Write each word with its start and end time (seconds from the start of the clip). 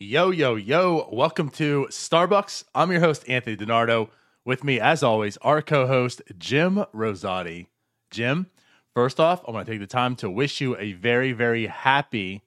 Yo, 0.00 0.32
yo, 0.32 0.56
yo. 0.56 1.08
Welcome 1.12 1.50
to 1.50 1.86
Starbucs. 1.88 2.64
I'm 2.74 2.90
your 2.90 2.98
host, 2.98 3.24
Anthony 3.28 3.56
DiNardo. 3.56 4.08
With 4.44 4.64
me, 4.64 4.80
as 4.80 5.04
always, 5.04 5.36
our 5.36 5.62
co 5.62 5.86
host, 5.86 6.20
Jim 6.36 6.84
Rosati. 6.92 7.68
Jim, 8.10 8.48
first 8.92 9.20
off, 9.20 9.44
I 9.46 9.52
want 9.52 9.66
to 9.66 9.72
take 9.72 9.80
the 9.80 9.86
time 9.86 10.16
to 10.16 10.28
wish 10.28 10.60
you 10.60 10.76
a 10.78 10.94
very, 10.94 11.30
very 11.30 11.66
happy 11.66 12.42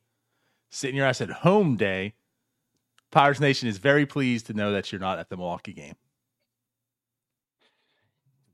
sitting 0.71 0.97
your 0.97 1.05
ass 1.05 1.21
at 1.21 1.29
home 1.29 1.77
day. 1.77 2.15
Pirates 3.11 3.39
Nation 3.39 3.69
is 3.69 3.77
very 3.77 4.05
pleased 4.05 4.47
to 4.47 4.53
know 4.53 4.73
that 4.73 4.91
you're 4.91 4.99
not 4.99 5.17
at 5.17 5.29
the 5.29 5.37
Milwaukee 5.37 5.71
game. 5.71 5.95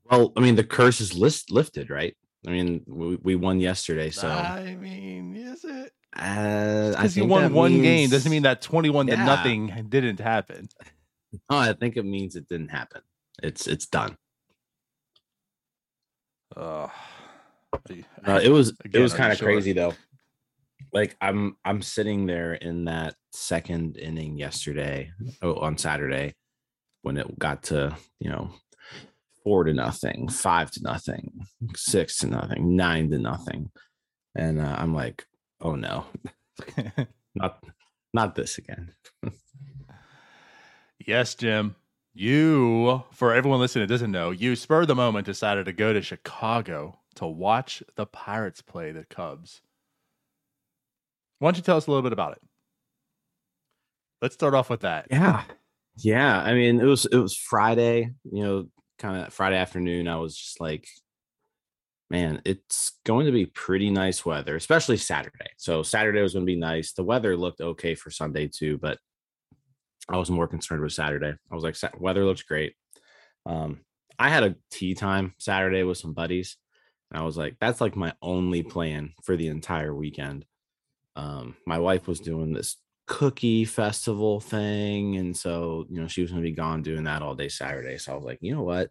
Well, 0.08 0.32
I 0.36 0.40
mean, 0.40 0.54
the 0.54 0.62
curse 0.62 1.00
is 1.00 1.16
list 1.16 1.50
lifted, 1.50 1.90
right? 1.90 2.16
I 2.46 2.50
mean, 2.50 2.84
we, 2.86 3.16
we 3.16 3.34
won 3.34 3.58
yesterday, 3.58 4.10
so 4.10 4.28
I 4.28 4.76
mean, 4.76 5.34
is 5.34 5.64
it? 5.64 5.92
Uh, 6.16 6.90
Because 6.90 7.16
you 7.16 7.22
think 7.22 7.32
won 7.32 7.52
one 7.52 7.82
game 7.82 8.10
doesn't 8.10 8.30
mean 8.30 8.42
that 8.42 8.62
21 8.62 9.08
Yeah. 9.08 9.16
to 9.16 9.24
nothing 9.24 9.86
didn't 9.88 10.20
happen. 10.20 10.68
No, 11.50 11.56
I 11.58 11.72
think 11.72 11.96
it 11.96 12.04
means 12.04 12.36
it 12.36 12.48
didn't 12.48 12.68
happen. 12.68 13.02
It's 13.42 13.66
it's 13.66 13.86
done. 13.86 14.16
Uh, 16.56 16.88
Uh, 18.26 18.40
it 18.42 18.50
was 18.50 18.68
Again, 18.84 19.00
it 19.00 19.02
was 19.02 19.14
kind 19.14 19.32
of 19.32 19.38
sure? 19.38 19.48
crazy 19.48 19.72
though. 19.72 19.94
Like 20.92 21.16
I'm 21.20 21.56
I'm 21.64 21.82
sitting 21.82 22.26
there 22.26 22.54
in 22.54 22.84
that 22.84 23.16
second 23.32 23.96
inning 23.96 24.38
yesterday 24.38 25.10
oh, 25.42 25.56
on 25.56 25.76
Saturday 25.76 26.34
when 27.02 27.16
it 27.16 27.36
got 27.38 27.64
to 27.64 27.96
you 28.20 28.30
know 28.30 28.52
four 29.42 29.64
to 29.64 29.74
nothing, 29.74 30.28
five 30.28 30.70
to 30.72 30.82
nothing, 30.82 31.32
six 31.74 32.18
to 32.18 32.28
nothing, 32.28 32.76
nine 32.76 33.10
to 33.10 33.18
nothing, 33.18 33.70
and 34.36 34.60
uh, 34.60 34.76
I'm 34.78 34.94
like, 34.94 35.26
oh 35.64 35.74
no, 35.74 36.06
not 37.34 37.64
not 38.12 38.34
this 38.36 38.58
again. 38.58 38.92
Yes, 41.06 41.34
Jim. 41.34 41.76
You, 42.14 43.02
for 43.12 43.34
everyone 43.34 43.58
listening 43.60 43.86
that 43.86 43.92
doesn't 43.92 44.12
know, 44.12 44.30
you 44.30 44.54
spurred 44.56 44.86
the 44.86 44.94
moment 44.94 45.26
decided 45.26 45.66
to 45.66 45.72
go 45.72 45.92
to 45.92 46.00
Chicago 46.00 47.00
to 47.16 47.26
watch 47.26 47.82
the 47.96 48.06
Pirates 48.06 48.62
play 48.62 48.92
the 48.92 49.04
Cubs. 49.04 49.60
Why 51.40 51.48
don't 51.48 51.56
you 51.56 51.62
tell 51.62 51.76
us 51.76 51.86
a 51.86 51.90
little 51.90 52.02
bit 52.02 52.12
about 52.12 52.32
it? 52.32 52.42
Let's 54.22 54.34
start 54.34 54.54
off 54.54 54.70
with 54.70 54.80
that. 54.80 55.08
Yeah. 55.10 55.42
Yeah. 55.96 56.40
I 56.40 56.54
mean, 56.54 56.80
it 56.80 56.84
was 56.84 57.04
it 57.06 57.16
was 57.16 57.36
Friday, 57.36 58.12
you 58.24 58.42
know, 58.44 58.68
kind 58.98 59.26
of 59.26 59.32
Friday 59.34 59.56
afternoon. 59.56 60.08
I 60.08 60.16
was 60.16 60.36
just 60.36 60.60
like, 60.60 60.86
man, 62.14 62.40
it's 62.44 62.92
going 63.04 63.26
to 63.26 63.32
be 63.32 63.44
pretty 63.44 63.90
nice 63.90 64.24
weather, 64.24 64.54
especially 64.54 64.96
Saturday. 64.96 65.50
So 65.56 65.82
Saturday 65.82 66.22
was 66.22 66.34
going 66.34 66.46
to 66.46 66.52
be 66.52 66.54
nice. 66.54 66.92
The 66.92 67.02
weather 67.02 67.36
looked 67.36 67.60
okay 67.60 67.96
for 67.96 68.12
Sunday 68.12 68.46
too, 68.46 68.78
but 68.78 68.98
I 70.08 70.16
was 70.16 70.30
more 70.30 70.46
concerned 70.46 70.80
with 70.80 70.92
Saturday. 70.92 71.34
I 71.50 71.54
was 71.54 71.64
like, 71.64 71.76
weather 71.98 72.24
looks 72.24 72.42
great. 72.42 72.76
Um, 73.46 73.80
I 74.16 74.28
had 74.28 74.44
a 74.44 74.54
tea 74.70 74.94
time 74.94 75.34
Saturday 75.38 75.82
with 75.82 75.98
some 75.98 76.12
buddies, 76.12 76.56
and 77.10 77.20
I 77.20 77.24
was 77.24 77.36
like, 77.36 77.56
that's 77.60 77.80
like 77.80 77.96
my 77.96 78.12
only 78.22 78.62
plan 78.62 79.12
for 79.24 79.36
the 79.36 79.48
entire 79.48 79.92
weekend. 79.92 80.44
Um, 81.16 81.56
my 81.66 81.80
wife 81.80 82.06
was 82.06 82.20
doing 82.20 82.52
this 82.52 82.76
cookie 83.08 83.64
festival 83.64 84.38
thing, 84.38 85.16
and 85.16 85.36
so 85.36 85.84
you 85.90 86.00
know 86.00 86.06
she 86.06 86.22
was 86.22 86.30
going 86.30 86.44
to 86.44 86.48
be 86.48 86.54
gone 86.54 86.82
doing 86.82 87.04
that 87.04 87.22
all 87.22 87.34
day 87.34 87.48
Saturday. 87.48 87.98
So 87.98 88.12
I 88.12 88.14
was 88.14 88.24
like, 88.24 88.38
you 88.40 88.54
know 88.54 88.62
what? 88.62 88.90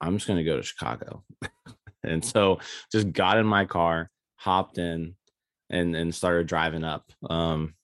I'm 0.00 0.16
just 0.16 0.26
going 0.26 0.38
to 0.38 0.44
go 0.44 0.56
to 0.56 0.62
Chicago, 0.62 1.24
and 2.04 2.24
so 2.24 2.60
just 2.92 3.12
got 3.12 3.38
in 3.38 3.46
my 3.46 3.64
car, 3.64 4.10
hopped 4.36 4.78
in, 4.78 5.14
and 5.70 5.94
and 5.96 6.14
started 6.14 6.46
driving 6.46 6.84
up. 6.84 7.10
Um, 7.28 7.74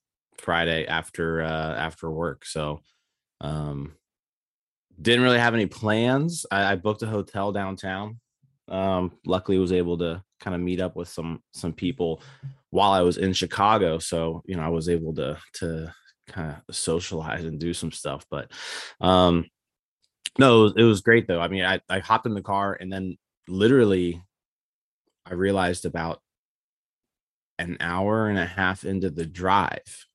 Friday 0.40 0.86
after 0.86 1.42
uh 1.42 1.74
after 1.74 2.10
work. 2.10 2.44
So 2.44 2.80
um 3.40 3.94
didn't 5.00 5.24
really 5.24 5.38
have 5.38 5.54
any 5.54 5.66
plans. 5.66 6.44
I, 6.50 6.72
I 6.72 6.76
booked 6.76 7.02
a 7.02 7.06
hotel 7.06 7.52
downtown. 7.52 8.18
Um 8.68 9.12
luckily 9.24 9.58
was 9.58 9.72
able 9.72 9.98
to 9.98 10.22
kind 10.40 10.54
of 10.54 10.60
meet 10.60 10.80
up 10.80 10.96
with 10.96 11.08
some 11.08 11.42
some 11.52 11.72
people 11.72 12.22
while 12.70 12.92
I 12.92 13.02
was 13.02 13.18
in 13.18 13.32
Chicago. 13.32 13.98
So, 13.98 14.42
you 14.46 14.56
know, 14.56 14.62
I 14.62 14.68
was 14.68 14.88
able 14.88 15.14
to 15.14 15.38
to 15.54 15.92
kind 16.28 16.56
of 16.68 16.74
socialize 16.74 17.44
and 17.44 17.58
do 17.58 17.74
some 17.74 17.92
stuff. 17.92 18.24
But 18.30 18.50
um 19.00 19.46
no, 20.38 20.60
it 20.60 20.62
was, 20.62 20.72
it 20.76 20.82
was 20.84 21.00
great 21.00 21.26
though. 21.26 21.40
I 21.40 21.48
mean, 21.48 21.64
I, 21.64 21.80
I 21.88 21.98
hopped 21.98 22.26
in 22.26 22.34
the 22.34 22.42
car 22.42 22.76
and 22.78 22.92
then 22.92 23.18
literally 23.48 24.22
I 25.26 25.34
realized 25.34 25.84
about 25.84 26.20
an 27.58 27.76
hour 27.80 28.28
and 28.28 28.38
a 28.38 28.46
half 28.46 28.84
into 28.84 29.10
the 29.10 29.26
drive 29.26 30.06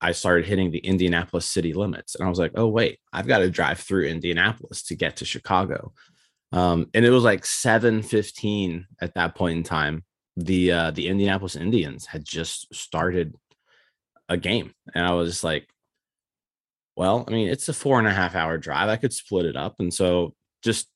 I 0.00 0.12
started 0.12 0.46
hitting 0.46 0.70
the 0.70 0.78
Indianapolis 0.78 1.46
city 1.46 1.72
limits. 1.72 2.14
And 2.14 2.24
I 2.24 2.28
was 2.28 2.38
like, 2.38 2.52
oh, 2.54 2.68
wait, 2.68 3.00
I've 3.12 3.26
got 3.26 3.38
to 3.38 3.50
drive 3.50 3.80
through 3.80 4.06
Indianapolis 4.06 4.82
to 4.84 4.94
get 4.94 5.16
to 5.16 5.24
Chicago. 5.24 5.92
Um, 6.52 6.86
and 6.94 7.04
it 7.04 7.10
was 7.10 7.24
like 7.24 7.42
7:15 7.42 8.84
at 9.00 9.14
that 9.14 9.34
point 9.34 9.58
in 9.58 9.62
time. 9.64 10.04
The 10.36 10.70
uh, 10.70 10.90
the 10.90 11.08
Indianapolis 11.08 11.56
Indians 11.56 12.06
had 12.06 12.24
just 12.24 12.72
started 12.74 13.34
a 14.28 14.36
game. 14.36 14.72
And 14.94 15.04
I 15.04 15.12
was 15.12 15.30
just 15.30 15.44
like, 15.44 15.68
well, 16.96 17.24
I 17.28 17.30
mean, 17.30 17.48
it's 17.48 17.68
a 17.68 17.74
four 17.74 17.98
and 17.98 18.08
a 18.08 18.12
half 18.12 18.34
hour 18.34 18.56
drive. 18.56 18.88
I 18.88 18.96
could 18.96 19.12
split 19.12 19.44
it 19.44 19.56
up. 19.56 19.76
And 19.78 19.92
so 19.92 20.34
just 20.62 20.88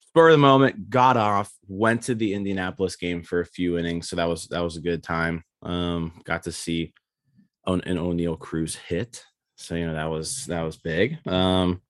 spur 0.00 0.28
of 0.28 0.32
the 0.32 0.38
moment, 0.38 0.90
got 0.90 1.16
off, 1.16 1.52
went 1.66 2.02
to 2.02 2.14
the 2.14 2.34
Indianapolis 2.34 2.96
game 2.96 3.22
for 3.22 3.40
a 3.40 3.46
few 3.46 3.78
innings. 3.78 4.08
So 4.08 4.16
that 4.16 4.28
was 4.28 4.46
that 4.48 4.60
was 4.60 4.76
a 4.76 4.80
good 4.80 5.02
time. 5.02 5.44
Um, 5.62 6.20
got 6.24 6.44
to 6.44 6.52
see 6.52 6.92
on 7.64 7.80
an 7.82 7.96
Oneil 7.96 8.38
Cruz 8.38 8.76
hit. 8.76 9.24
So 9.56 9.74
you 9.74 9.86
know 9.86 9.94
that 9.94 10.10
was 10.10 10.46
that 10.46 10.62
was 10.62 10.76
big. 10.76 11.18
Um, 11.26 11.82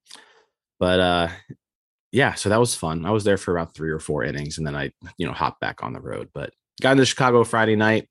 but 0.81 1.01
uh, 1.01 1.29
yeah, 2.13 2.35
so 2.35 2.49
that 2.49 2.61
was 2.61 2.75
fun. 2.75 3.05
I 3.05 3.11
was 3.11 3.25
there 3.25 3.37
for 3.37 3.57
about 3.57 3.75
three 3.75 3.91
or 3.91 3.99
four 3.99 4.25
innings, 4.25 4.59
and 4.59 4.67
then 4.67 4.75
I 4.75 4.91
you 5.19 5.27
know 5.27 5.33
hopped 5.33 5.61
back 5.61 5.83
on 5.83 5.93
the 5.93 6.01
road. 6.01 6.31
But 6.33 6.53
got 6.81 6.93
into 6.93 7.05
Chicago 7.05 7.45
Friday 7.45 7.77
night. 7.77 8.09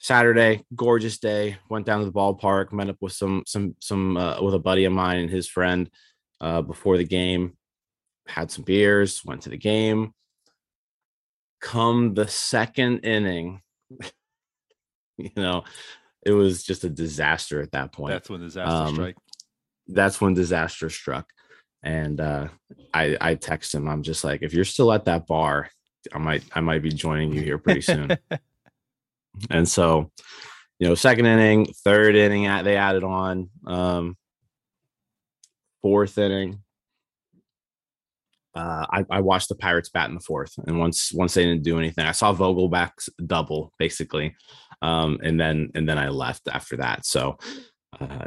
Saturday, 0.00 0.64
gorgeous 0.74 1.18
day. 1.18 1.58
Went 1.68 1.84
down 1.86 2.00
to 2.00 2.06
the 2.06 2.12
ballpark, 2.12 2.72
met 2.72 2.88
up 2.88 2.96
with 3.00 3.12
some 3.12 3.44
some 3.46 3.76
some 3.80 4.16
uh, 4.16 4.42
with 4.42 4.54
a 4.54 4.58
buddy 4.58 4.86
of 4.86 4.92
mine 4.92 5.18
and 5.18 5.30
his 5.30 5.46
friend 5.46 5.90
uh, 6.40 6.62
before 6.62 6.96
the 6.96 7.04
game. 7.04 7.56
Had 8.26 8.50
some 8.50 8.64
beers, 8.64 9.22
went 9.24 9.42
to 9.42 9.50
the 9.50 9.58
game. 9.58 10.14
Come 11.60 12.14
the 12.14 12.26
second 12.26 13.00
inning, 13.00 13.60
you 15.18 15.30
know, 15.36 15.64
it 16.24 16.32
was 16.32 16.62
just 16.62 16.84
a 16.84 16.88
disaster 16.88 17.60
at 17.60 17.72
that 17.72 17.92
point. 17.92 18.12
That's 18.12 18.30
when 18.30 18.40
disaster 18.40 18.74
Um, 18.74 18.94
strike. 18.94 19.16
That's 19.86 20.20
when 20.20 20.32
disaster 20.32 20.88
struck. 20.88 21.28
And 21.82 22.20
uh, 22.20 22.48
I 22.94 23.18
I 23.20 23.34
text 23.34 23.74
him. 23.74 23.86
I'm 23.86 24.02
just 24.02 24.24
like, 24.24 24.42
if 24.42 24.54
you're 24.54 24.64
still 24.64 24.92
at 24.92 25.04
that 25.04 25.26
bar, 25.26 25.68
I 26.10 26.18
might 26.18 26.44
I 26.54 26.60
might 26.60 26.82
be 26.82 26.90
joining 26.90 27.34
you 27.34 27.42
here 27.42 27.58
pretty 27.58 27.82
soon. 27.82 28.16
and 29.50 29.68
so, 29.68 30.10
you 30.78 30.88
know, 30.88 30.94
second 30.94 31.26
inning, 31.26 31.72
third 31.84 32.16
inning, 32.16 32.42
they 32.64 32.76
added 32.76 33.04
on. 33.04 33.50
Um, 33.66 34.16
fourth 35.82 36.18
inning, 36.18 36.62
uh, 38.54 38.86
I, 38.90 39.04
I 39.10 39.20
watched 39.20 39.48
the 39.48 39.54
Pirates 39.54 39.90
bat 39.90 40.08
in 40.08 40.14
the 40.14 40.20
fourth, 40.20 40.52
and 40.66 40.78
once 40.78 41.12
once 41.12 41.34
they 41.34 41.44
didn't 41.44 41.62
do 41.62 41.78
anything, 41.78 42.06
I 42.06 42.12
saw 42.12 42.34
Vogelbach's 42.34 43.08
double 43.24 43.72
basically, 43.78 44.34
um, 44.82 45.18
and 45.22 45.40
then 45.40 45.70
and 45.74 45.88
then 45.88 45.98
I 45.98 46.08
left 46.08 46.48
after 46.48 46.76
that. 46.78 47.06
So, 47.06 47.38
uh, 48.00 48.26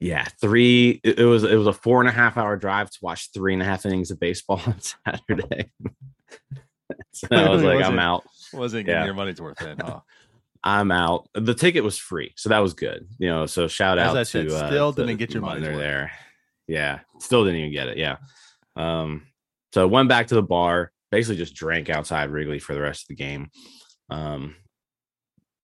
yeah, 0.00 0.26
three. 0.40 1.00
It, 1.02 1.20
it 1.20 1.24
was 1.24 1.44
it 1.44 1.56
was 1.56 1.66
a 1.66 1.72
four 1.72 2.00
and 2.00 2.08
a 2.08 2.12
half 2.12 2.36
hour 2.36 2.56
drive 2.56 2.90
to 2.90 2.98
watch 3.00 3.30
three 3.32 3.54
and 3.54 3.62
a 3.62 3.64
half 3.64 3.86
innings 3.86 4.10
of 4.10 4.20
baseball 4.20 4.60
on 4.66 4.76
Saturday. 4.80 5.70
so 7.12 7.28
I 7.30 7.48
was 7.48 7.62
like, 7.62 7.76
wasn't- 7.76 7.94
I'm 7.94 7.98
out. 7.98 8.24
Wasn't 8.52 8.86
getting 8.86 9.00
yeah. 9.00 9.06
your 9.06 9.14
money's 9.14 9.40
worth 9.40 9.62
in, 9.62 9.78
huh? 9.78 10.00
I'm 10.64 10.90
out. 10.90 11.28
The 11.34 11.54
ticket 11.54 11.84
was 11.84 11.98
free, 11.98 12.32
so 12.36 12.48
that 12.48 12.58
was 12.58 12.72
good. 12.72 13.06
You 13.18 13.28
know, 13.28 13.44
so 13.46 13.68
shout 13.68 13.98
As 13.98 14.08
out 14.08 14.16
I 14.16 14.20
to 14.20 14.24
said, 14.24 14.48
uh, 14.48 14.66
still 14.68 14.92
to 14.94 15.04
didn't 15.04 15.18
get 15.18 15.34
your 15.34 15.42
money 15.42 15.60
money's 15.60 15.76
there. 15.78 16.00
worth. 16.02 16.10
There, 16.68 16.76
yeah, 16.76 17.00
still 17.20 17.44
didn't 17.44 17.60
even 17.60 17.72
get 17.72 17.88
it. 17.88 17.98
Yeah. 17.98 18.16
Um. 18.74 19.26
So 19.74 19.86
went 19.86 20.08
back 20.08 20.28
to 20.28 20.34
the 20.34 20.42
bar. 20.42 20.90
Basically, 21.10 21.36
just 21.36 21.54
drank 21.54 21.90
outside 21.90 22.30
Wrigley 22.30 22.58
for 22.58 22.74
the 22.74 22.80
rest 22.80 23.02
of 23.04 23.08
the 23.08 23.14
game. 23.14 23.50
Um. 24.08 24.56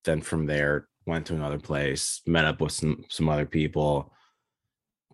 Then 0.03 0.21
from 0.21 0.45
there, 0.45 0.87
went 1.05 1.25
to 1.27 1.35
another 1.35 1.59
place, 1.59 2.21
met 2.27 2.45
up 2.45 2.61
with 2.61 2.71
some 2.71 3.03
some 3.09 3.27
other 3.27 3.45
people. 3.45 4.13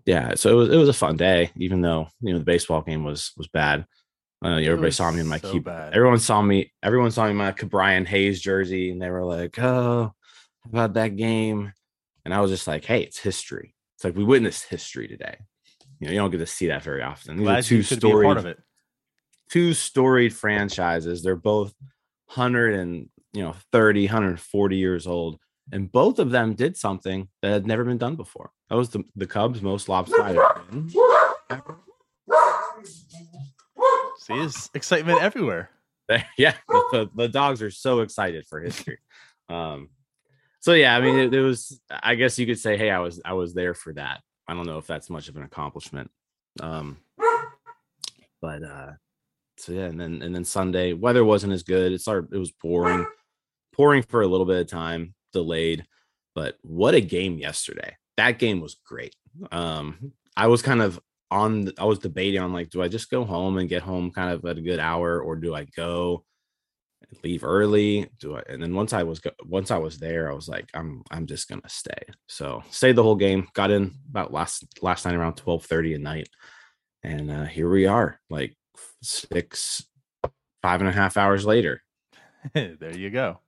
Yeah, 0.05 0.35
so 0.35 0.49
it 0.49 0.55
was 0.55 0.69
it 0.69 0.77
was 0.77 0.89
a 0.89 0.93
fun 0.93 1.15
day, 1.17 1.51
even 1.57 1.81
though 1.81 2.07
you 2.21 2.33
know 2.33 2.39
the 2.39 2.45
baseball 2.45 2.81
game 2.81 3.03
was 3.03 3.31
was 3.37 3.47
bad. 3.47 3.85
Uh, 4.43 4.57
everybody 4.57 4.91
saw 4.91 5.11
me 5.11 5.19
in 5.19 5.27
my 5.27 5.39
so 5.39 5.51
keep. 5.51 5.67
Everyone 5.67 6.19
saw 6.19 6.41
me. 6.41 6.71
Everyone 6.83 7.09
saw 7.11 7.25
me 7.25 7.31
in 7.31 7.37
my 7.37 7.51
Brian 7.51 8.05
Hayes 8.05 8.39
jersey, 8.39 8.91
and 8.91 9.01
they 9.01 9.09
were 9.09 9.25
like, 9.25 9.57
"Oh, 9.59 10.13
about 10.65 10.93
that 10.93 11.15
game?" 11.15 11.73
And 12.23 12.33
I 12.33 12.41
was 12.41 12.51
just 12.51 12.67
like, 12.67 12.85
"Hey, 12.85 13.01
it's 13.01 13.17
history. 13.17 13.73
It's 13.95 14.03
like 14.03 14.15
we 14.15 14.23
witnessed 14.23 14.65
history 14.65 15.07
today. 15.07 15.37
You 15.99 16.07
know, 16.07 16.13
you 16.13 16.19
don't 16.19 16.29
get 16.29 16.37
to 16.37 16.45
see 16.45 16.67
that 16.67 16.83
very 16.83 17.01
often. 17.01 17.37
These 17.37 17.47
are 17.47 17.61
two 17.63 17.77
you 17.77 17.83
could 17.83 18.01
part 18.01 18.11
storied, 18.11 18.37
of 18.37 18.45
it. 18.45 18.59
two 19.49 19.73
storied 19.73 20.35
franchises. 20.35 21.23
They're 21.23 21.35
both 21.35 21.73
hundred 22.27 22.75
and 22.75 23.09
you 23.33 23.41
know 23.43 23.55
30, 23.71 24.05
140 24.05 24.77
years 24.77 25.07
old, 25.07 25.39
and 25.71 25.91
both 25.91 26.19
of 26.19 26.29
them 26.29 26.53
did 26.53 26.77
something 26.77 27.27
that 27.41 27.51
had 27.51 27.65
never 27.65 27.83
been 27.83 27.97
done 27.97 28.15
before. 28.15 28.51
That 28.69 28.75
was 28.75 28.89
the, 28.89 29.03
the 29.15 29.25
Cubs' 29.25 29.61
most 29.63 29.89
lopsided. 29.89 30.41
See, 34.27 34.69
excitement 34.73 35.21
everywhere. 35.21 35.69
yeah, 36.37 36.53
the, 36.67 37.09
the, 37.15 37.27
dogs 37.27 37.61
are 37.61 37.71
so 37.71 37.99
excited 37.99 38.45
for 38.47 38.59
history. 38.61 38.99
Um, 39.49 39.89
so 40.59 40.73
yeah, 40.73 40.95
I 40.95 41.01
mean, 41.01 41.17
it, 41.17 41.33
it, 41.33 41.41
was. 41.41 41.79
I 41.89 42.15
guess 42.15 42.37
you 42.37 42.45
could 42.45 42.59
say, 42.59 42.77
hey, 42.77 42.89
I 42.89 42.99
was 42.99 43.21
I 43.23 43.33
was 43.33 43.53
there 43.53 43.73
for 43.73 43.93
that. 43.93 44.21
I 44.47 44.53
don't 44.53 44.65
know 44.65 44.77
if 44.77 44.87
that's 44.87 45.09
much 45.09 45.29
of 45.29 45.37
an 45.37 45.43
accomplishment. 45.43 46.11
Um, 46.61 46.97
but 48.41 48.63
uh, 48.63 48.91
so 49.57 49.71
yeah, 49.71 49.85
and 49.85 49.99
then 49.99 50.21
and 50.21 50.35
then 50.35 50.43
Sunday, 50.43 50.93
weather 50.93 51.23
wasn't 51.23 51.53
as 51.53 51.63
good. 51.63 51.91
It 51.91 52.01
started. 52.01 52.33
It 52.33 52.37
was 52.37 52.51
pouring, 52.51 53.05
pouring 53.73 54.03
for 54.03 54.21
a 54.21 54.27
little 54.27 54.45
bit 54.45 54.59
of 54.59 54.67
time, 54.67 55.13
delayed. 55.33 55.85
But 56.35 56.57
what 56.61 56.95
a 56.95 57.01
game 57.01 57.37
yesterday! 57.37 57.95
That 58.17 58.39
game 58.39 58.59
was 58.59 58.75
great. 58.85 59.15
Um, 59.51 60.11
I 60.35 60.47
was 60.47 60.61
kind 60.61 60.81
of 60.81 60.99
on. 61.31 61.71
I 61.77 61.85
was 61.85 61.99
debating 61.99 62.41
on 62.41 62.53
like, 62.53 62.69
do 62.69 62.81
I 62.81 62.87
just 62.87 63.09
go 63.09 63.23
home 63.25 63.57
and 63.57 63.69
get 63.69 63.81
home 63.81 64.11
kind 64.11 64.31
of 64.31 64.45
at 64.45 64.57
a 64.57 64.61
good 64.61 64.79
hour, 64.79 65.21
or 65.21 65.35
do 65.35 65.53
I 65.55 65.65
go 65.65 66.23
and 67.09 67.23
leave 67.23 67.43
early? 67.43 68.09
Do 68.19 68.37
I? 68.37 68.43
And 68.49 68.61
then 68.61 68.73
once 68.73 68.93
I 68.93 69.03
was 69.03 69.21
once 69.43 69.71
I 69.71 69.77
was 69.77 69.99
there, 69.99 70.31
I 70.31 70.33
was 70.33 70.47
like, 70.47 70.69
I'm 70.73 71.03
I'm 71.11 71.25
just 71.25 71.47
gonna 71.47 71.69
stay. 71.69 72.01
So 72.27 72.63
stayed 72.69 72.95
the 72.95 73.03
whole 73.03 73.15
game. 73.15 73.47
Got 73.53 73.71
in 73.71 73.93
about 74.09 74.33
last 74.33 74.65
last 74.81 75.05
night 75.05 75.15
around 75.15 75.35
twelve 75.35 75.65
thirty 75.65 75.93
at 75.93 76.01
night, 76.01 76.29
and 77.03 77.31
uh, 77.31 77.45
here 77.45 77.69
we 77.69 77.85
are, 77.85 78.19
like 78.29 78.55
six 79.01 79.83
five 80.61 80.81
and 80.81 80.89
a 80.89 80.93
half 80.93 81.17
hours 81.17 81.45
later. 81.45 81.81
there 82.53 82.95
you 82.95 83.09
go. 83.09 83.39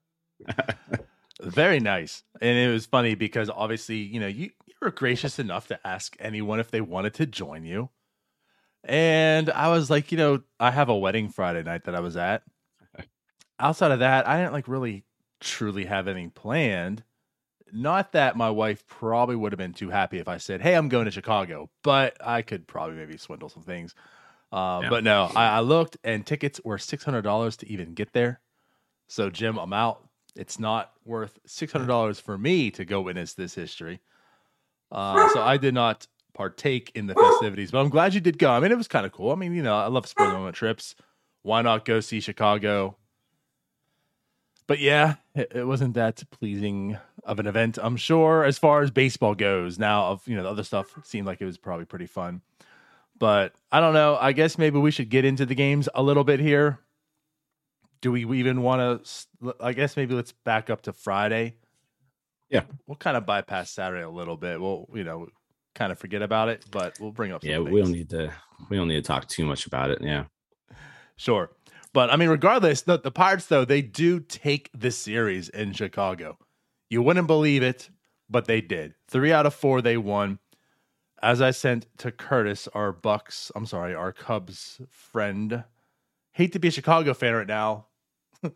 Very 1.41 1.79
nice. 1.79 2.23
And 2.41 2.57
it 2.57 2.71
was 2.71 2.85
funny 2.85 3.15
because 3.15 3.49
obviously, 3.49 3.97
you 3.97 4.19
know, 4.19 4.27
you 4.27 4.49
were 4.81 4.91
gracious 4.91 5.39
enough 5.39 5.67
to 5.67 5.87
ask 5.87 6.15
anyone 6.19 6.59
if 6.59 6.71
they 6.71 6.81
wanted 6.81 7.13
to 7.15 7.25
join 7.25 7.63
you. 7.63 7.89
And 8.83 9.49
I 9.49 9.69
was 9.69 9.89
like, 9.89 10.11
you 10.11 10.17
know, 10.17 10.41
I 10.59 10.71
have 10.71 10.89
a 10.89 10.97
wedding 10.97 11.29
Friday 11.29 11.63
night 11.63 11.83
that 11.83 11.95
I 11.95 11.99
was 11.99 12.15
at. 12.15 12.43
Outside 13.59 13.91
of 13.91 13.99
that, 13.99 14.27
I 14.27 14.37
didn't 14.37 14.53
like 14.53 14.67
really 14.67 15.03
truly 15.41 15.85
have 15.85 16.07
anything 16.07 16.31
planned. 16.31 17.03
Not 17.73 18.13
that 18.13 18.37
my 18.37 18.49
wife 18.49 18.87
probably 18.87 19.35
would 19.35 19.51
have 19.51 19.57
been 19.59 19.73
too 19.73 19.89
happy 19.89 20.17
if 20.17 20.27
I 20.27 20.37
said, 20.37 20.61
"Hey, 20.61 20.75
I'm 20.75 20.89
going 20.89 21.05
to 21.05 21.11
Chicago," 21.11 21.69
but 21.83 22.15
I 22.25 22.41
could 22.41 22.67
probably 22.67 22.95
maybe 22.95 23.17
swindle 23.17 23.49
some 23.49 23.63
things. 23.63 23.93
Uh, 24.51 24.79
yeah. 24.83 24.89
But 24.89 25.03
no, 25.03 25.29
I, 25.35 25.57
I, 25.57 25.59
looked 25.59 25.97
and 26.03 26.25
tickets 26.25 26.59
were 26.63 26.79
six 26.79 27.03
hundred 27.03 27.21
dollars 27.23 27.57
to 27.57 27.69
even 27.69 27.93
get 27.93 28.13
there. 28.13 28.39
So 29.07 29.29
Jim, 29.29 29.57
I'm 29.57 29.73
out. 29.73 30.07
It's 30.35 30.57
not 30.57 30.93
worth 31.05 31.37
six 31.45 31.71
hundred 31.71 31.87
dollars 31.87 32.19
for 32.19 32.37
me 32.37 32.71
to 32.71 32.85
go 32.85 33.01
witness 33.01 33.33
this 33.33 33.53
history. 33.53 33.99
Uh, 34.91 35.29
so 35.29 35.41
I 35.41 35.57
did 35.57 35.73
not 35.73 36.07
partake 36.33 36.91
in 36.95 37.07
the 37.07 37.15
festivities, 37.15 37.71
but 37.71 37.79
I'm 37.79 37.89
glad 37.89 38.13
you 38.13 38.21
did 38.21 38.37
go. 38.37 38.51
I 38.51 38.59
mean, 38.59 38.71
it 38.71 38.77
was 38.77 38.87
kind 38.87 39.05
of 39.05 39.11
cool. 39.11 39.31
I 39.31 39.35
mean, 39.35 39.53
you 39.53 39.61
know, 39.61 39.75
I 39.75 39.87
love 39.87 40.07
spur 40.07 40.31
moment 40.31 40.55
trips. 40.55 40.95
Why 41.43 41.61
not 41.61 41.85
go 41.85 41.99
see 41.99 42.19
Chicago? 42.19 42.95
But 44.67 44.79
yeah, 44.79 45.15
it, 45.33 45.51
it, 45.55 45.63
wasn't 45.63 45.95
that 45.95 46.23
pleasing 46.29 46.97
of 47.23 47.39
an 47.39 47.47
event, 47.47 47.79
I'm 47.81 47.97
sure, 47.97 48.43
as 48.45 48.59
far 48.59 48.83
as 48.83 48.91
baseball 48.91 49.33
goes. 49.33 49.79
Now, 49.79 50.11
of 50.11 50.27
you 50.27 50.35
know, 50.35 50.43
the 50.43 50.49
other 50.49 50.63
stuff 50.63 50.95
seemed 51.03 51.25
like 51.25 51.41
it 51.41 51.45
was 51.45 51.57
probably 51.57 51.85
pretty 51.85 52.05
fun. 52.05 52.41
But 53.17 53.53
I 53.71 53.79
don't 53.79 53.93
know. 53.93 54.17
I 54.21 54.31
guess 54.31 54.57
maybe 54.57 54.77
we 54.77 54.91
should 54.91 55.09
get 55.09 55.25
into 55.25 55.45
the 55.45 55.55
games 55.55 55.89
a 55.95 56.03
little 56.03 56.23
bit 56.23 56.39
here. 56.39 56.79
Do 58.01 58.11
we 58.11 58.21
even 58.39 58.61
want 58.61 59.03
to? 59.03 59.55
I 59.59 59.73
guess 59.73 59.97
maybe 59.97 60.13
let's 60.13 60.31
back 60.31 60.69
up 60.69 60.83
to 60.83 60.93
Friday. 60.93 61.55
Yeah, 62.49 62.63
we'll 62.87 62.97
kind 62.97 63.17
of 63.17 63.25
bypass 63.25 63.71
Saturday 63.71 64.03
a 64.03 64.09
little 64.09 64.37
bit. 64.37 64.59
We'll 64.59 64.87
you 64.93 65.03
know 65.03 65.27
kind 65.75 65.91
of 65.91 65.99
forget 65.99 66.21
about 66.21 66.49
it, 66.49 66.65
but 66.71 66.97
we'll 66.99 67.11
bring 67.11 67.31
up. 67.31 67.43
yeah, 67.43 67.57
things. 67.57 67.69
we 67.69 67.81
don't 67.81 67.91
need 67.91 68.09
to. 68.09 68.33
We 68.69 68.77
don't 68.77 68.87
need 68.87 68.95
to 68.95 69.07
talk 69.07 69.27
too 69.27 69.45
much 69.45 69.65
about 69.65 69.91
it. 69.91 69.99
Yeah, 70.01 70.25
sure. 71.15 71.51
But 71.93 72.11
I 72.11 72.15
mean, 72.17 72.29
regardless, 72.29 72.81
the, 72.81 72.99
the 72.99 73.11
Pirates 73.11 73.47
though 73.47 73.65
they 73.65 73.81
do 73.81 74.19
take 74.19 74.69
the 74.73 74.91
series 74.91 75.49
in 75.49 75.73
Chicago. 75.73 76.37
You 76.89 77.03
wouldn't 77.03 77.27
believe 77.27 77.61
it, 77.61 77.89
but 78.29 78.45
they 78.45 78.61
did. 78.61 78.95
Three 79.07 79.31
out 79.31 79.45
of 79.45 79.53
four 79.53 79.81
they 79.81 79.97
won 79.97 80.39
as 81.21 81.41
I 81.41 81.51
sent 81.51 81.87
to 81.97 82.11
Curtis, 82.11 82.67
our 82.73 82.91
Bucks, 82.91 83.51
I'm 83.55 83.65
sorry, 83.65 83.93
our 83.93 84.11
Cubs 84.11 84.81
friend. 84.89 85.63
Hate 86.31 86.53
to 86.53 86.59
be 86.59 86.69
a 86.69 86.71
Chicago 86.71 87.13
fan 87.13 87.33
right 87.33 87.47
now. 87.47 87.87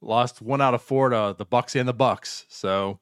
Lost 0.00 0.42
one 0.42 0.60
out 0.60 0.74
of 0.74 0.82
four 0.82 1.10
to 1.10 1.34
the 1.36 1.44
Bucks 1.44 1.74
and 1.76 1.88
the 1.88 1.94
Bucks. 1.94 2.46
So 2.48 3.00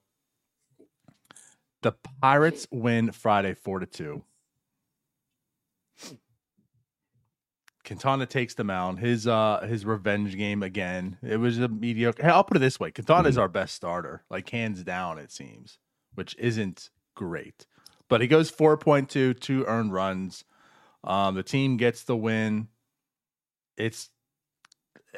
the 1.83 1.93
Pirates 2.21 2.67
win 2.71 3.13
Friday 3.13 3.55
four 3.55 3.79
to 3.81 3.87
two. 3.87 4.23
Quintana 7.85 8.27
takes 8.27 8.55
the 8.55 8.65
mound. 8.65 9.01
His 9.01 9.27
uh 9.27 9.67
his 9.69 9.85
revenge 9.85 10.37
game 10.37 10.63
again. 10.63 11.17
It 11.23 11.39
was 11.39 11.59
a 11.59 11.69
mediocre. 11.69 12.23
Hey, 12.23 12.29
I'll 12.29 12.45
put 12.45 12.57
it 12.57 12.61
this 12.61 12.79
way: 12.79 12.91
Quintana 12.91 13.29
is 13.29 13.35
mm-hmm. 13.35 13.43
our 13.43 13.49
best 13.49 13.75
starter, 13.75 14.25
like 14.31 14.49
hands 14.51 14.85
down. 14.85 15.19
It 15.19 15.33
seems, 15.33 15.79
which 16.15 16.37
isn't 16.39 16.91
great. 17.15 17.67
But 18.09 18.21
he 18.21 18.27
goes 18.27 18.51
4.2, 18.51 19.39
two 19.39 19.65
earned 19.67 19.93
runs. 19.93 20.45
Um, 21.05 21.37
the 21.37 21.45
team 21.45 21.77
gets 21.77 22.03
the 22.03 22.17
win. 22.17 22.69
It's 23.77 24.11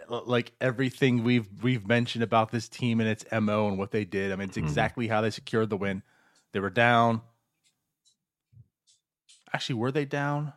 like 0.09 0.52
everything 0.61 1.25
we've 1.25 1.49
we've 1.62 1.87
mentioned 1.87 2.23
about 2.23 2.52
this 2.52 2.69
team 2.69 3.00
and 3.00 3.09
its 3.09 3.25
mo 3.33 3.69
and 3.69 3.78
what 3.78 3.90
they 3.90 4.04
did. 4.04 4.31
I 4.33 4.37
mean, 4.37 4.49
it's 4.49 4.57
mm-hmm. 4.57 4.66
exactly 4.66 5.09
how 5.09 5.21
they 5.21 5.31
secured 5.31 5.71
the 5.71 5.76
win. 5.76 6.02
They 6.52 6.61
were 6.61 6.71
down. 6.71 7.23
Actually, 9.52 9.76
were 9.76 9.92
they 9.92 10.04
down? 10.04 10.52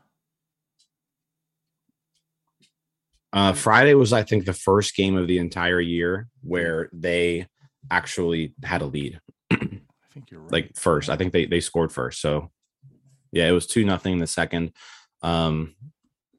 Uh, 3.33 3.51
Friday 3.53 3.93
was, 3.93 4.13
I 4.13 4.23
think, 4.23 4.45
the 4.45 4.53
first 4.53 4.95
game 4.95 5.17
of 5.17 5.27
the 5.27 5.39
entire 5.39 5.81
year 5.81 6.29
where 6.41 6.89
they 6.93 7.47
actually 7.91 8.53
had 8.63 8.81
a 8.81 8.85
lead 8.85 9.19
I 9.51 9.57
think 10.13 10.31
you're 10.31 10.39
right. 10.39 10.51
Like 10.51 10.75
first, 10.75 11.09
I 11.09 11.17
think 11.17 11.33
they 11.33 11.45
they 11.45 11.59
scored 11.59 11.91
first. 11.91 12.21
So 12.21 12.49
yeah, 13.31 13.47
it 13.47 13.51
was 13.51 13.67
two 13.67 13.85
nothing 13.85 14.13
in 14.13 14.19
the 14.19 14.27
second. 14.27 14.71
Um, 15.21 15.75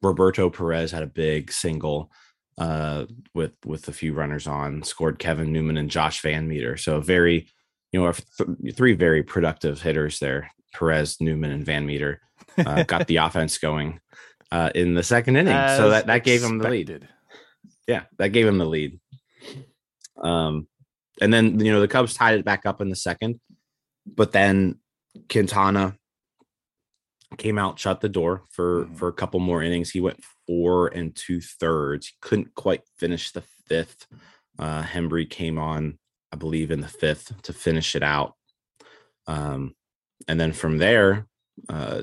Roberto 0.02 0.48
Perez 0.50 0.92
had 0.92 1.02
a 1.02 1.06
big 1.06 1.52
single 1.52 2.10
uh, 2.58 3.04
with 3.34 3.52
with 3.64 3.88
a 3.88 3.92
few 3.92 4.14
runners 4.14 4.46
on. 4.46 4.82
Scored 4.82 5.18
Kevin 5.18 5.52
Newman 5.52 5.76
and 5.76 5.90
Josh 5.90 6.22
VanMeter. 6.22 6.78
So 6.78 7.00
very, 7.00 7.48
you 7.93 8.02
know, 8.02 8.12
th- 8.12 8.76
three 8.76 8.95
very 8.95 9.23
productive 9.23 9.83
hitters 9.83 10.19
there. 10.19 10.50
Perez, 10.75 11.21
Newman, 11.21 11.50
and 11.50 11.64
VanMeter 11.64 12.19
uh, 12.59 12.83
got 12.83 13.07
the 13.07 13.16
offense 13.16 13.59
going 13.59 14.00
uh, 14.52 14.71
in 14.75 14.95
the 14.95 15.02
second 15.02 15.37
inning. 15.37 15.55
As 15.55 15.78
so 15.78 15.90
that 15.90 16.07
that 16.07 16.25
gave 16.25 16.43
him 16.43 16.59
the 16.59 16.69
lead. 16.69 17.09
Yeah, 17.87 18.02
that 18.19 18.28
gave 18.28 18.47
him 18.47 18.59
the 18.59 18.66
lead. 18.66 19.00
Um, 20.23 20.66
and 21.21 21.33
then 21.33 21.61
you 21.61 21.73
know 21.73 21.81
the 21.81 21.88
Cubs 21.88 22.14
tied 22.14 22.38
it 22.38 22.45
back 22.45 22.66
up 22.66 22.81
in 22.81 22.90
the 22.90 22.97
second. 22.97 23.40
But 24.07 24.33
then 24.33 24.78
Quintana 25.31 25.97
came 27.38 27.59
out, 27.59 27.78
shut 27.78 28.00
the 28.00 28.09
door 28.09 28.45
for 28.50 28.85
mm-hmm. 28.85 28.95
for 28.95 29.09
a 29.09 29.12
couple 29.12 29.40
more 29.40 29.62
innings. 29.62 29.90
He 29.90 30.00
went 30.00 30.23
four 30.47 30.88
and 30.88 31.14
two 31.14 31.40
thirds. 31.40 32.09
He 32.09 32.14
couldn't 32.21 32.55
quite 32.55 32.83
finish 32.99 33.33
the 33.33 33.43
fifth. 33.66 34.07
Uh, 34.59 34.83
Hembree 34.83 35.28
came 35.28 35.59
on, 35.59 35.99
I 36.33 36.37
believe, 36.37 36.71
in 36.71 36.80
the 36.80 36.88
fifth 36.88 37.42
to 37.42 37.52
finish 37.52 37.95
it 37.95 38.02
out. 38.02 38.35
Um, 39.26 39.75
and 40.28 40.40
then 40.40 40.52
from 40.52 40.78
there, 40.78 41.26
uh, 41.68 42.02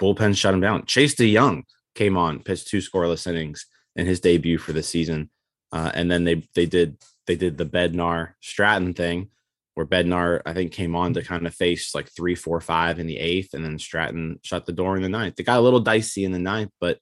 bullpen 0.00 0.36
shut 0.36 0.54
him 0.54 0.60
down. 0.60 0.86
Chase 0.86 1.14
De 1.14 1.34
Jong 1.34 1.64
came 1.94 2.16
on, 2.16 2.40
pitched 2.42 2.68
two 2.68 2.78
scoreless 2.78 3.26
innings 3.26 3.66
in 3.96 4.06
his 4.06 4.20
debut 4.20 4.58
for 4.58 4.72
the 4.72 4.82
season. 4.82 5.30
Uh, 5.72 5.90
and 5.94 6.10
then 6.10 6.24
they 6.24 6.42
they 6.54 6.66
did 6.66 6.96
they 7.26 7.36
did 7.36 7.58
the 7.58 7.66
Bednar 7.66 8.32
Stratton 8.40 8.92
thing 8.94 9.30
where 9.74 9.86
Bednar, 9.86 10.42
I 10.44 10.52
think, 10.52 10.72
came 10.72 10.96
on 10.96 11.14
to 11.14 11.22
kind 11.22 11.46
of 11.46 11.54
face 11.54 11.94
like 11.94 12.10
three, 12.10 12.34
four, 12.34 12.60
five 12.60 12.98
in 12.98 13.06
the 13.06 13.18
eighth, 13.18 13.54
and 13.54 13.64
then 13.64 13.78
Stratton 13.78 14.40
shut 14.42 14.66
the 14.66 14.72
door 14.72 14.96
in 14.96 15.02
the 15.02 15.08
ninth. 15.08 15.38
It 15.38 15.44
got 15.44 15.58
a 15.58 15.62
little 15.62 15.80
dicey 15.80 16.24
in 16.24 16.32
the 16.32 16.38
ninth, 16.38 16.72
but 16.80 16.98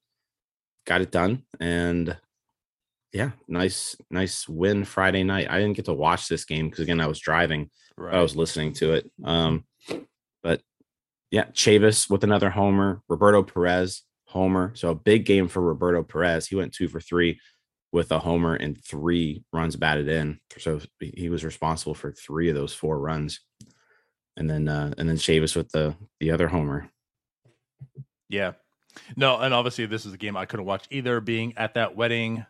got 0.87 1.01
it 1.01 1.11
done. 1.11 1.45
And 1.61 2.17
yeah, 3.13 3.31
nice, 3.47 3.97
nice 4.11 4.49
win 4.49 4.85
Friday 4.85 5.25
night. 5.25 5.51
I 5.51 5.59
didn't 5.59 5.77
get 5.77 5.87
to 5.87 5.95
watch 5.95 6.29
this 6.29 6.45
game 6.45 6.69
because 6.69 6.83
again, 6.83 7.01
I 7.01 7.07
was 7.07 7.19
driving, 7.19 7.71
right. 7.97 8.15
I 8.15 8.21
was 8.21 8.37
listening 8.37 8.73
to 8.75 8.95
it. 8.95 9.11
Um, 9.25 9.65
but 10.43 10.61
yeah, 11.31 11.45
Chavis 11.47 12.11
with 12.11 12.25
another 12.25 12.51
homer, 12.51 13.03
Roberto 13.09 13.43
Perez 13.43 14.03
homer. 14.27 14.73
So 14.75 14.91
a 14.91 14.95
big 14.95 15.25
game 15.25 15.49
for 15.49 15.63
Roberto 15.63 16.03
Perez. 16.03 16.47
He 16.47 16.57
went 16.57 16.75
two 16.75 16.89
for 16.89 17.01
three 17.01 17.41
with 17.93 18.13
a 18.13 18.19
homer 18.19 18.55
and 18.55 18.83
three 18.85 19.43
runs 19.53 19.75
batted 19.77 20.09
in. 20.09 20.39
So 20.59 20.81
he 21.01 21.31
was 21.31 21.45
responsible 21.45 21.95
for 21.95 22.13
three 22.13 22.51
of 22.51 22.55
those 22.55 22.75
four 22.75 22.99
runs. 22.99 23.41
And 24.37 24.49
then 24.49 24.69
uh 24.69 24.93
and 24.99 25.09
then 25.09 25.17
Chavis 25.17 25.57
with 25.57 25.71
the 25.71 25.97
the 26.21 26.31
other 26.31 26.49
homer. 26.49 26.91
Yeah. 28.29 28.53
No, 29.17 29.39
and 29.39 29.55
obviously 29.55 29.87
this 29.87 30.05
is 30.05 30.13
a 30.13 30.19
game 30.19 30.37
I 30.37 30.45
couldn't 30.45 30.67
watch 30.67 30.87
either 30.91 31.21
being 31.21 31.57
at 31.57 31.75
that 31.75 31.97
wedding, 31.97 32.45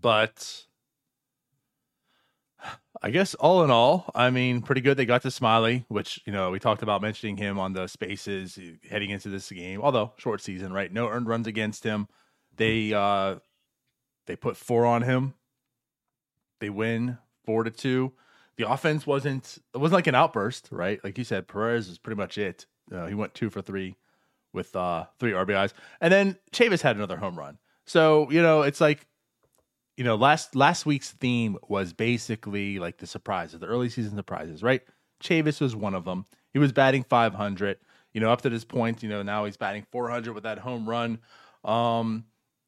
but 0.00 0.66
I 3.02 3.10
guess 3.10 3.34
all 3.34 3.62
in 3.64 3.70
all, 3.70 4.10
I 4.14 4.30
mean, 4.30 4.62
pretty 4.62 4.80
good. 4.80 4.96
They 4.96 5.06
got 5.06 5.22
to 5.22 5.28
Smyly, 5.28 5.84
which 5.88 6.20
you 6.26 6.32
know 6.32 6.50
we 6.50 6.58
talked 6.58 6.82
about 6.82 7.02
mentioning 7.02 7.36
him 7.36 7.58
on 7.58 7.72
the 7.72 7.86
spaces 7.86 8.58
heading 8.88 9.10
into 9.10 9.28
this 9.28 9.50
game. 9.50 9.80
Although 9.82 10.12
short 10.16 10.40
season, 10.40 10.72
right? 10.72 10.92
No 10.92 11.08
earned 11.08 11.28
runs 11.28 11.46
against 11.46 11.84
him. 11.84 12.08
They 12.56 12.92
uh 12.92 13.36
they 14.26 14.36
put 14.36 14.56
four 14.56 14.86
on 14.86 15.02
him. 15.02 15.34
They 16.60 16.70
win 16.70 17.18
four 17.44 17.64
to 17.64 17.70
two. 17.70 18.12
The 18.56 18.70
offense 18.70 19.06
wasn't 19.06 19.58
it 19.74 19.78
wasn't 19.78 19.96
like 19.96 20.06
an 20.06 20.14
outburst, 20.14 20.68
right? 20.70 21.02
Like 21.04 21.18
you 21.18 21.24
said, 21.24 21.48
Perez 21.48 21.88
is 21.88 21.98
pretty 21.98 22.16
much 22.16 22.38
it. 22.38 22.66
Uh, 22.90 23.06
he 23.06 23.14
went 23.14 23.34
two 23.34 23.50
for 23.50 23.60
three 23.60 23.96
with 24.52 24.74
uh 24.74 25.04
three 25.18 25.32
RBIs, 25.32 25.72
and 26.00 26.12
then 26.12 26.38
Chavis 26.52 26.80
had 26.80 26.96
another 26.96 27.18
home 27.18 27.38
run. 27.38 27.58
So 27.84 28.30
you 28.30 28.42
know 28.42 28.62
it's 28.62 28.80
like 28.80 29.06
you 29.96 30.04
know, 30.04 30.14
last 30.14 30.54
last 30.54 30.84
week's 30.84 31.12
theme 31.12 31.56
was 31.68 31.92
basically 31.92 32.78
like 32.78 32.98
the 32.98 33.06
surprises, 33.06 33.60
the 33.60 33.66
early 33.66 33.88
season 33.88 34.16
surprises, 34.16 34.62
right? 34.62 34.82
Chavis 35.22 35.60
was 35.60 35.74
one 35.74 35.94
of 35.94 36.04
them. 36.04 36.26
He 36.52 36.58
was 36.58 36.72
batting 36.72 37.02
500. 37.02 37.78
You 38.12 38.20
know, 38.20 38.30
up 38.30 38.42
to 38.42 38.50
this 38.50 38.64
point, 38.64 39.02
you 39.02 39.08
know, 39.08 39.22
now 39.22 39.44
he's 39.44 39.56
batting 39.56 39.86
400 39.90 40.34
with 40.34 40.44
that 40.44 40.58
home 40.58 40.88
run. 40.88 41.18
Um, 41.64 42.24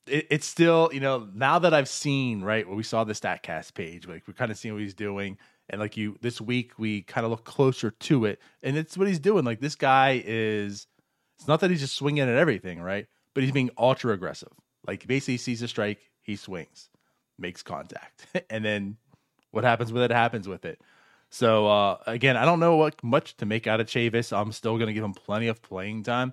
it, 0.07 0.27
it's 0.31 0.47
still, 0.47 0.91
you 0.93 1.01
know, 1.01 1.29
now 1.35 1.59
that 1.59 1.73
I've 1.73 1.89
seen, 1.89 2.43
right, 2.43 2.67
when 2.67 2.77
we 2.77 2.83
saw 2.83 3.05
the 3.05 3.15
Statcast 3.15 3.75
page, 3.75 4.07
like 4.07 4.25
we're 4.27 4.35
kind 4.35 4.51
of 4.51 4.59
seeing 4.59 4.75
what 4.75 4.83
he's 4.83 4.95
doing, 4.95 5.39
and 5.71 5.81
like 5.81 5.97
you, 5.97 6.17
this 6.21 6.41
week 6.41 6.73
we 6.79 7.03
kind 7.03 7.25
of 7.25 7.31
look 7.31 7.45
closer 7.45 7.91
to 7.91 8.25
it, 8.25 8.41
and 8.63 8.77
it's 8.77 8.97
what 8.97 9.07
he's 9.07 9.19
doing. 9.19 9.45
Like 9.45 9.61
this 9.61 9.75
guy 9.75 10.23
is, 10.25 10.87
it's 11.39 11.49
not 11.49 11.61
that 11.61 11.71
he's 11.71 11.81
just 11.81 11.95
swinging 11.95 12.23
at 12.23 12.29
everything, 12.29 12.81
right? 12.81 13.07
But 13.35 13.43
he's 13.43 13.53
being 13.53 13.71
ultra 13.79 14.13
aggressive. 14.13 14.53
Like 14.87 15.07
basically, 15.07 15.37
sees 15.37 15.63
a 15.63 15.69
strike, 15.69 16.11
he 16.21 16.37
swings 16.37 16.91
makes 17.39 17.63
contact. 17.63 18.27
and 18.51 18.65
then 18.65 18.97
what 19.51 19.65
happens 19.65 19.93
with 19.93 20.03
it 20.03 20.11
happens 20.11 20.49
with 20.49 20.65
it. 20.65 20.81
So 21.31 21.67
uh, 21.67 21.99
again, 22.07 22.37
I 22.37 22.45
don't 22.45 22.61
know 22.61 22.77
what 22.77 23.03
much 23.03 23.37
to 23.39 23.47
make 23.47 23.67
out 23.67 23.81
of 23.81 23.87
Chavis. 23.87 24.37
I'm 24.37 24.53
still 24.53 24.77
going 24.77 24.89
to 24.89 24.93
give 24.93 25.05
him 25.05 25.15
plenty 25.15 25.49
of 25.49 25.61
playing 25.63 26.05
time. 26.05 26.33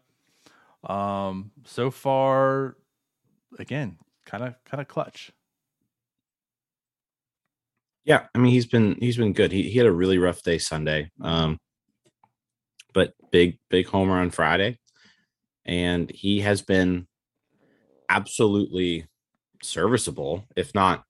Um, 0.83 1.51
so 1.65 1.91
far, 1.91 2.77
again, 3.59 3.97
kind 4.25 4.43
of 4.43 4.55
kind 4.65 4.81
of 4.81 4.88
clutch. 4.88 5.31
Yeah, 8.05 8.27
I 8.33 8.38
mean 8.38 8.51
he's 8.51 8.67
been 8.67 8.97
he's 9.00 9.17
been 9.17 9.33
good. 9.33 9.51
He 9.51 9.63
he 9.69 9.77
had 9.77 9.88
a 9.88 9.91
really 9.91 10.17
rough 10.19 10.43
day 10.43 10.59
Sunday, 10.59 11.12
um, 11.21 11.59
but 12.93 13.13
big 13.31 13.57
big 13.69 13.88
homer 13.88 14.19
on 14.19 14.29
Friday, 14.29 14.79
and 15.65 16.09
he 16.12 16.41
has 16.41 16.62
been 16.62 17.07
absolutely 18.07 19.07
serviceable, 19.62 20.45
if 20.55 20.74
not 20.74 21.05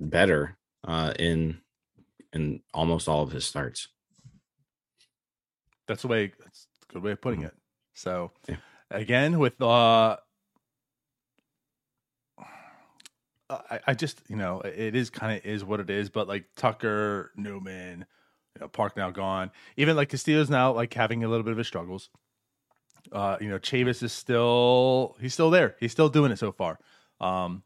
better, 0.00 0.56
uh, 0.84 1.12
in 1.18 1.60
in 2.32 2.60
almost 2.74 3.08
all 3.08 3.22
of 3.22 3.32
his 3.32 3.46
starts. 3.46 3.88
That's 5.86 6.02
the 6.02 6.08
way. 6.08 6.32
That's 6.38 6.66
a 6.88 6.92
good 6.92 7.02
way 7.02 7.12
of 7.12 7.20
putting 7.20 7.40
mm-hmm. 7.40 7.48
it. 7.48 7.56
So, 7.94 8.32
yeah. 8.48 8.56
again, 8.90 9.38
with 9.38 9.60
uh, 9.60 10.16
I, 13.50 13.80
I 13.86 13.94
just 13.94 14.22
you 14.28 14.36
know 14.36 14.60
it 14.60 14.94
is 14.94 15.10
kind 15.10 15.38
of 15.38 15.44
is 15.44 15.64
what 15.64 15.80
it 15.80 15.90
is, 15.90 16.10
but 16.10 16.28
like 16.28 16.44
Tucker 16.56 17.32
Newman, 17.36 18.04
you 18.54 18.60
know, 18.60 18.68
Park 18.68 18.96
now 18.96 19.10
gone. 19.10 19.50
Even 19.76 19.96
like 19.96 20.10
Castillo's 20.10 20.50
now 20.50 20.72
like 20.72 20.92
having 20.92 21.24
a 21.24 21.28
little 21.28 21.44
bit 21.44 21.52
of 21.52 21.58
his 21.58 21.66
struggles. 21.66 22.10
Uh, 23.10 23.38
you 23.40 23.48
know, 23.48 23.58
Chavis 23.58 24.02
is 24.02 24.12
still 24.12 25.16
he's 25.20 25.32
still 25.32 25.50
there. 25.50 25.76
He's 25.80 25.92
still 25.92 26.08
doing 26.08 26.30
it 26.30 26.38
so 26.38 26.52
far. 26.52 26.78
Um, 27.20 27.62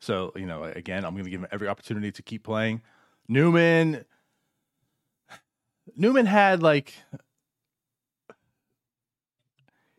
so, 0.00 0.32
you 0.34 0.46
know, 0.46 0.64
again, 0.64 1.04
I'm 1.04 1.12
going 1.12 1.24
to 1.24 1.30
give 1.30 1.40
him 1.40 1.48
every 1.52 1.68
opportunity 1.68 2.10
to 2.12 2.22
keep 2.22 2.42
playing. 2.42 2.82
Newman 3.28 4.04
Newman 5.96 6.26
had 6.26 6.62
like 6.62 6.94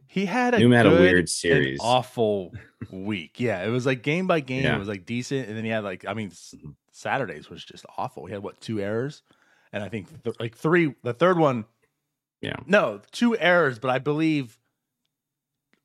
he 0.07 0.25
had 0.25 0.53
a 0.53 0.59
Newman 0.59 0.77
had 0.77 0.85
a 0.87 0.91
weird 0.91 1.29
series. 1.29 1.79
Awful 1.81 2.51
week. 2.91 3.39
Yeah, 3.39 3.63
it 3.63 3.69
was 3.69 3.85
like 3.85 4.01
game 4.01 4.27
by 4.27 4.41
game, 4.41 4.63
yeah. 4.63 4.75
it 4.75 4.79
was 4.79 4.87
like 4.87 5.05
decent 5.05 5.47
and 5.47 5.57
then 5.57 5.63
he 5.63 5.69
had 5.69 5.83
like 5.83 6.05
I 6.05 6.13
mean 6.13 6.31
mm-hmm. 6.31 6.71
Saturdays 6.91 7.49
was 7.49 7.63
just 7.63 7.85
awful. 7.97 8.25
He 8.25 8.33
had 8.33 8.43
what, 8.43 8.59
two 8.59 8.81
errors? 8.81 9.23
And 9.71 9.81
I 9.81 9.87
think 9.87 10.23
th- 10.23 10.35
like 10.39 10.57
three 10.57 10.93
the 11.03 11.13
third 11.13 11.37
one 11.37 11.65
yeah. 12.41 12.57
No, 12.65 13.01
two 13.11 13.37
errors, 13.37 13.77
but 13.77 13.91
I 13.91 13.99
believe 13.99 14.57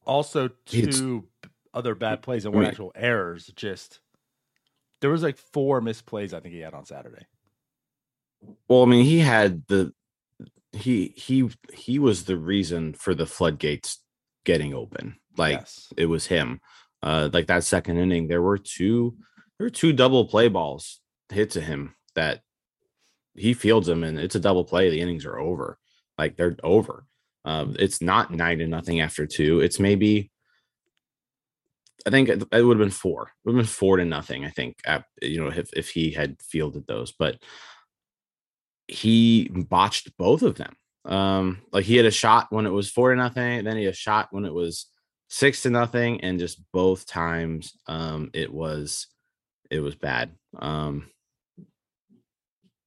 also 0.06 0.48
two 0.64 1.24
it's, 1.42 1.52
other 1.74 1.94
bad 1.94 2.22
plays 2.22 2.46
and 2.46 2.54
one 2.54 2.64
actual 2.64 2.92
errors 2.94 3.52
just 3.54 4.00
there 5.00 5.10
was 5.10 5.22
like 5.22 5.38
four 5.38 5.80
misplays 5.80 6.32
I 6.32 6.40
think 6.40 6.54
he 6.54 6.60
had 6.60 6.74
on 6.74 6.86
Saturday. 6.86 7.26
Well, 8.68 8.82
I 8.82 8.86
mean, 8.86 9.04
he 9.04 9.18
had 9.18 9.66
the 9.66 9.92
he 10.72 11.14
he 11.16 11.50
he 11.72 11.98
was 11.98 12.24
the 12.24 12.36
reason 12.36 12.92
for 12.92 13.14
the 13.14 13.26
floodgates 13.26 14.02
getting 14.44 14.74
open. 14.74 15.16
Like 15.36 15.58
yes. 15.58 15.92
it 15.96 16.06
was 16.06 16.26
him. 16.26 16.60
Uh 17.02 17.28
like 17.32 17.46
that 17.48 17.64
second 17.64 17.98
inning, 17.98 18.28
there 18.28 18.42
were 18.42 18.58
two 18.58 19.16
there 19.58 19.66
were 19.66 19.70
two 19.70 19.92
double 19.92 20.26
play 20.26 20.48
balls 20.48 21.00
hit 21.30 21.50
to 21.52 21.60
him 21.60 21.94
that 22.14 22.40
he 23.34 23.54
fields 23.54 23.86
them 23.86 24.04
and 24.04 24.18
it's 24.18 24.34
a 24.34 24.40
double 24.40 24.64
play. 24.64 24.90
The 24.90 25.00
innings 25.00 25.26
are 25.26 25.38
over. 25.38 25.78
Like 26.18 26.36
they're 26.36 26.56
over. 26.62 27.06
Um, 27.44 27.76
it's 27.78 28.02
not 28.02 28.32
nine 28.32 28.58
to 28.58 28.66
nothing 28.66 29.00
after 29.00 29.26
two. 29.26 29.60
It's 29.60 29.78
maybe 29.78 30.30
I 32.06 32.10
think 32.10 32.28
it, 32.28 32.38
would 32.38 32.52
have 32.52 32.78
been 32.78 32.90
four. 32.90 33.22
It 33.22 33.28
would 33.44 33.56
have 33.56 33.64
been 33.64 33.66
four 33.66 33.96
to 33.96 34.04
nothing. 34.04 34.44
I 34.44 34.50
think, 34.50 34.76
you 35.20 35.40
know, 35.40 35.48
if 35.48 35.70
if 35.74 35.90
he 35.90 36.12
had 36.12 36.40
fielded 36.40 36.86
those, 36.86 37.12
but 37.12 37.42
he 38.86 39.48
botched 39.48 40.16
both 40.16 40.42
of 40.42 40.56
them. 40.56 40.76
Um, 41.04 41.62
like 41.72 41.84
he 41.84 41.96
had 41.96 42.06
a 42.06 42.10
shot 42.10 42.46
when 42.50 42.66
it 42.66 42.70
was 42.70 42.90
four 42.90 43.10
to 43.10 43.16
nothing, 43.16 43.64
then 43.64 43.76
he 43.76 43.84
had 43.84 43.94
a 43.94 43.96
shot 43.96 44.28
when 44.30 44.44
it 44.44 44.54
was 44.54 44.86
six 45.28 45.62
to 45.62 45.70
nothing, 45.70 46.20
and 46.20 46.38
just 46.38 46.60
both 46.72 47.06
times, 47.06 47.76
um, 47.88 48.30
it 48.32 48.52
was 48.52 49.08
it 49.70 49.80
was 49.80 49.96
bad. 49.96 50.30
Um, 50.56 51.10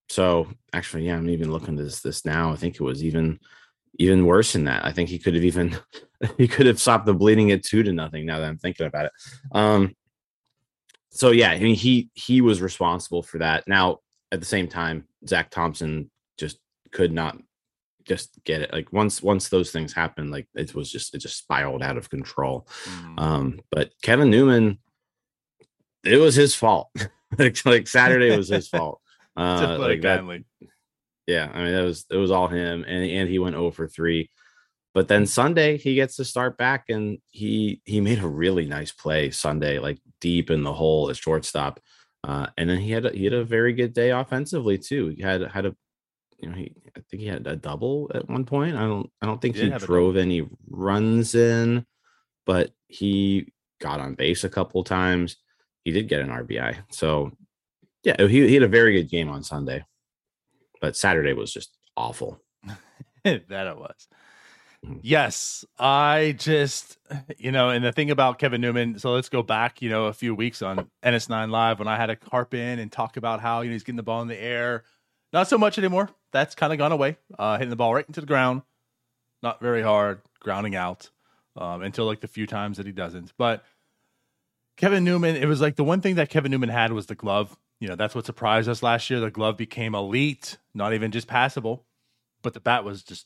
so 0.07 0.47
actually, 0.73 1.05
yeah, 1.07 1.17
I'm 1.17 1.29
even 1.29 1.51
looking 1.51 1.77
at 1.77 1.83
this 1.83 1.99
this 2.01 2.25
now. 2.25 2.51
I 2.51 2.55
think 2.55 2.75
it 2.75 2.83
was 2.83 3.03
even 3.03 3.39
even 3.99 4.25
worse 4.25 4.53
than 4.53 4.63
that. 4.63 4.83
I 4.85 4.91
think 4.91 5.09
he 5.09 5.19
could 5.19 5.35
have 5.35 5.43
even 5.43 5.77
he 6.37 6.47
could 6.47 6.65
have 6.65 6.79
stopped 6.79 7.05
the 7.05 7.13
bleeding 7.13 7.51
at 7.51 7.63
two 7.63 7.83
to 7.83 7.93
nothing. 7.93 8.25
Now 8.25 8.39
that 8.39 8.47
I'm 8.47 8.57
thinking 8.57 8.87
about 8.87 9.05
it, 9.05 9.11
um, 9.51 9.95
so 11.11 11.31
yeah, 11.31 11.51
I 11.51 11.59
mean 11.59 11.75
he 11.75 12.09
he 12.13 12.41
was 12.41 12.61
responsible 12.61 13.21
for 13.21 13.37
that. 13.39 13.67
Now 13.67 13.99
at 14.31 14.39
the 14.39 14.45
same 14.45 14.67
time, 14.67 15.05
Zach 15.27 15.51
Thompson 15.51 16.09
just 16.37 16.57
could 16.91 17.11
not 17.11 17.37
just 18.05 18.43
get 18.43 18.61
it. 18.61 18.73
Like 18.73 18.91
once 18.93 19.21
once 19.21 19.49
those 19.49 19.71
things 19.71 19.93
happened, 19.93 20.31
like 20.31 20.47
it 20.55 20.73
was 20.73 20.91
just 20.91 21.13
it 21.13 21.19
just 21.19 21.37
spiraled 21.37 21.83
out 21.83 21.97
of 21.97 22.09
control. 22.09 22.67
Mm. 22.85 23.19
Um, 23.19 23.59
but 23.71 23.91
Kevin 24.01 24.29
Newman, 24.29 24.79
it 26.03 26.17
was 26.17 26.35
his 26.35 26.55
fault. 26.55 26.89
like, 27.37 27.63
like 27.65 27.87
Saturday 27.87 28.35
was 28.35 28.49
his 28.49 28.67
fault. 28.69 29.01
Uh, 29.37 29.77
like 29.79 30.01
that, 30.01 30.23
yeah, 31.29 31.51
I 31.53 31.63
mean 31.63 31.73
it 31.75 31.83
was 31.83 32.05
it 32.09 32.17
was 32.17 32.31
all 32.31 32.47
him, 32.47 32.83
and 32.87 33.05
and 33.05 33.29
he 33.29 33.37
went 33.37 33.55
over 33.55 33.87
three. 33.87 34.31
But 34.95 35.07
then 35.07 35.27
Sunday 35.27 35.77
he 35.77 35.93
gets 35.93 36.15
to 36.15 36.25
start 36.25 36.57
back, 36.57 36.85
and 36.89 37.19
he 37.29 37.81
he 37.85 38.01
made 38.01 38.19
a 38.19 38.27
really 38.27 38.65
nice 38.65 38.91
play 38.91 39.29
Sunday, 39.29 39.77
like 39.77 39.99
deep 40.19 40.49
in 40.49 40.63
the 40.63 40.73
hole 40.73 41.09
at 41.09 41.17
shortstop. 41.17 41.79
Uh, 42.23 42.47
and 42.57 42.67
then 42.69 42.79
he 42.79 42.91
had 42.91 43.05
a, 43.05 43.11
he 43.11 43.25
had 43.25 43.33
a 43.33 43.43
very 43.43 43.73
good 43.73 43.93
day 43.93 44.09
offensively 44.09 44.79
too. 44.79 45.09
He 45.09 45.21
had 45.21 45.43
had 45.43 45.67
a 45.67 45.75
you 46.39 46.49
know 46.49 46.55
he 46.55 46.73
I 46.97 47.01
think 47.09 47.21
he 47.21 47.27
had 47.27 47.45
a 47.45 47.55
double 47.55 48.09
at 48.15 48.27
one 48.27 48.45
point. 48.45 48.75
I 48.75 48.81
don't 48.81 49.11
I 49.21 49.27
don't 49.27 49.39
think 49.39 49.55
he, 49.55 49.69
he 49.69 49.77
drove 49.77 50.17
any 50.17 50.49
runs 50.67 51.35
in, 51.35 51.85
but 52.47 52.71
he 52.87 53.53
got 53.79 53.99
on 53.99 54.15
base 54.15 54.43
a 54.43 54.49
couple 54.49 54.83
times. 54.83 55.37
He 55.85 55.91
did 55.91 56.09
get 56.09 56.21
an 56.21 56.29
RBI. 56.29 56.75
So 56.91 57.31
yeah, 58.03 58.15
he, 58.17 58.47
he 58.47 58.55
had 58.55 58.63
a 58.63 58.67
very 58.67 58.93
good 58.93 59.09
game 59.11 59.29
on 59.29 59.43
Sunday 59.43 59.85
but 60.79 60.95
Saturday 60.95 61.33
was 61.33 61.51
just 61.51 61.77
awful. 61.95 62.39
that 63.23 63.67
it 63.67 63.77
was. 63.77 64.07
Mm-hmm. 64.85 64.99
Yes, 65.01 65.65
I 65.77 66.35
just, 66.37 66.97
you 67.37 67.51
know, 67.51 67.69
and 67.69 67.83
the 67.83 67.91
thing 67.91 68.11
about 68.11 68.39
Kevin 68.39 68.61
Newman, 68.61 68.97
so 68.97 69.11
let's 69.11 69.29
go 69.29 69.43
back, 69.43 69.81
you 69.81 69.89
know, 69.89 70.05
a 70.05 70.13
few 70.13 70.33
weeks 70.33 70.61
on 70.61 70.89
NS9 71.03 71.49
Live 71.49 71.79
when 71.79 71.87
I 71.87 71.97
had 71.97 72.07
to 72.07 72.17
harp 72.29 72.53
in 72.53 72.79
and 72.79 72.91
talk 72.91 73.17
about 73.17 73.41
how, 73.41 73.61
you 73.61 73.69
know, 73.69 73.73
he's 73.73 73.83
getting 73.83 73.97
the 73.97 74.03
ball 74.03 74.21
in 74.21 74.29
the 74.29 74.41
air. 74.41 74.83
Not 75.33 75.47
so 75.47 75.57
much 75.57 75.77
anymore. 75.77 76.09
That's 76.31 76.55
kind 76.55 76.71
of 76.71 76.79
gone 76.79 76.91
away. 76.91 77.17
Uh, 77.37 77.57
hitting 77.57 77.69
the 77.69 77.75
ball 77.75 77.93
right 77.93 78.07
into 78.07 78.21
the 78.21 78.27
ground, 78.27 78.61
not 79.43 79.59
very 79.59 79.81
hard, 79.81 80.21
grounding 80.39 80.75
out 80.75 81.09
um, 81.57 81.81
until 81.81 82.05
like 82.05 82.21
the 82.21 82.27
few 82.27 82.47
times 82.47 82.77
that 82.77 82.85
he 82.85 82.91
doesn't. 82.93 83.33
But 83.37 83.65
Kevin 84.77 85.03
Newman, 85.03 85.35
it 85.35 85.45
was 85.45 85.59
like 85.59 85.75
the 85.75 85.83
one 85.83 85.99
thing 85.99 86.15
that 86.15 86.29
Kevin 86.29 86.51
Newman 86.51 86.69
had 86.69 86.93
was 86.93 87.07
the 87.07 87.15
glove 87.15 87.57
you 87.79 87.87
know, 87.87 87.95
that's 87.95 88.13
what 88.15 88.25
surprised 88.25 88.67
us 88.69 88.83
last 88.83 89.09
year. 89.09 89.19
The 89.19 89.31
glove 89.31 89.57
became 89.57 89.95
elite, 89.95 90.57
not 90.73 90.93
even 90.93 91.11
just 91.11 91.27
passable, 91.27 91.85
but 92.41 92.53
the 92.53 92.59
bat 92.59 92.83
was 92.83 93.03
just 93.03 93.25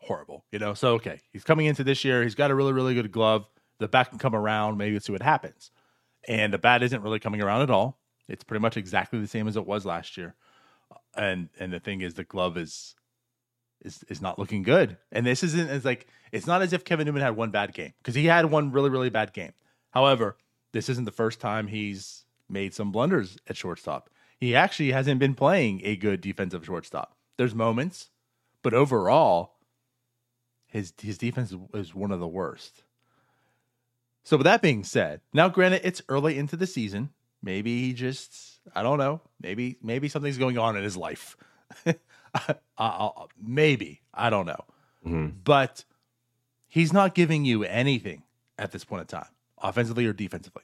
horrible, 0.00 0.44
you 0.50 0.58
know. 0.58 0.74
So 0.74 0.94
okay, 0.94 1.20
he's 1.32 1.44
coming 1.44 1.66
into 1.66 1.84
this 1.84 2.04
year, 2.04 2.22
he's 2.22 2.34
got 2.34 2.50
a 2.50 2.54
really, 2.54 2.72
really 2.72 2.94
good 2.94 3.12
glove. 3.12 3.46
The 3.78 3.88
bat 3.88 4.10
can 4.10 4.18
come 4.18 4.34
around, 4.34 4.76
maybe 4.78 4.94
let's 4.94 5.06
see 5.06 5.12
what 5.12 5.22
happens. 5.22 5.70
And 6.28 6.52
the 6.52 6.58
bat 6.58 6.82
isn't 6.82 7.02
really 7.02 7.18
coming 7.18 7.42
around 7.42 7.62
at 7.62 7.70
all. 7.70 7.98
It's 8.28 8.44
pretty 8.44 8.62
much 8.62 8.76
exactly 8.76 9.20
the 9.20 9.26
same 9.26 9.48
as 9.48 9.56
it 9.56 9.66
was 9.66 9.84
last 9.84 10.16
year. 10.16 10.34
and 11.16 11.48
and 11.58 11.72
the 11.72 11.80
thing 11.80 12.00
is, 12.00 12.14
the 12.14 12.24
glove 12.24 12.56
is 12.56 12.94
is 13.82 14.04
is 14.08 14.20
not 14.22 14.38
looking 14.38 14.62
good. 14.62 14.96
And 15.12 15.26
this 15.26 15.42
isn't 15.42 15.68
as 15.70 15.84
like 15.84 16.06
it's 16.32 16.46
not 16.46 16.62
as 16.62 16.72
if 16.72 16.84
Kevin 16.84 17.06
Newman 17.06 17.22
had 17.22 17.36
one 17.36 17.50
bad 17.50 17.74
game 17.74 17.92
because 17.98 18.14
he 18.14 18.26
had 18.26 18.46
one 18.46 18.72
really 18.72 18.90
really 18.90 19.10
bad 19.10 19.32
game. 19.32 19.52
However, 19.90 20.36
this 20.72 20.88
isn't 20.88 21.04
the 21.04 21.12
first 21.12 21.40
time 21.40 21.66
he's 21.68 22.24
made 22.52 22.74
some 22.74 22.92
blunders 22.92 23.36
at 23.48 23.56
shortstop. 23.56 24.10
He 24.38 24.54
actually 24.54 24.92
hasn't 24.92 25.18
been 25.20 25.34
playing 25.34 25.80
a 25.84 25.96
good 25.96 26.20
defensive 26.20 26.64
shortstop. 26.64 27.16
There's 27.38 27.54
moments, 27.54 28.10
but 28.62 28.74
overall, 28.74 29.54
his 30.66 30.92
his 31.00 31.18
defense 31.18 31.54
is 31.74 31.94
one 31.94 32.10
of 32.12 32.20
the 32.20 32.28
worst. 32.28 32.84
So 34.24 34.36
with 34.36 34.44
that 34.44 34.62
being 34.62 34.84
said, 34.84 35.20
now 35.32 35.48
granted 35.48 35.82
it's 35.84 36.02
early 36.08 36.38
into 36.38 36.56
the 36.56 36.66
season. 36.66 37.10
Maybe 37.42 37.80
he 37.80 37.92
just 37.92 38.60
I 38.74 38.82
don't 38.82 38.98
know. 38.98 39.20
Maybe 39.40 39.78
maybe 39.82 40.08
something's 40.08 40.38
going 40.38 40.58
on 40.58 40.76
in 40.76 40.84
his 40.84 40.96
life. 40.96 41.36
I, 42.34 42.54
I'll, 42.78 43.28
maybe 43.40 44.00
I 44.14 44.30
don't 44.30 44.46
know, 44.46 44.64
Mhm. 45.06 45.34
but 45.44 45.84
he's 46.66 46.92
not 46.92 47.14
giving 47.14 47.44
you 47.44 47.62
anything 47.64 48.22
at 48.58 48.72
this 48.72 48.84
point 48.84 49.02
in 49.02 49.06
time, 49.06 49.28
offensively 49.58 50.06
or 50.06 50.12
defensively. 50.14 50.62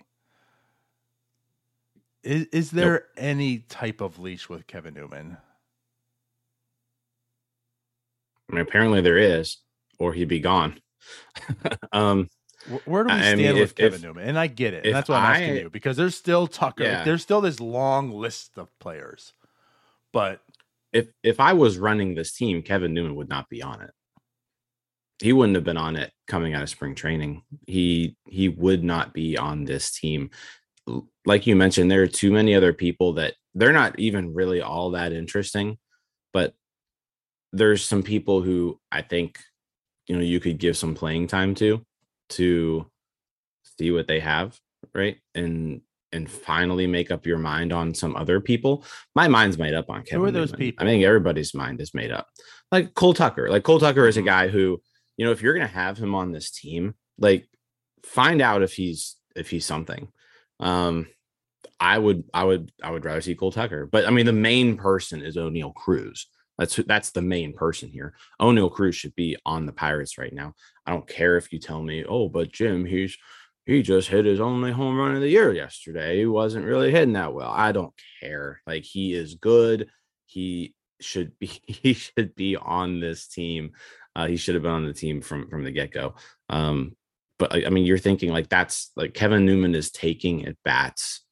Is 2.29 2.47
is 2.53 2.71
there 2.73 3.07
any 3.17 3.61
type 3.61 4.03
of 4.03 4.19
leash 4.19 4.51
with 4.51 4.67
Kevin 4.67 4.93
Newman? 4.93 5.39
I 8.51 8.55
mean, 8.55 8.61
apparently 8.61 9.01
there 9.01 9.17
is, 9.17 9.57
or 9.99 10.13
he'd 10.13 10.29
be 10.29 10.41
gone. 10.41 10.79
um, 11.93 12.29
Where 12.85 13.05
do 13.05 13.09
we 13.09 13.19
I 13.19 13.21
stand 13.23 13.39
mean, 13.41 13.55
with 13.55 13.63
if- 13.71 13.75
Kevin 13.75 13.95
if- 13.95 14.03
Newman? 14.03 14.29
And 14.29 14.39
I 14.39 14.47
get 14.47 14.75
it. 14.75 14.85
And 14.85 14.95
that's 14.95 15.09
why 15.09 15.17
I'm 15.17 15.33
asking 15.37 15.51
I- 15.53 15.61
you 15.61 15.71
because 15.71 15.97
there's 15.97 16.17
still 16.17 16.47
Tucker. 16.47 16.85
Yeah. 16.85 17.03
There's 17.03 17.23
still 17.23 17.41
this 17.41 17.61
long 17.61 18.11
list 18.11 18.59
of 18.59 18.69
players, 18.79 19.33
but 20.13 20.43
if 20.93 21.09
if 21.23 21.41
I 21.41 21.55
was 21.55 21.79
running 21.79 22.15
this 22.15 22.33
team, 22.35 22.61
Kevin 22.61 22.93
Newman 22.93 23.15
would 23.15 23.31
not 23.31 23.49
be 23.49 23.63
on 23.63 23.81
it. 23.81 23.91
He 25.23 25.33
wouldn't 25.33 25.57
have 25.57 25.65
been 25.65 25.79
on 25.79 25.97
it 25.97 26.13
coming 26.27 26.53
out 26.53 26.63
of 26.63 26.69
spring 26.69 26.95
training. 26.95 27.43
He 27.67 28.19
he 28.27 28.51
would 28.51 28.85
not 28.85 29.15
be 29.15 29.39
on 29.39 29.65
this 29.65 29.91
team. 29.99 30.29
Like 31.27 31.47
you 31.47 31.57
mentioned, 31.57 31.91
there 31.91 32.03
are 32.03 32.07
too 32.07 32.31
many 32.33 32.55
other 32.55 32.73
people 32.73 33.15
that 33.15 33.35
they're 33.55 33.73
not 33.73 33.99
even 33.99 34.35
really 34.35 34.61
all 34.61 34.91
that 34.93 35.13
interesting, 35.13 35.79
but 36.33 36.55
there's 37.53 37.85
some 37.85 38.03
people 38.03 38.43
who 38.43 38.79
I 38.93 39.03
think 39.03 39.39
you 40.07 40.17
know 40.17 40.23
you 40.23 40.41
could 40.41 40.59
give 40.59 40.77
some 40.77 40.95
playing 40.95 41.27
time 41.27 41.55
to 41.57 41.85
to 42.31 42.87
see 43.79 43.91
what 43.91 44.07
they 44.07 44.21
have, 44.21 44.59
right? 44.95 45.19
And 45.35 45.81
and 46.13 46.31
finally 46.31 46.87
make 46.87 47.11
up 47.11 47.27
your 47.27 47.37
mind 47.39 47.71
on 47.73 47.95
some 47.95 48.17
other 48.17 48.41
people. 48.41 48.85
My 49.15 49.29
mind's 49.29 49.59
made 49.59 49.75
up 49.75 49.91
on 49.91 50.03
Kevin. 50.05 50.27
are 50.27 50.31
those 50.31 50.53
Newman. 50.53 50.59
people? 50.59 50.87
I 50.87 50.89
think 50.89 51.05
everybody's 51.05 51.53
mind 51.55 51.81
is 51.83 51.93
made 51.93 52.11
up. 52.11 52.27
Like 52.73 52.95
Cole 52.95 53.13
Tucker. 53.13 53.51
Like 53.51 53.63
Cole 53.63 53.79
Tucker 53.79 54.07
is 54.09 54.17
a 54.17 54.23
Mhm. 54.23 54.27
guy 54.27 54.49
who, 54.49 54.81
you 55.19 55.27
know, 55.27 55.33
if 55.33 55.43
you're 55.43 55.53
gonna 55.53 55.67
have 55.67 55.99
him 55.99 56.15
on 56.15 56.33
this 56.33 56.51
team, 56.51 56.95
like 57.19 57.47
find 58.05 58.41
out 58.41 58.63
if 58.63 58.73
he's 58.73 59.17
if 59.37 59.51
he's 59.51 59.67
something. 59.67 60.09
Um 60.61 61.07
I 61.81 61.99
would 61.99 62.25
I 62.35 62.45
would 62.45 62.73
I 62.83 62.91
would 62.91 63.05
rather 63.05 63.21
see 63.21 63.35
Cole 63.35 63.53
Tucker. 63.53 63.87
But 63.87 64.07
I 64.07 64.11
mean 64.11 64.27
the 64.27 64.33
main 64.33 64.77
person 64.77 65.23
is 65.23 65.37
Oneil 65.37 65.75
Cruz. 65.75 66.27
That's 66.59 66.77
that's 66.77 67.11
the 67.11 67.23
main 67.23 67.53
person 67.53 67.89
here. 67.89 68.15
Oneil 68.41 68.73
Cruz 68.73 68.97
should 68.97 69.15
be 69.15 69.37
on 69.47 69.65
the 69.65 69.73
Pirates 69.73 70.19
right 70.19 70.33
now. 70.33 70.55
I 70.87 70.91
don't 70.91 71.07
care 71.07 71.37
if 71.37 71.53
you 71.53 71.61
tell 71.61 71.83
me, 71.83 72.05
oh, 72.05 72.29
but 72.29 72.53
Jim, 72.53 72.85
he's 72.85 73.17
he 73.65 73.83
just 73.83 74.09
hit 74.09 74.25
his 74.25 74.41
only 74.41 74.73
home 74.73 74.97
run 74.97 75.15
of 75.15 75.21
the 75.21 75.29
year 75.29 75.53
yesterday. 75.53 76.19
He 76.19 76.27
wasn't 76.27 76.65
really 76.65 76.91
hitting 76.91 77.13
that 77.13 77.35
well. 77.35 77.51
I 77.51 77.71
don't 77.73 77.93
care. 78.21 78.61
Like 78.67 78.83
he 78.83 79.15
is 79.15 79.35
good. 79.35 79.89
He 80.27 80.75
should 81.01 81.39
be 81.39 81.47
he 81.67 81.93
should 81.93 82.35
be 82.35 82.57
on 82.57 82.99
this 82.99 83.29
team. 83.29 83.73
Uh, 84.17 84.27
he 84.27 84.37
should 84.37 84.55
have 84.55 84.63
been 84.63 84.73
on 84.73 84.87
the 84.87 84.93
team 84.93 85.21
from 85.21 85.49
from 85.49 85.63
the 85.63 85.71
get 85.71 85.93
go. 85.93 86.15
Um, 86.51 86.97
but 87.39 87.55
I 87.67 87.71
mean, 87.71 87.85
you're 87.85 87.99
thinking 87.99 88.31
like 88.31 88.49
that's 88.49 88.91
like 88.97 89.15
Kevin 89.15 89.47
Newman 89.47 89.75
is 89.75 89.91
taking 89.91 90.47
at 90.47 90.57
bats 90.65 91.25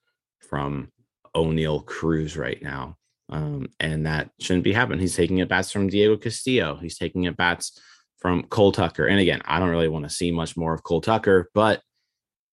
from 0.49 0.90
Oneil 1.35 1.85
Cruz 1.85 2.37
right 2.37 2.62
now. 2.62 2.97
Um, 3.29 3.69
and 3.81 4.07
that 4.07 4.31
shouldn't 4.40 4.64
be 4.64 4.73
happening. 4.73 5.01
He's 5.01 5.16
taking 5.16 5.40
at 5.40 5.49
bats 5.49 5.73
from 5.73 5.88
Diego 5.88 6.16
Castillo. 6.16 6.77
He's 6.77 6.97
taking 6.97 7.27
at 7.27 7.37
bats 7.37 7.81
from 8.21 8.45
Cole 8.45 8.73
Tucker. 8.73 9.07
And 9.07 9.21
again, 9.21 9.42
I 9.45 9.59
don't 9.59 9.71
really 9.71 9.88
want 9.88 10.05
to 10.05 10.14
see 10.14 10.31
much 10.31 10.57
more 10.57 10.73
of 10.73 10.83
Cole 10.83 11.01
Tucker, 11.01 11.51
but 11.53 11.83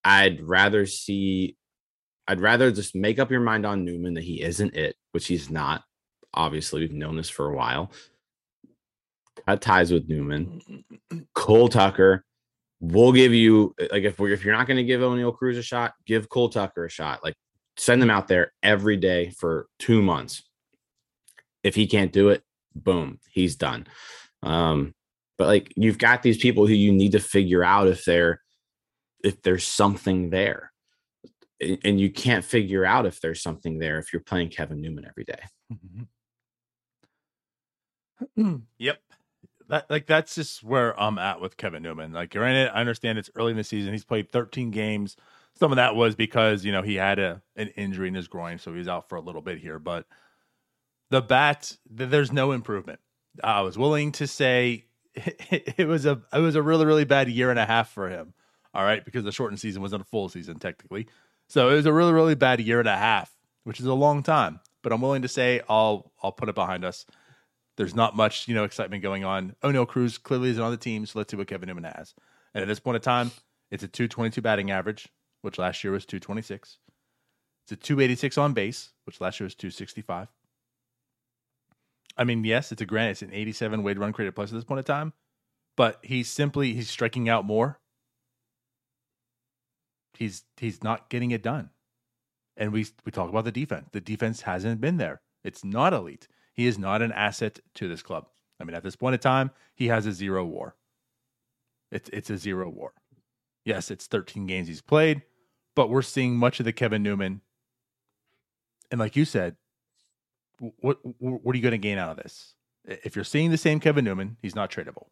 I'd 0.04 0.42
rather 0.42 0.86
see, 0.86 1.58
I'd 2.28 2.42
rather 2.42 2.72
just 2.72 2.96
make 2.96 3.20
up 3.20 3.32
your 3.32 3.40
mind 3.40 3.66
on 3.66 3.86
Newman 3.86 4.16
that 4.16 4.24
he 4.24 4.42
isn't 4.42 4.76
it, 4.76 4.96
which 5.12 5.28
he's 5.28 5.50
not. 5.50 5.84
Obviously, 6.34 6.82
we've 6.82 6.92
known 6.92 7.16
this 7.16 7.30
for 7.30 7.48
a 7.48 7.56
while. 7.56 7.92
Cut 9.46 9.62
ties 9.62 9.92
with 9.92 10.10
Newman. 10.10 10.62
Cole 11.36 11.70
Tucker. 11.70 12.26
We'll 12.86 13.14
give 13.14 13.34
you 13.34 13.74
like 13.92 14.04
if 14.04 14.20
we're 14.20 14.32
if 14.32 14.44
you're 14.44 14.54
not 14.54 14.68
going 14.68 14.76
to 14.76 14.84
give 14.84 15.00
Oneil 15.00 15.34
Cruz 15.34 15.58
a 15.58 15.64
shot, 15.64 15.94
give 16.06 16.28
Cole 16.28 16.50
Tucker 16.50 16.84
a 16.84 16.90
shot. 16.90 17.24
Like 17.24 17.36
send 17.78 18.02
them 18.02 18.10
out 18.10 18.28
there 18.28 18.52
every 18.62 18.98
day 18.98 19.30
for 19.30 19.68
two 19.80 20.02
months. 20.02 20.44
If 21.64 21.76
he 21.76 21.88
can't 21.88 22.12
do 22.12 22.28
it, 22.28 22.44
boom, 22.76 23.20
he's 23.32 23.56
done. 23.56 23.88
Um, 24.42 24.94
but 25.38 25.48
like 25.48 25.72
you've 25.78 25.98
got 25.98 26.24
these 26.24 26.38
people 26.38 26.68
who 26.68 26.74
you 26.74 26.92
need 26.92 27.14
to 27.14 27.22
figure 27.22 27.64
out 27.64 27.88
if 27.88 28.04
they're 28.04 28.42
if 29.24 29.42
there's 29.44 29.66
something 29.66 30.30
there. 30.30 30.74
And 31.86 32.02
you 32.02 32.12
can't 32.12 32.44
figure 32.44 32.84
out 32.84 33.06
if 33.06 33.22
there's 33.22 33.42
something 33.42 33.80
there 33.80 33.98
if 33.98 34.12
you're 34.12 34.24
playing 34.24 34.50
Kevin 34.50 34.82
Newman 34.82 35.08
every 35.08 35.24
day. 35.24 35.40
yep. 38.78 39.00
That 39.70 39.90
like 39.90 40.06
that's 40.06 40.36
just 40.36 40.64
where 40.64 41.00
I'm 41.00 41.18
at 41.18 41.42
with 41.42 41.58
Kevin 41.58 41.84
Newman. 41.84 42.12
Like 42.14 42.32
granted, 42.32 42.70
I 42.74 42.80
understand 42.80 43.18
it's 43.18 43.30
early 43.36 43.52
in 43.52 43.58
the 43.58 43.64
season. 43.64 43.94
He's 43.94 44.06
played 44.06 44.32
13 44.32 44.72
games. 44.72 45.16
Some 45.56 45.72
of 45.72 45.76
that 45.76 45.96
was 45.96 46.16
because, 46.16 46.66
you 46.66 46.72
know, 46.72 46.82
he 46.82 46.96
had 46.96 47.20
a 47.20 47.42
an 47.56 47.70
injury 47.70 48.08
in 48.08 48.16
his 48.16 48.28
groin, 48.28 48.60
so 48.60 48.72
he 48.72 48.80
was 48.80 48.88
out 48.88 49.10
for 49.10 49.16
a 49.16 49.22
little 49.22 49.42
bit 49.42 49.60
here. 49.60 49.80
But 49.80 50.06
the 51.10 51.22
bat, 51.22 51.78
th- 51.96 52.10
there's 52.10 52.32
no 52.32 52.52
improvement. 52.52 53.00
I 53.44 53.62
was 53.62 53.78
willing 53.78 54.12
to 54.14 54.28
say 54.28 54.86
it 55.16 55.88
was 55.88 56.06
a 56.06 56.22
it 56.34 56.40
was 56.40 56.56
a 56.56 56.62
really, 56.62 56.86
really 56.86 57.06
bad 57.06 57.30
year 57.30 57.50
and 57.50 57.60
a 57.60 57.66
half 57.66 57.92
for 57.92 58.10
him. 58.10 58.34
All 58.74 58.84
right, 58.84 59.06
because 59.06 59.24
the 59.24 59.32
shortened 59.32 59.60
season 59.60 59.82
wasn't 59.82 60.02
a 60.02 60.06
full 60.06 60.30
season 60.30 60.58
technically. 60.58 61.08
So 61.48 61.70
it 61.70 61.76
was 61.76 61.86
a 61.86 61.94
really, 61.94 62.14
really 62.14 62.36
bad 62.36 62.60
year 62.60 62.80
and 62.80 62.88
a 62.88 62.98
half, 62.98 63.32
which 63.64 63.80
is 63.80 63.86
a 63.86 63.94
long 63.94 64.24
time. 64.24 64.60
But 64.82 64.92
I'm 64.92 65.02
willing 65.02 65.22
to 65.22 65.28
say 65.28 65.62
I'll 65.70 66.12
I'll 66.22 66.32
put 66.32 66.50
it 66.50 66.56
behind 66.56 66.84
us. 66.84 67.06
There's 67.76 67.96
not 67.96 68.16
much, 68.16 68.48
you 68.48 68.54
know, 68.54 68.64
excitement 68.64 69.02
going 69.02 69.24
on. 69.24 69.56
Oneil 69.64 69.88
Cruz 69.88 70.18
clearly 70.18 70.50
isn't 70.50 70.64
on 70.64 70.72
the 70.72 70.78
team, 70.78 71.06
so 71.06 71.20
let's 71.20 71.32
see 71.32 71.38
what 71.38 71.48
Kevin 71.48 71.68
Newman 71.68 71.86
has. 71.86 72.14
And 72.54 72.62
at 72.62 72.68
this 72.68 72.80
point 72.80 72.96
in 72.96 73.02
time, 73.02 73.32
it's 73.72 73.84
a 73.84 73.88
222 73.88 74.42
batting 74.42 74.70
average, 74.70 75.10
which 75.42 75.58
last 75.58 75.84
year 75.84 75.92
was 75.92 76.06
226. 76.06 76.78
It's 77.66 77.72
a 77.72 77.76
286 77.76 78.38
on 78.38 78.54
base, 78.54 78.92
which 79.06 79.22
last 79.22 79.40
year 79.40 79.46
was 79.46 79.56
265. 79.56 80.28
I 82.16 82.24
mean, 82.24 82.44
yes, 82.44 82.72
it's 82.72 82.82
a 82.82 82.86
grant. 82.86 83.12
It's 83.12 83.22
an 83.22 83.34
87 83.34 83.82
weighted 83.82 84.00
run 84.00 84.14
created 84.14 84.36
plus 84.36 84.52
at 84.52 84.56
this 84.56 84.64
point 84.64 84.80
in 84.80 84.86
time, 84.86 85.14
but 85.76 86.00
he's 86.04 86.30
simply 86.30 86.74
he's 86.74 86.90
striking 86.90 87.28
out 87.28 87.46
more. 87.46 87.80
He's 90.14 90.44
he's 90.58 90.84
not 90.84 91.10
getting 91.10 91.32
it 91.32 91.42
done. 91.42 91.72
And 92.56 92.72
we 92.72 92.86
we 93.06 93.12
talk 93.12 93.30
about 93.30 93.46
the 93.46 93.52
defense. 93.52 93.88
The 93.92 94.02
defense 94.02 94.42
hasn't 94.42 94.80
been 94.80 94.98
there. 94.98 95.22
It's 95.44 95.64
not 95.64 95.94
elite. 95.94 96.28
He 96.54 96.68
is 96.68 96.78
not 96.78 97.02
an 97.02 97.12
asset 97.12 97.60
to 97.76 97.88
this 97.88 98.02
club. 98.02 98.28
I 98.60 98.64
mean, 98.64 98.76
at 98.76 98.84
this 98.84 98.96
point 98.96 99.16
in 99.16 99.20
time, 99.20 99.52
he 99.76 99.88
has 99.88 100.06
a 100.06 100.14
zero 100.14 100.46
WAR. 100.46 100.76
It's 101.92 102.10
it's 102.10 102.30
a 102.30 102.38
zero 102.38 102.70
WAR. 102.70 102.94
Yes, 103.66 103.92
it's 103.92 104.08
13 104.08 104.46
games 104.46 104.68
he's 104.68 104.82
played, 104.82 105.24
but 105.76 105.90
we're 105.90 106.02
seeing 106.02 106.36
much 106.36 106.60
of 106.60 106.66
the 106.66 106.74
Kevin 106.74 107.04
Newman. 107.04 107.42
And 108.92 109.00
like 109.00 109.16
you 109.16 109.26
said, 109.26 109.56
what 110.80 111.00
what 111.20 111.54
are 111.54 111.58
you 111.58 111.64
going 111.64 111.72
to 111.72 111.78
gain 111.78 111.98
out 111.98 112.12
of 112.12 112.18
this? 112.18 112.56
If 112.86 113.16
you're 113.16 113.26
seeing 113.26 113.52
the 113.52 113.58
same 113.58 113.80
Kevin 113.80 114.06
Newman, 114.06 114.38
he's 114.42 114.56
not 114.56 114.70
tradable. 114.70 115.08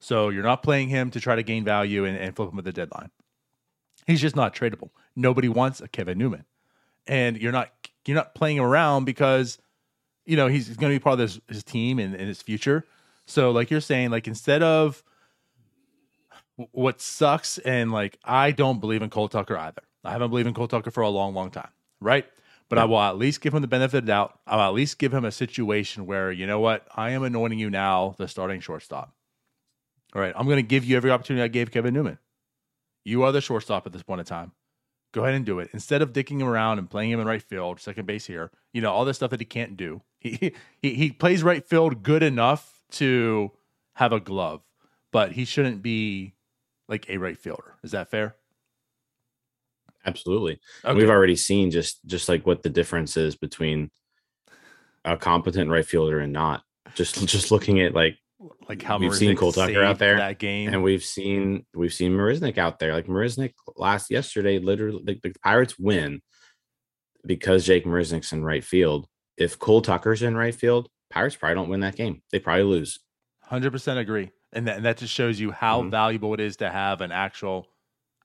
So 0.00 0.28
you're 0.28 0.42
not 0.42 0.62
playing 0.62 0.88
him 0.88 1.10
to 1.12 1.20
try 1.20 1.36
to 1.36 1.42
gain 1.42 1.64
value 1.64 2.04
and, 2.04 2.16
and 2.16 2.34
flip 2.34 2.52
him 2.52 2.58
at 2.58 2.64
the 2.64 2.72
deadline. 2.72 3.10
He's 4.06 4.20
just 4.20 4.36
not 4.36 4.54
tradable. 4.54 4.90
Nobody 5.16 5.48
wants 5.48 5.80
a 5.80 5.88
Kevin 5.88 6.18
Newman, 6.18 6.44
and 7.06 7.36
you're 7.38 7.52
not 7.52 7.70
you're 8.06 8.16
not 8.16 8.34
playing 8.34 8.58
him 8.58 8.64
around 8.64 9.04
because 9.04 9.58
you 10.24 10.36
know 10.36 10.46
he's 10.46 10.68
going 10.68 10.92
to 10.92 10.98
be 10.98 11.02
part 11.02 11.14
of 11.14 11.18
this 11.18 11.40
his 11.48 11.64
team 11.64 11.98
and, 11.98 12.14
and 12.14 12.28
his 12.28 12.42
future. 12.42 12.84
So 13.26 13.50
like 13.50 13.70
you're 13.70 13.80
saying, 13.80 14.10
like 14.10 14.26
instead 14.26 14.62
of 14.62 15.02
what 16.72 17.00
sucks 17.00 17.58
and 17.58 17.92
like 17.92 18.18
I 18.24 18.50
don't 18.50 18.80
believe 18.80 19.02
in 19.02 19.10
Cole 19.10 19.28
Tucker 19.28 19.56
either. 19.56 19.82
I 20.04 20.12
haven't 20.12 20.30
believed 20.30 20.48
in 20.48 20.54
Cole 20.54 20.68
Tucker 20.68 20.90
for 20.90 21.02
a 21.02 21.08
long, 21.08 21.34
long 21.34 21.50
time, 21.50 21.70
right? 22.00 22.26
But 22.68 22.78
I 22.78 22.84
will 22.84 23.00
at 23.00 23.16
least 23.16 23.40
give 23.40 23.54
him 23.54 23.62
the 23.62 23.68
benefit 23.68 23.98
of 23.98 24.04
the 24.04 24.12
doubt. 24.12 24.38
I'll 24.46 24.68
at 24.68 24.74
least 24.74 24.98
give 24.98 25.12
him 25.12 25.24
a 25.24 25.32
situation 25.32 26.06
where 26.06 26.32
you 26.32 26.46
know 26.46 26.60
what 26.60 26.86
I 26.94 27.10
am 27.10 27.22
anointing 27.22 27.58
you 27.58 27.70
now 27.70 28.14
the 28.18 28.28
starting 28.28 28.60
shortstop. 28.60 29.14
All 30.14 30.20
right, 30.20 30.32
I'm 30.36 30.46
going 30.46 30.56
to 30.56 30.62
give 30.62 30.84
you 30.84 30.96
every 30.96 31.10
opportunity 31.10 31.42
I 31.42 31.48
gave 31.48 31.70
Kevin 31.70 31.94
Newman. 31.94 32.18
You 33.04 33.22
are 33.24 33.32
the 33.32 33.40
shortstop 33.40 33.86
at 33.86 33.92
this 33.92 34.02
point 34.02 34.20
in 34.20 34.26
time. 34.26 34.52
Go 35.14 35.22
ahead 35.22 35.34
and 35.36 35.46
do 35.46 35.60
it 35.60 35.70
instead 35.72 36.02
of 36.02 36.12
dicking 36.12 36.40
him 36.40 36.48
around 36.48 36.80
and 36.80 36.90
playing 36.90 37.12
him 37.12 37.20
in 37.20 37.26
right 37.26 37.40
field, 37.40 37.78
second 37.78 38.04
base 38.04 38.26
here. 38.26 38.50
You 38.72 38.82
know 38.82 38.92
all 38.92 39.04
this 39.04 39.16
stuff 39.16 39.30
that 39.30 39.40
he 39.40 39.46
can't 39.46 39.76
do. 39.76 40.02
He 40.24 40.54
he 40.80 40.94
he 40.94 41.12
plays 41.12 41.42
right 41.42 41.62
field 41.62 42.02
good 42.02 42.22
enough 42.22 42.80
to 42.92 43.52
have 43.92 44.10
a 44.10 44.18
glove, 44.18 44.62
but 45.12 45.32
he 45.32 45.44
shouldn't 45.44 45.82
be 45.82 46.32
like 46.88 47.08
a 47.10 47.18
right 47.18 47.36
fielder. 47.36 47.74
Is 47.82 47.90
that 47.90 48.10
fair? 48.10 48.34
Absolutely. 50.06 50.60
Okay. 50.82 50.96
We've 50.96 51.10
already 51.10 51.36
seen 51.36 51.70
just 51.70 52.04
just 52.06 52.28
like 52.28 52.46
what 52.46 52.62
the 52.62 52.70
difference 52.70 53.18
is 53.18 53.36
between 53.36 53.90
a 55.04 55.18
competent 55.18 55.70
right 55.70 55.84
fielder 55.84 56.20
and 56.20 56.32
not. 56.32 56.62
Just 56.94 57.26
just 57.26 57.50
looking 57.50 57.80
at 57.80 57.94
like 57.94 58.16
like 58.68 58.82
how 58.82 58.98
we've 58.98 59.10
Marisnick 59.10 59.16
seen 59.16 59.36
Cole 59.36 59.52
Tucker 59.52 59.82
out 59.82 59.98
there 59.98 60.16
that 60.16 60.38
game, 60.38 60.72
and 60.72 60.82
we've 60.82 61.04
seen 61.04 61.64
we've 61.74 61.92
seen 61.92 62.12
Marisnick 62.12 62.58
out 62.58 62.78
there. 62.78 62.92
Like 62.92 63.06
Marisnick 63.06 63.54
last 63.76 64.10
yesterday, 64.10 64.58
literally 64.58 65.02
the, 65.04 65.20
the 65.22 65.34
Pirates 65.42 65.78
win 65.78 66.20
because 67.24 67.64
Jake 67.64 67.84
Marisnick's 67.84 68.32
in 68.32 68.44
right 68.44 68.64
field. 68.64 69.06
If 69.36 69.58
Cole 69.58 69.82
Tucker's 69.82 70.22
in 70.22 70.36
right 70.36 70.54
field, 70.54 70.88
Pirates 71.10 71.36
probably 71.36 71.54
don't 71.56 71.68
win 71.68 71.80
that 71.80 71.96
game. 71.96 72.22
They 72.30 72.38
probably 72.38 72.64
lose. 72.64 73.00
Hundred 73.42 73.72
percent 73.72 73.98
agree, 73.98 74.30
and 74.52 74.66
that, 74.66 74.76
and 74.76 74.84
that 74.84 74.98
just 74.98 75.12
shows 75.12 75.38
you 75.40 75.50
how 75.50 75.80
mm-hmm. 75.80 75.90
valuable 75.90 76.34
it 76.34 76.40
is 76.40 76.56
to 76.58 76.70
have 76.70 77.00
an 77.00 77.12
actual 77.12 77.66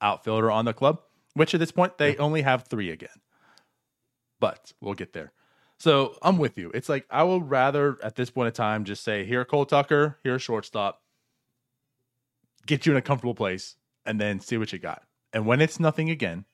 outfielder 0.01 0.51
on 0.51 0.65
the 0.65 0.73
club. 0.73 1.01
Which 1.33 1.53
at 1.53 1.59
this 1.59 1.71
point 1.71 1.97
they 1.97 2.13
yeah. 2.13 2.19
only 2.19 2.41
have 2.41 2.67
three 2.67 2.89
again, 2.89 3.09
but 4.39 4.73
we'll 4.81 4.95
get 4.95 5.13
there. 5.13 5.31
So 5.79 6.17
I'm 6.21 6.37
with 6.37 6.57
you. 6.57 6.71
It's 6.73 6.89
like 6.89 7.05
I 7.09 7.23
would 7.23 7.49
rather 7.49 7.97
at 8.03 8.15
this 8.15 8.29
point 8.29 8.47
in 8.47 8.53
time 8.53 8.83
just 8.83 9.03
say, 9.03 9.23
here, 9.25 9.45
Cole 9.45 9.65
Tucker, 9.65 10.17
here, 10.23 10.37
shortstop, 10.37 11.01
get 12.65 12.85
you 12.85 12.91
in 12.91 12.97
a 12.97 13.01
comfortable 13.01 13.35
place, 13.35 13.77
and 14.05 14.19
then 14.19 14.41
see 14.41 14.57
what 14.57 14.73
you 14.73 14.79
got. 14.79 15.03
And 15.31 15.45
when 15.45 15.61
it's 15.61 15.79
nothing 15.79 16.09
again, 16.09 16.45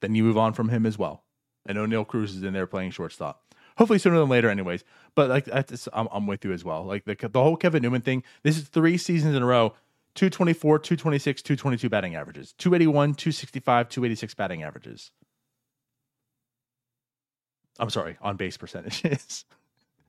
then 0.00 0.14
you 0.14 0.24
move 0.24 0.38
on 0.38 0.54
from 0.54 0.70
him 0.70 0.86
as 0.86 0.98
well. 0.98 1.22
And 1.66 1.78
Oneil 1.78 2.06
Cruz 2.06 2.34
is 2.34 2.42
in 2.42 2.52
there 2.52 2.66
playing 2.66 2.90
shortstop. 2.90 3.54
Hopefully 3.76 3.98
sooner 3.98 4.18
than 4.18 4.28
later, 4.28 4.50
anyways. 4.50 4.82
But 5.14 5.30
like, 5.30 5.48
I'm, 5.92 6.08
I'm 6.10 6.26
with 6.26 6.44
you 6.44 6.52
as 6.52 6.64
well. 6.64 6.84
Like 6.84 7.04
the 7.04 7.14
the 7.14 7.42
whole 7.42 7.56
Kevin 7.56 7.82
Newman 7.82 8.02
thing. 8.02 8.24
This 8.42 8.58
is 8.58 8.64
three 8.64 8.98
seasons 8.98 9.36
in 9.36 9.42
a 9.42 9.46
row. 9.46 9.74
224, 10.16 10.80
226, 10.80 11.42
222 11.42 11.88
batting 11.88 12.16
averages, 12.16 12.52
281, 12.58 13.14
265, 13.14 13.88
286 13.88 14.34
batting 14.34 14.64
averages. 14.64 15.12
I'm 17.80 17.90
sorry, 17.90 18.16
on 18.20 18.36
base 18.36 18.56
percentages. 18.56 19.44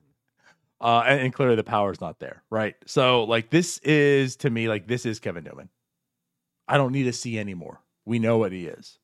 uh, 0.80 1.04
and, 1.06 1.20
and, 1.22 1.34
clearly 1.34 1.56
the 1.56 1.64
power 1.64 1.90
is 1.90 2.00
not 2.00 2.18
there, 2.18 2.42
right? 2.50 2.74
So, 2.86 3.24
like, 3.24 3.50
this 3.50 3.78
is 3.78 4.36
to 4.36 4.50
me, 4.50 4.68
like, 4.68 4.86
this 4.86 5.06
is 5.06 5.18
Kevin 5.18 5.44
Newman. 5.44 5.70
I 6.68 6.76
don't 6.76 6.92
need 6.92 7.04
to 7.04 7.12
see 7.12 7.38
anymore. 7.38 7.80
We 8.04 8.18
know 8.18 8.36
what 8.36 8.52
he 8.52 8.66
is. 8.66 8.98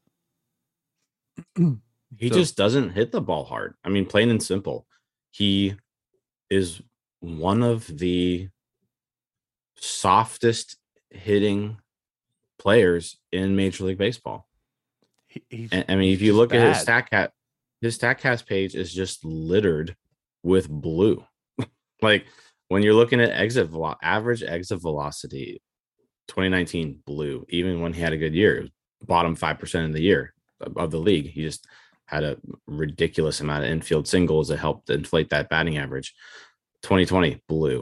he 1.57 2.29
so, 2.29 2.35
just 2.35 2.57
doesn't 2.57 2.91
hit 2.91 3.11
the 3.11 3.23
ball 3.23 3.45
hard. 3.45 3.75
I 3.85 3.89
mean, 3.89 4.05
plain 4.05 4.29
and 4.29 4.43
simple. 4.43 4.87
He 5.31 5.75
is 6.51 6.83
one 7.21 7.63
of 7.63 7.87
the 7.87 8.49
softest 9.77 10.77
hitting 11.11 11.79
players 12.59 13.17
in 13.33 13.57
Major 13.57 13.85
League 13.85 13.99
Baseball. 13.99 14.47
He, 15.27 15.69
I 15.73 15.95
mean, 15.95 16.13
if 16.13 16.21
you 16.21 16.35
look 16.35 16.51
bad. 16.51 16.61
at 16.61 16.75
his 16.75 16.83
stat 16.83 17.11
cat, 17.11 17.33
his 17.81 17.99
Statcast 17.99 18.47
page 18.47 18.75
is 18.75 18.93
just 18.93 19.25
littered 19.25 19.97
with 20.43 20.69
blue. 20.69 21.25
like 22.03 22.27
when 22.69 22.83
you're 22.83 22.95
looking 22.95 23.21
at 23.21 23.31
exit 23.31 23.69
velo- 23.69 23.97
average 24.03 24.43
exit 24.43 24.81
velocity, 24.81 25.63
2019 26.29 27.01
blue. 27.07 27.47
Even 27.49 27.81
when 27.81 27.93
he 27.93 28.01
had 28.01 28.13
a 28.13 28.19
good 28.19 28.35
year, 28.35 28.67
bottom 29.03 29.35
five 29.35 29.59
percent 29.59 29.87
in 29.87 29.93
the 29.93 30.03
year 30.03 30.35
of 30.77 30.91
the 30.91 30.99
league. 30.99 31.31
He 31.31 31.43
just 31.43 31.67
had 32.07 32.25
a 32.25 32.37
ridiculous 32.67 33.41
amount 33.41 33.65
of 33.65 33.71
infield 33.71 34.09
singles 34.09 34.49
that 34.49 34.59
helped 34.59 34.91
inflate 34.91 35.31
that 35.31 35.49
batting 35.49 35.79
average. 35.79 36.15
2020 36.83 37.43
blue, 37.49 37.81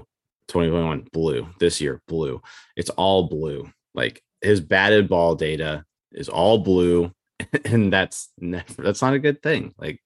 2021 0.48 1.08
blue. 1.12 1.48
This 1.58 1.80
year 1.80 2.00
blue. 2.08 2.40
It's 2.76 2.90
all 2.90 3.28
blue. 3.28 3.70
Like 3.94 4.22
his 4.40 4.60
batted 4.60 5.08
ball 5.08 5.34
data 5.34 5.84
is 6.12 6.28
all 6.28 6.58
blue 6.58 7.12
and 7.64 7.92
that's 7.92 8.30
never 8.38 8.82
that's 8.82 9.02
not 9.02 9.14
a 9.14 9.18
good 9.18 9.42
thing. 9.42 9.74
Like 9.78 10.02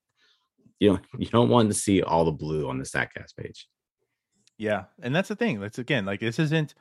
you 0.79 0.93
know, 0.93 0.99
you 1.19 1.27
don't 1.27 1.51
want 1.51 1.69
to 1.69 1.75
see 1.75 2.03
all 2.03 2.25
the 2.25 2.33
blue 2.33 2.69
on 2.69 2.79
the 2.79 2.85
Statcast 2.85 3.37
page. 3.37 3.69
Yeah, 4.57 4.85
and 5.03 5.14
that's 5.14 5.29
the 5.29 5.37
thing. 5.37 5.61
That's 5.61 5.79
again 5.79 6.05
like 6.05 6.21
this 6.21 6.38
isn't. 6.38 6.75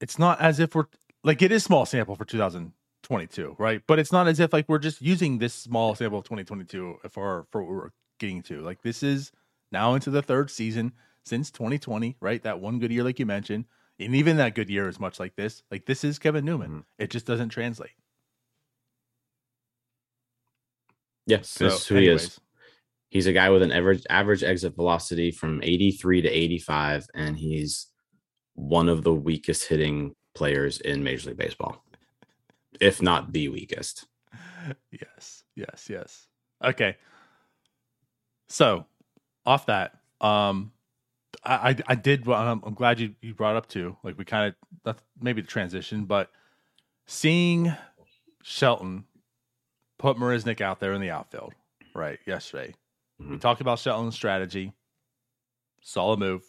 It's 0.00 0.18
not 0.18 0.40
as 0.40 0.60
if 0.60 0.74
we're 0.74 0.86
like 1.22 1.40
it 1.42 1.52
is 1.52 1.64
small 1.64 1.86
sample 1.86 2.16
for 2.16 2.24
2022, 2.24 3.56
right? 3.58 3.82
But 3.86 3.98
it's 3.98 4.12
not 4.12 4.28
as 4.28 4.40
if 4.40 4.52
like 4.52 4.68
we're 4.68 4.78
just 4.78 5.00
using 5.00 5.38
this 5.38 5.54
small 5.54 5.94
sample 5.94 6.18
of 6.18 6.24
2022 6.24 6.98
for 7.10 7.46
for 7.50 7.62
what 7.62 7.70
we're 7.70 7.90
getting 8.18 8.42
to. 8.44 8.60
Like 8.60 8.82
this 8.82 9.02
is 9.02 9.32
now 9.70 9.94
into 9.94 10.10
the 10.10 10.22
third 10.22 10.50
season 10.50 10.92
since 11.24 11.50
2020, 11.50 12.16
right? 12.20 12.42
That 12.42 12.60
one 12.60 12.78
good 12.78 12.92
year, 12.92 13.04
like 13.04 13.18
you 13.18 13.26
mentioned 13.26 13.64
and 13.98 14.14
even 14.14 14.36
that 14.38 14.54
good 14.54 14.70
year 14.70 14.88
is 14.88 15.00
much 15.00 15.20
like 15.20 15.36
this. 15.36 15.62
Like 15.70 15.86
this 15.86 16.04
is 16.04 16.18
Kevin 16.18 16.44
Newman. 16.44 16.70
Mm-hmm. 16.70 16.80
It 16.98 17.10
just 17.10 17.26
doesn't 17.26 17.50
translate. 17.50 17.90
Yes, 21.26 21.48
so, 21.48 21.64
this 21.64 21.80
is 21.80 21.86
who 21.86 21.96
anyways. 21.96 22.20
he 22.20 22.26
is. 22.26 22.40
He's 23.08 23.26
a 23.26 23.32
guy 23.32 23.48
with 23.50 23.62
an 23.62 23.72
average 23.72 24.04
average 24.10 24.42
exit 24.42 24.74
velocity 24.74 25.30
from 25.30 25.62
83 25.62 26.22
to 26.22 26.28
85, 26.28 27.06
and 27.14 27.36
he's 27.36 27.86
one 28.54 28.88
of 28.88 29.04
the 29.04 29.14
weakest 29.14 29.68
hitting 29.68 30.14
players 30.34 30.80
in 30.80 31.04
Major 31.04 31.30
League 31.30 31.38
Baseball, 31.38 31.82
if 32.80 33.00
not 33.00 33.32
the 33.32 33.48
weakest. 33.48 34.06
Yes, 34.90 35.44
yes, 35.54 35.88
yes. 35.88 36.26
Okay. 36.62 36.96
So, 38.48 38.86
off 39.46 39.66
that, 39.66 39.98
um, 40.20 40.72
I, 41.44 41.76
I 41.86 41.94
did. 41.94 42.28
I'm, 42.28 42.62
I'm 42.64 42.74
glad 42.74 43.00
you, 43.00 43.14
you 43.20 43.34
brought 43.34 43.56
up 43.56 43.68
too. 43.68 43.96
Like 44.02 44.16
we 44.16 44.24
kind 44.24 44.48
of 44.48 44.54
that's 44.84 45.02
maybe 45.20 45.42
the 45.42 45.48
transition, 45.48 46.04
but 46.04 46.30
seeing 47.06 47.74
Shelton 48.42 49.04
put 49.98 50.16
Marisnick 50.16 50.60
out 50.60 50.80
there 50.80 50.92
in 50.92 51.00
the 51.00 51.10
outfield, 51.10 51.52
right? 51.94 52.18
Yesterday, 52.26 52.74
mm-hmm. 53.20 53.32
we 53.32 53.38
talked 53.38 53.60
about 53.60 53.78
Shelton's 53.78 54.14
strategy, 54.14 54.72
solid 55.82 56.18
move, 56.18 56.42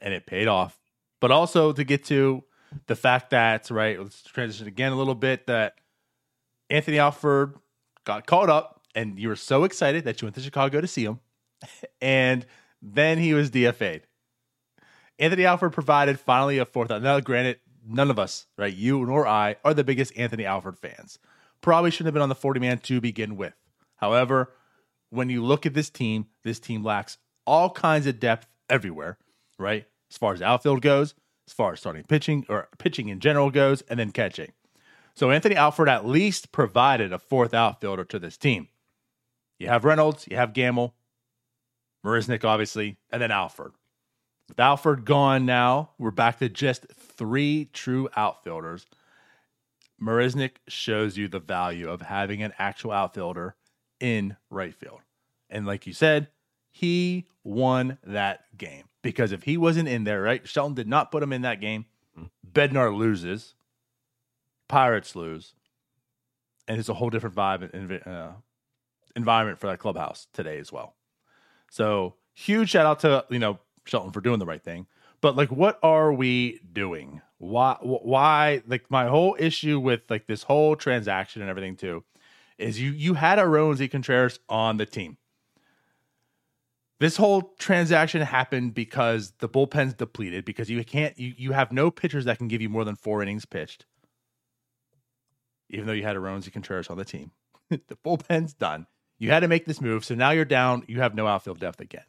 and 0.00 0.12
it 0.12 0.26
paid 0.26 0.48
off. 0.48 0.78
But 1.20 1.30
also 1.30 1.72
to 1.72 1.84
get 1.84 2.04
to 2.06 2.42
the 2.86 2.96
fact 2.96 3.30
that 3.30 3.70
right, 3.70 4.00
let's 4.00 4.22
transition 4.22 4.66
again 4.66 4.92
a 4.92 4.96
little 4.96 5.14
bit. 5.14 5.46
That 5.46 5.74
Anthony 6.68 6.98
Alford 6.98 7.54
got 8.04 8.26
caught 8.26 8.50
up, 8.50 8.82
and 8.94 9.18
you 9.18 9.28
were 9.28 9.36
so 9.36 9.62
excited 9.64 10.04
that 10.04 10.20
you 10.20 10.26
went 10.26 10.34
to 10.34 10.40
Chicago 10.42 10.80
to 10.80 10.88
see 10.88 11.04
him, 11.04 11.20
and 12.00 12.44
then 12.80 13.18
he 13.18 13.34
was 13.34 13.50
DFA'd. 13.50 14.02
Anthony 15.18 15.44
Alford 15.44 15.72
provided 15.72 16.18
finally 16.18 16.58
a 16.58 16.64
fourth 16.64 16.90
out. 16.90 17.02
Now, 17.02 17.20
granted, 17.20 17.60
none 17.86 18.10
of 18.10 18.18
us, 18.18 18.46
right, 18.56 18.72
you 18.72 19.04
nor 19.04 19.26
I, 19.26 19.56
are 19.64 19.74
the 19.74 19.84
biggest 19.84 20.16
Anthony 20.16 20.44
Alford 20.44 20.78
fans. 20.78 21.18
Probably 21.60 21.90
shouldn't 21.90 22.06
have 22.06 22.14
been 22.14 22.22
on 22.22 22.28
the 22.28 22.34
40 22.34 22.60
man 22.60 22.78
to 22.78 23.00
begin 23.00 23.36
with. 23.36 23.54
However, 23.96 24.52
when 25.10 25.30
you 25.30 25.44
look 25.44 25.66
at 25.66 25.74
this 25.74 25.90
team, 25.90 26.26
this 26.42 26.58
team 26.58 26.82
lacks 26.82 27.18
all 27.46 27.70
kinds 27.70 28.06
of 28.06 28.18
depth 28.18 28.48
everywhere, 28.68 29.18
right? 29.58 29.86
As 30.10 30.16
far 30.16 30.32
as 30.32 30.42
outfield 30.42 30.82
goes, 30.82 31.14
as 31.46 31.52
far 31.52 31.72
as 31.72 31.80
starting 31.80 32.04
pitching 32.04 32.46
or 32.48 32.68
pitching 32.78 33.08
in 33.08 33.20
general 33.20 33.50
goes, 33.50 33.82
and 33.82 33.98
then 33.98 34.10
catching. 34.10 34.52
So 35.14 35.30
Anthony 35.30 35.56
Alford 35.56 35.88
at 35.88 36.06
least 36.06 36.52
provided 36.52 37.12
a 37.12 37.18
fourth 37.18 37.52
outfielder 37.52 38.04
to 38.04 38.18
this 38.18 38.36
team. 38.36 38.68
You 39.58 39.68
have 39.68 39.84
Reynolds, 39.84 40.26
you 40.28 40.36
have 40.36 40.54
Gamel, 40.54 40.94
Marisnick, 42.04 42.44
obviously, 42.44 42.96
and 43.10 43.20
then 43.20 43.30
Alford. 43.30 43.72
With 44.48 44.60
Alford 44.60 45.04
gone 45.04 45.46
now, 45.46 45.90
we're 45.98 46.10
back 46.10 46.38
to 46.40 46.48
just 46.48 46.86
three 46.94 47.70
true 47.72 48.08
outfielders. 48.16 48.86
Marisnick 50.00 50.56
shows 50.68 51.16
you 51.16 51.28
the 51.28 51.38
value 51.38 51.88
of 51.88 52.02
having 52.02 52.42
an 52.42 52.52
actual 52.58 52.92
outfielder 52.92 53.54
in 54.00 54.36
right 54.50 54.74
field. 54.74 55.00
And 55.48 55.64
like 55.66 55.86
you 55.86 55.92
said, 55.92 56.28
he 56.70 57.26
won 57.44 57.98
that 58.04 58.44
game 58.56 58.84
because 59.02 59.32
if 59.32 59.44
he 59.44 59.56
wasn't 59.56 59.88
in 59.88 60.04
there, 60.04 60.22
right? 60.22 60.46
Shelton 60.46 60.74
did 60.74 60.88
not 60.88 61.10
put 61.12 61.22
him 61.22 61.32
in 61.32 61.42
that 61.42 61.60
game. 61.60 61.86
Bednar 62.50 62.96
loses, 62.96 63.54
Pirates 64.68 65.14
lose, 65.14 65.54
and 66.66 66.78
it's 66.78 66.88
a 66.88 66.94
whole 66.94 67.10
different 67.10 67.34
vibe 67.34 67.72
and 67.72 68.06
uh, 68.06 68.32
environment 69.16 69.58
for 69.58 69.66
that 69.68 69.78
clubhouse 69.78 70.26
today 70.32 70.58
as 70.58 70.72
well. 70.72 70.94
So 71.70 72.14
huge 72.34 72.70
shout 72.70 72.86
out 72.86 73.00
to 73.00 73.24
you 73.30 73.38
know 73.38 73.58
Shelton 73.86 74.12
for 74.12 74.20
doing 74.20 74.38
the 74.38 74.46
right 74.46 74.62
thing. 74.62 74.86
But 75.20 75.36
like, 75.36 75.50
what 75.50 75.78
are 75.82 76.12
we 76.12 76.60
doing? 76.72 77.22
Why? 77.38 77.76
Why? 77.80 78.62
Like, 78.66 78.90
my 78.90 79.06
whole 79.06 79.36
issue 79.38 79.78
with 79.80 80.02
like 80.10 80.26
this 80.26 80.42
whole 80.42 80.76
transaction 80.76 81.42
and 81.42 81.50
everything 81.50 81.76
too 81.76 82.04
is 82.58 82.80
you 82.80 82.90
you 82.92 83.14
had 83.14 83.38
Roansy 83.38 83.90
Contreras 83.90 84.38
on 84.48 84.76
the 84.76 84.86
team. 84.86 85.18
This 87.00 87.16
whole 87.16 87.54
transaction 87.58 88.22
happened 88.22 88.74
because 88.74 89.32
the 89.38 89.48
bullpen's 89.48 89.94
depleted 89.94 90.44
because 90.44 90.70
you 90.70 90.84
can't 90.84 91.18
you 91.18 91.34
you 91.36 91.52
have 91.52 91.72
no 91.72 91.90
pitchers 91.90 92.24
that 92.26 92.38
can 92.38 92.48
give 92.48 92.62
you 92.62 92.68
more 92.68 92.84
than 92.84 92.96
four 92.96 93.22
innings 93.22 93.44
pitched. 93.44 93.86
even 95.70 95.86
though 95.86 95.92
you 95.92 96.04
had 96.04 96.16
Roansy 96.16 96.52
Contreras 96.52 96.88
on 96.88 96.98
the 96.98 97.04
team. 97.04 97.32
the 97.70 97.96
bullpen's 98.04 98.54
done. 98.54 98.86
You 99.18 99.30
had 99.30 99.40
to 99.40 99.48
make 99.48 99.66
this 99.66 99.80
move. 99.80 100.04
So 100.04 100.14
now 100.14 100.30
you're 100.32 100.44
down. 100.44 100.84
You 100.88 101.00
have 101.00 101.14
no 101.14 101.26
outfield 101.26 101.60
depth 101.60 101.80
again 101.80 102.04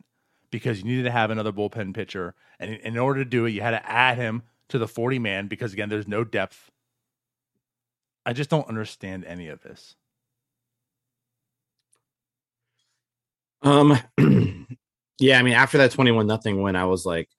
because 0.53 0.77
you 0.77 0.85
needed 0.85 1.03
to 1.03 1.11
have 1.11 1.31
another 1.31 1.51
bullpen 1.51 1.95
pitcher. 1.95 2.35
And 2.59 2.75
in 2.75 2.97
order 2.97 3.23
to 3.23 3.29
do 3.29 3.45
it, 3.45 3.51
you 3.51 3.61
had 3.61 3.71
to 3.71 3.89
add 3.89 4.17
him 4.17 4.43
to 4.69 4.77
the 4.77 4.87
40 4.87 5.17
man 5.19 5.47
because, 5.47 5.73
again, 5.73 5.89
there's 5.89 6.07
no 6.07 6.23
depth. 6.23 6.69
I 8.23 8.33
just 8.33 8.51
don't 8.51 8.69
understand 8.69 9.25
any 9.25 9.49
of 9.49 9.61
this. 9.63 9.95
Um, 13.63 13.97
yeah, 15.19 15.39
I 15.39 15.41
mean, 15.41 15.55
after 15.55 15.79
that 15.79 15.91
21 15.91 16.27
nothing 16.27 16.61
win, 16.61 16.75
I 16.75 16.85
was 16.85 17.03
like, 17.03 17.29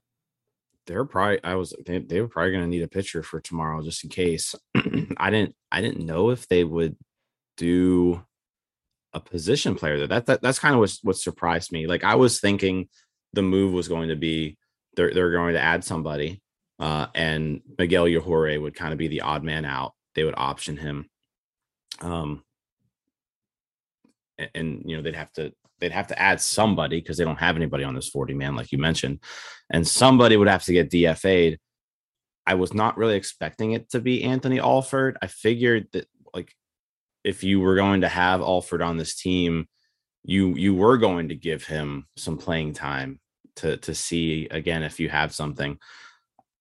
they're 0.86 1.04
probably 1.04 1.42
I 1.42 1.54
was 1.54 1.72
they, 1.86 1.98
they 1.98 2.20
were 2.20 2.28
probably 2.28 2.50
going 2.50 2.64
to 2.64 2.68
need 2.68 2.82
a 2.82 2.88
pitcher 2.88 3.22
for 3.22 3.40
tomorrow 3.40 3.80
just 3.82 4.04
in 4.04 4.10
case. 4.10 4.54
I 5.16 5.30
didn't 5.30 5.54
I 5.72 5.80
didn't 5.80 6.04
know 6.04 6.30
if 6.30 6.46
they 6.46 6.62
would 6.62 6.96
do 7.56 8.22
a 9.14 9.20
position 9.20 9.76
player. 9.76 10.06
That, 10.06 10.26
that 10.26 10.42
that's 10.42 10.58
kind 10.58 10.74
of 10.74 10.80
what 10.80 10.94
what 11.02 11.16
surprised 11.16 11.72
me. 11.72 11.86
Like 11.86 12.04
I 12.04 12.16
was 12.16 12.38
thinking 12.38 12.88
the 13.34 13.42
move 13.42 13.72
was 13.72 13.88
going 13.88 14.08
to 14.08 14.16
be 14.16 14.56
they're 14.96 15.12
they're 15.12 15.32
going 15.32 15.54
to 15.54 15.60
add 15.60 15.84
somebody 15.84 16.40
uh, 16.78 17.06
and 17.14 17.60
Miguel 17.78 18.04
Yajure 18.04 18.60
would 18.60 18.74
kind 18.74 18.92
of 18.92 18.98
be 18.98 19.08
the 19.08 19.20
odd 19.20 19.44
man 19.44 19.64
out. 19.64 19.92
They 20.14 20.24
would 20.24 20.34
option 20.36 20.76
him. 20.76 21.08
Um 22.00 22.42
and, 24.38 24.50
and 24.54 24.82
you 24.84 24.96
know 24.96 25.02
they'd 25.02 25.14
have 25.14 25.32
to 25.34 25.52
they'd 25.78 25.92
have 25.92 26.08
to 26.08 26.18
add 26.18 26.40
somebody 26.40 27.00
because 27.00 27.16
they 27.16 27.24
don't 27.24 27.38
have 27.38 27.56
anybody 27.56 27.84
on 27.84 27.94
this 27.94 28.08
40 28.08 28.34
man, 28.34 28.56
like 28.56 28.72
you 28.72 28.78
mentioned, 28.78 29.20
and 29.70 29.86
somebody 29.86 30.36
would 30.36 30.48
have 30.48 30.64
to 30.64 30.72
get 30.72 30.90
DFA'd. 30.90 31.58
I 32.46 32.54
was 32.54 32.74
not 32.74 32.96
really 32.96 33.16
expecting 33.16 33.72
it 33.72 33.90
to 33.90 34.00
be 34.00 34.24
Anthony 34.24 34.58
Alford. 34.58 35.16
I 35.22 35.28
figured 35.28 35.88
that 35.92 36.06
like 36.32 36.52
if 37.22 37.44
you 37.44 37.60
were 37.60 37.76
going 37.76 38.00
to 38.00 38.08
have 38.08 38.40
Alford 38.40 38.82
on 38.82 38.96
this 38.96 39.14
team, 39.14 39.68
you 40.24 40.54
you 40.56 40.74
were 40.74 40.98
going 40.98 41.28
to 41.28 41.36
give 41.36 41.64
him 41.64 42.06
some 42.16 42.38
playing 42.38 42.72
time 42.72 43.20
to 43.56 43.76
to 43.78 43.94
see 43.94 44.48
again 44.50 44.82
if 44.82 45.00
you 45.00 45.08
have 45.08 45.34
something. 45.34 45.78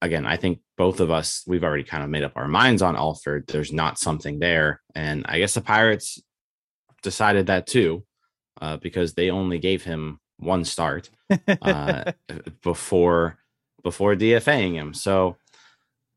Again, 0.02 0.26
I 0.26 0.36
think 0.36 0.60
both 0.76 1.00
of 1.00 1.10
us 1.10 1.44
we've 1.46 1.64
already 1.64 1.84
kind 1.84 2.04
of 2.04 2.10
made 2.10 2.24
up 2.24 2.36
our 2.36 2.48
minds 2.48 2.82
on 2.82 2.96
Alford. 2.96 3.46
There's 3.46 3.72
not 3.72 3.98
something 3.98 4.38
there, 4.38 4.82
and 4.94 5.24
I 5.28 5.38
guess 5.38 5.54
the 5.54 5.60
Pirates 5.60 6.22
decided 7.02 7.46
that 7.46 7.66
too 7.66 8.04
uh, 8.60 8.76
because 8.78 9.14
they 9.14 9.30
only 9.30 9.58
gave 9.58 9.84
him 9.84 10.20
one 10.38 10.64
start 10.64 11.10
uh, 11.62 12.12
before 12.62 13.38
before 13.82 14.14
DFAing 14.16 14.74
him. 14.74 14.94
So, 14.94 15.36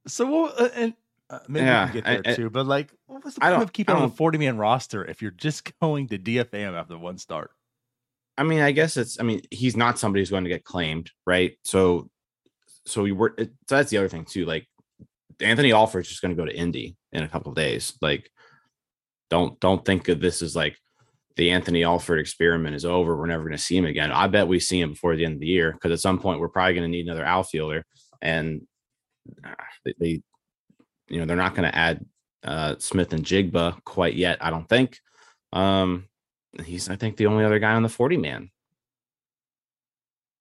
so 0.08 0.26
well, 0.26 0.54
uh, 0.58 0.70
and 0.74 0.94
uh, 1.30 1.40
maybe 1.48 1.66
yeah, 1.66 1.86
we 1.86 1.92
can 1.92 2.02
get 2.02 2.24
there 2.24 2.34
I, 2.34 2.36
too. 2.36 2.50
But 2.50 2.66
like, 2.66 2.94
what 3.06 3.24
was 3.24 3.36
the 3.36 3.42
point 3.42 3.62
of 3.62 3.74
keeping 3.74 3.96
on 3.96 4.04
a 4.04 4.10
forty 4.10 4.38
man 4.38 4.58
roster 4.58 5.06
if 5.06 5.22
you're 5.22 5.32
just 5.32 5.72
going 5.82 6.08
to 6.08 6.18
DFA 6.18 6.54
him 6.54 6.76
after 6.76 6.98
one 6.98 7.18
start? 7.18 7.52
I 8.38 8.43
mean, 8.43 8.60
I 8.60 8.71
guess 8.71 8.97
it's. 8.97 9.19
I 9.19 9.23
mean, 9.23 9.41
he's 9.52 9.76
not 9.76 10.00
somebody 10.00 10.21
who's 10.21 10.30
going 10.30 10.43
to 10.43 10.50
get 10.50 10.63
claimed, 10.63 11.12
right? 11.26 11.58
So, 11.63 12.10
so 12.86 13.04
we 13.04 13.12
were. 13.12 13.34
It, 13.38 13.52
so 13.67 13.78
that's 13.78 13.89
the 13.89 13.97
other 13.97 14.10
thing 14.10 14.26
too. 14.26 14.45
Like, 14.45 14.67
Anthony 15.39 15.71
Alford's 15.71 16.10
just 16.10 16.21
going 16.21 16.36
to 16.36 16.41
go 16.41 16.45
to 16.45 16.56
Indy 16.56 16.95
in 17.12 17.23
a 17.23 17.28
couple 17.28 17.52
of 17.52 17.56
days. 17.56 17.97
Like, 18.02 18.30
don't 19.30 19.60
don't 19.60 19.84
think 19.84 20.08
of 20.08 20.19
this 20.19 20.41
as 20.41 20.56
like 20.56 20.78
the 21.36 21.52
Anthony 21.52 21.84
Alford 21.84 22.19
experiment 22.19 22.76
is 22.76 22.86
over. 22.86 23.17
We're 23.17 23.28
never 23.28 23.43
going 23.43 23.58
to 23.58 23.63
see 23.63 23.78
him 23.78 23.86
again. 23.86 24.12
I 24.12 24.28
bet 24.28 24.47
we 24.47 24.60
see 24.60 24.80
him 24.82 24.91
before 24.91 25.15
the 25.15 25.26
end 25.26 25.36
of 25.36 25.39
the 25.39 25.47
year 25.47 25.71
because 25.71 25.91
at 25.91 26.00
some 26.00 26.19
point 26.19 26.39
we're 26.39 26.50
probably 26.50 26.73
going 26.73 26.84
to 26.84 26.95
need 26.95 27.08
another 27.08 27.26
outfielder, 27.26 27.86
and 28.21 28.62
uh, 29.43 29.54
they, 29.86 29.93
they 30.00 30.21
you 31.10 31.19
know, 31.19 31.26
they're 31.26 31.36
not 31.36 31.56
going 31.56 31.69
to 31.69 31.76
add 31.76 32.06
uh, 32.43 32.76
Smith-Njigba 32.80 33.84
quite 33.84 34.15
yet. 34.15 34.38
I 34.41 34.50
don't 34.50 34.67
think. 34.67 35.00
Um, 35.54 36.06
he's, 36.64 36.90
I 36.90 36.96
think, 36.96 37.18
the 37.18 37.28
only 37.28 37.44
other 37.44 37.60
guy 37.60 37.74
on 37.74 37.84
the 37.84 37.90
forty 37.90 38.18
man. 38.18 38.50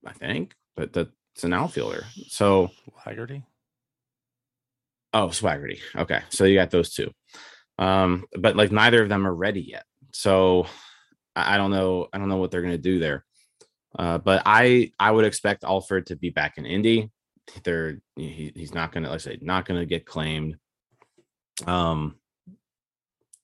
I 0.04 0.12
think, 0.12 0.54
but 0.76 0.92
that's 0.92 1.10
an 1.42 1.52
outfielder. 1.52 2.04
So 2.28 2.70
Swaggerty. 3.04 3.42
Oh, 5.12 5.28
Swaggerty. 5.28 5.80
Okay, 5.96 6.20
so 6.28 6.44
you 6.44 6.54
got 6.54 6.70
those 6.70 6.94
two. 6.94 7.10
Um, 7.78 8.24
but 8.38 8.56
like 8.56 8.72
neither 8.72 9.02
of 9.02 9.08
them 9.08 9.26
are 9.26 9.34
ready 9.34 9.62
yet. 9.62 9.84
So 10.12 10.66
I 11.34 11.56
don't 11.56 11.70
know. 11.70 12.08
I 12.12 12.18
don't 12.18 12.28
know 12.28 12.36
what 12.36 12.50
they're 12.50 12.62
going 12.62 12.72
to 12.72 12.78
do 12.78 12.98
there. 12.98 13.24
Uh, 13.98 14.18
but 14.18 14.42
I 14.46 14.92
I 14.98 15.10
would 15.10 15.24
expect 15.24 15.64
Alford 15.64 16.06
to 16.06 16.16
be 16.16 16.30
back 16.30 16.58
in 16.58 16.66
Indy. 16.66 17.10
They're 17.64 17.98
he, 18.14 18.52
he's 18.54 18.74
not 18.74 18.92
going 18.92 19.04
to 19.04 19.10
let's 19.10 19.24
say 19.24 19.38
not 19.40 19.66
going 19.66 19.80
to 19.80 19.86
get 19.86 20.06
claimed. 20.06 20.56
Um, 21.66 22.16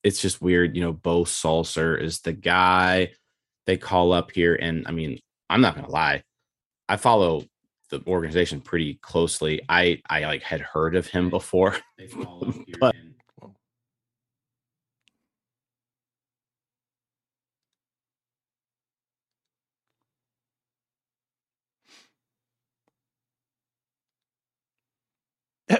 it's 0.04 0.20
just 0.20 0.42
weird, 0.42 0.76
you 0.76 0.82
know. 0.82 0.92
Beau 0.92 1.24
Sulser 1.24 2.00
is 2.00 2.20
the 2.20 2.32
guy 2.32 3.12
they 3.66 3.76
call 3.76 4.12
up 4.12 4.30
here, 4.32 4.54
and 4.54 4.86
I 4.86 4.92
mean, 4.92 5.18
I'm 5.48 5.60
not 5.60 5.74
going 5.74 5.86
to 5.86 5.92
lie, 5.92 6.22
I 6.88 6.96
follow 6.96 7.44
the 7.90 8.02
organization 8.06 8.60
pretty 8.60 8.94
closely. 9.02 9.60
I 9.68 10.00
I 10.08 10.24
like 10.24 10.42
had 10.42 10.60
heard 10.60 10.96
of 10.96 11.06
him 11.06 11.30
before, 11.30 11.76
but 12.80 12.91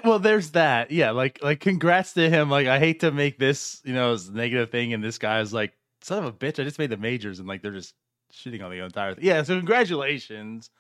well, 0.05 0.19
there's 0.19 0.51
that. 0.53 0.91
Yeah, 0.91 1.11
like 1.11 1.43
like 1.43 1.61
congrats 1.61 2.13
to 2.15 2.29
him. 2.29 2.51
Like 2.51 2.67
I 2.67 2.79
hate 2.79 3.01
to 3.01 3.11
make 3.11 3.39
this, 3.39 3.81
you 3.85 3.95
know, 3.95 4.17
negative 4.33 4.71
thing, 4.71 4.93
and 4.93 5.03
this 5.03 5.19
guy 5.19 5.41
is 5.41 5.53
like, 5.53 5.73
son 6.03 6.19
of 6.19 6.25
a 6.25 6.33
bitch, 6.33 6.61
I 6.61 6.65
just 6.65 6.79
made 6.79 6.91
the 6.91 6.97
majors, 6.97 7.39
and 7.39 7.49
like 7.49 7.63
they're 7.63 7.73
just 7.73 7.95
shitting 8.33 8.63
on 8.65 8.71
the 8.71 8.85
entire 8.85 9.15
thing. 9.15 9.25
Yeah, 9.25 9.43
so 9.43 9.57
congratulations. 9.57 10.71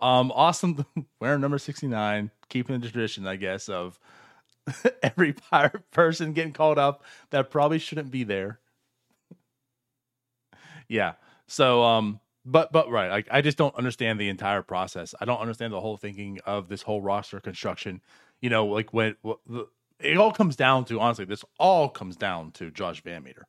Um, 0.00 0.30
awesome 0.32 0.84
wearing 1.20 1.40
number 1.40 1.58
69, 1.58 2.30
keeping 2.48 2.80
the 2.80 2.88
tradition, 2.88 3.26
I 3.26 3.36
guess, 3.36 3.68
of 3.68 3.98
every 5.02 5.32
pirate 5.32 5.90
person 5.90 6.32
getting 6.32 6.52
called 6.52 6.78
up 6.78 7.04
that 7.30 7.50
probably 7.50 7.78
shouldn't 7.78 8.10
be 8.10 8.24
there. 8.24 8.60
yeah. 10.88 11.14
So 11.46 11.82
um 11.82 12.20
but 12.44 12.72
but 12.72 12.90
right, 12.90 13.10
like 13.10 13.28
I 13.30 13.42
just 13.42 13.58
don't 13.58 13.74
understand 13.74 14.20
the 14.20 14.28
entire 14.28 14.62
process. 14.62 15.14
I 15.20 15.24
don't 15.24 15.40
understand 15.40 15.72
the 15.72 15.80
whole 15.80 15.96
thinking 15.96 16.38
of 16.46 16.68
this 16.68 16.82
whole 16.82 17.02
roster 17.02 17.40
construction 17.40 18.00
you 18.40 18.50
know, 18.50 18.66
like 18.66 18.92
when 18.92 19.16
it 20.00 20.16
all 20.16 20.32
comes 20.32 20.56
down 20.56 20.84
to 20.86 21.00
honestly, 21.00 21.24
this 21.24 21.44
all 21.58 21.88
comes 21.88 22.16
down 22.16 22.52
to 22.52 22.70
Josh 22.70 23.02
VanMeter. 23.02 23.42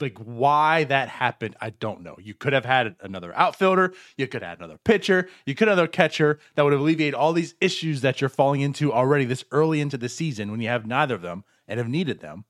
Like 0.00 0.18
why 0.18 0.84
that 0.84 1.08
happened, 1.08 1.56
I 1.60 1.70
don't 1.70 2.02
know. 2.02 2.16
You 2.20 2.34
could 2.34 2.52
have 2.52 2.64
had 2.64 2.96
another 3.00 3.32
outfielder, 3.36 3.94
you 4.16 4.26
could 4.26 4.42
have 4.42 4.58
another 4.58 4.78
pitcher, 4.84 5.28
you 5.46 5.54
could 5.54 5.68
have 5.68 5.78
another 5.78 5.88
catcher 5.88 6.40
that 6.56 6.64
would 6.64 6.72
alleviate 6.72 7.14
all 7.14 7.32
these 7.32 7.54
issues 7.60 8.00
that 8.00 8.20
you're 8.20 8.28
falling 8.30 8.62
into 8.62 8.92
already 8.92 9.24
this 9.24 9.44
early 9.52 9.80
into 9.80 9.96
the 9.96 10.08
season 10.08 10.50
when 10.50 10.60
you 10.60 10.68
have 10.68 10.86
neither 10.86 11.14
of 11.14 11.22
them 11.22 11.44
and 11.68 11.78
have 11.78 11.88
needed 11.88 12.20
them. 12.20 12.44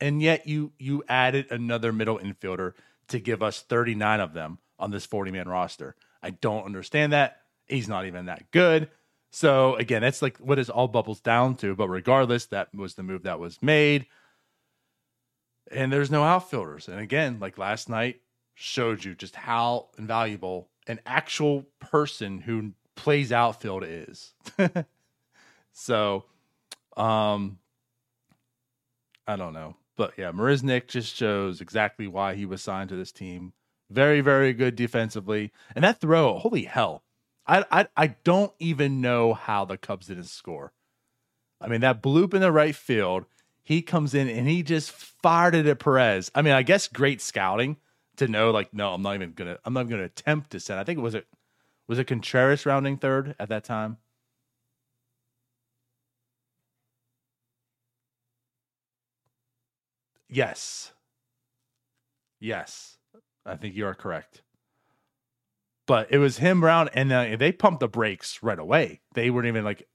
And 0.00 0.22
yet 0.22 0.48
you 0.48 0.72
you 0.78 1.04
added 1.06 1.46
another 1.50 1.92
middle 1.92 2.18
infielder 2.18 2.72
to 3.08 3.20
give 3.20 3.42
us 3.42 3.60
39 3.60 4.20
of 4.20 4.32
them 4.32 4.58
on 4.78 4.90
this 4.90 5.04
40 5.06 5.30
man 5.30 5.48
roster. 5.48 5.94
I 6.22 6.30
don't 6.30 6.64
understand 6.64 7.12
that. 7.12 7.42
He's 7.66 7.88
not 7.88 8.06
even 8.06 8.26
that 8.26 8.50
good. 8.50 8.90
So 9.34 9.74
again, 9.74 10.00
that's 10.00 10.22
like 10.22 10.38
what 10.38 10.70
all 10.70 10.86
bubbles 10.86 11.20
down 11.20 11.56
to. 11.56 11.74
But 11.74 11.88
regardless, 11.88 12.46
that 12.46 12.72
was 12.72 12.94
the 12.94 13.02
move 13.02 13.24
that 13.24 13.40
was 13.40 13.60
made. 13.60 14.06
And 15.72 15.92
there's 15.92 16.10
no 16.10 16.22
outfielders. 16.22 16.86
And 16.86 17.00
again, 17.00 17.40
like 17.40 17.58
last 17.58 17.88
night 17.88 18.20
showed 18.54 19.04
you 19.04 19.16
just 19.16 19.34
how 19.34 19.88
invaluable 19.98 20.68
an 20.86 21.00
actual 21.04 21.66
person 21.80 22.42
who 22.42 22.74
plays 22.94 23.32
outfield 23.32 23.82
is. 23.84 24.34
so 25.72 26.26
um 26.96 27.58
I 29.26 29.34
don't 29.34 29.52
know. 29.52 29.74
But 29.96 30.12
yeah, 30.16 30.30
Marisnick 30.30 30.86
just 30.86 31.12
shows 31.12 31.60
exactly 31.60 32.06
why 32.06 32.36
he 32.36 32.46
was 32.46 32.62
signed 32.62 32.90
to 32.90 32.96
this 32.96 33.10
team. 33.10 33.52
Very, 33.90 34.20
very 34.20 34.52
good 34.52 34.76
defensively. 34.76 35.50
And 35.74 35.82
that 35.82 36.00
throw, 36.00 36.38
holy 36.38 36.64
hell. 36.64 37.03
I, 37.46 37.64
I 37.70 37.86
I 37.96 38.06
don't 38.24 38.52
even 38.58 39.00
know 39.00 39.34
how 39.34 39.64
the 39.64 39.76
Cubs 39.76 40.06
didn't 40.06 40.24
score. 40.24 40.72
I 41.60 41.68
mean, 41.68 41.80
that 41.82 42.02
bloop 42.02 42.34
in 42.34 42.40
the 42.40 42.52
right 42.52 42.76
field, 42.76 43.26
he 43.62 43.82
comes 43.82 44.14
in 44.14 44.28
and 44.28 44.48
he 44.48 44.62
just 44.62 44.92
fired 44.92 45.54
it 45.54 45.66
at 45.66 45.78
Perez. 45.78 46.30
I 46.34 46.42
mean, 46.42 46.54
I 46.54 46.62
guess 46.62 46.88
great 46.88 47.20
scouting 47.20 47.78
to 48.16 48.28
know, 48.28 48.50
like, 48.50 48.74
no, 48.74 48.94
I'm 48.94 49.02
not 49.02 49.14
even 49.14 49.32
gonna, 49.32 49.58
I'm 49.64 49.74
not 49.74 49.88
gonna 49.88 50.04
attempt 50.04 50.50
to 50.50 50.60
send. 50.60 50.80
I 50.80 50.84
think 50.84 50.98
it 50.98 51.02
was 51.02 51.14
it 51.14 51.26
was 51.88 51.98
it 51.98 52.06
Contreras 52.06 52.66
rounding 52.66 52.96
third 52.98 53.34
at 53.38 53.48
that 53.50 53.64
time. 53.64 53.98
Yes. 60.28 60.92
Yes. 62.38 62.98
I 63.44 63.56
think 63.56 63.74
you 63.74 63.86
are 63.86 63.94
correct 63.94 64.42
but 65.86 66.10
it 66.10 66.18
was 66.18 66.38
him 66.38 66.64
around, 66.64 66.90
and 66.94 67.12
uh, 67.12 67.36
they 67.36 67.52
pumped 67.52 67.80
the 67.80 67.88
brakes 67.88 68.42
right 68.42 68.58
away. 68.58 69.00
They 69.14 69.30
weren't 69.30 69.46
even 69.46 69.64
like 69.64 69.86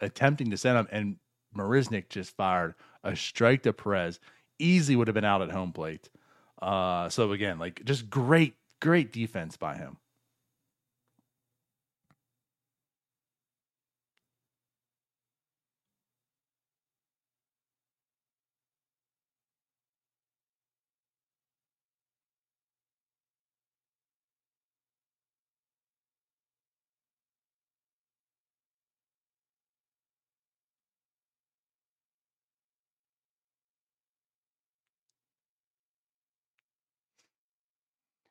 attempting 0.00 0.50
to 0.50 0.56
send 0.56 0.78
him, 0.78 0.88
and 0.90 1.16
Marisnick 1.56 2.08
just 2.08 2.36
fired 2.36 2.74
a 3.04 3.16
strike 3.16 3.62
to 3.62 3.72
Perez, 3.72 4.20
Easy 4.58 4.96
would 4.96 5.08
have 5.08 5.14
been 5.14 5.24
out 5.24 5.42
at 5.42 5.50
home 5.50 5.72
plate. 5.72 6.08
Uh, 6.60 7.08
so 7.08 7.32
again, 7.32 7.58
like 7.58 7.84
just 7.84 8.08
great, 8.08 8.54
great 8.80 9.12
defense 9.12 9.56
by 9.56 9.76
him. 9.76 9.98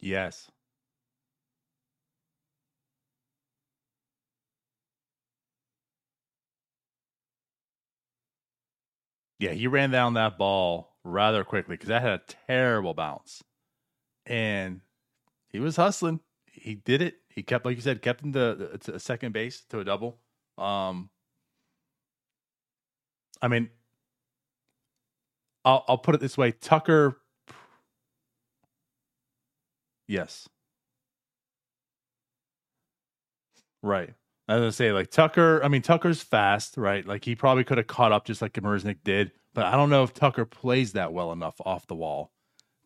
Yes. 0.00 0.50
Yeah, 9.38 9.52
he 9.52 9.66
ran 9.66 9.90
down 9.90 10.14
that 10.14 10.38
ball 10.38 10.96
rather 11.04 11.44
quickly 11.44 11.74
because 11.74 11.88
that 11.88 12.02
had 12.02 12.12
a 12.12 12.22
terrible 12.46 12.94
bounce. 12.94 13.42
And 14.26 14.80
he 15.48 15.60
was 15.60 15.76
hustling. 15.76 16.20
He 16.46 16.74
did 16.76 17.02
it. 17.02 17.16
He 17.28 17.42
kept, 17.42 17.64
like 17.64 17.76
you 17.76 17.82
said, 17.82 18.02
kept 18.02 18.22
him 18.22 18.32
to, 18.34 18.78
to 18.82 19.00
second 19.00 19.32
base 19.32 19.62
to 19.70 19.80
a 19.80 19.84
double. 19.84 20.18
Um, 20.58 21.10
I 23.42 23.48
mean, 23.48 23.70
I'll 25.64 25.84
I'll 25.88 25.98
put 25.98 26.14
it 26.14 26.20
this 26.20 26.36
way: 26.38 26.52
Tucker. 26.52 27.18
Yes. 30.10 30.48
Right. 33.80 34.12
I 34.48 34.54
was 34.54 34.60
gonna 34.62 34.72
say 34.72 34.92
like 34.92 35.10
Tucker. 35.10 35.62
I 35.62 35.68
mean 35.68 35.82
Tucker's 35.82 36.20
fast, 36.20 36.76
right? 36.76 37.06
Like 37.06 37.24
he 37.24 37.36
probably 37.36 37.62
could 37.62 37.78
have 37.78 37.86
caught 37.86 38.10
up 38.10 38.24
just 38.26 38.42
like 38.42 38.52
Marisnick 38.54 38.98
did, 39.04 39.30
but 39.54 39.66
I 39.66 39.76
don't 39.76 39.88
know 39.88 40.02
if 40.02 40.12
Tucker 40.12 40.44
plays 40.44 40.92
that 40.92 41.12
well 41.12 41.30
enough 41.30 41.54
off 41.64 41.86
the 41.86 41.94
wall 41.94 42.32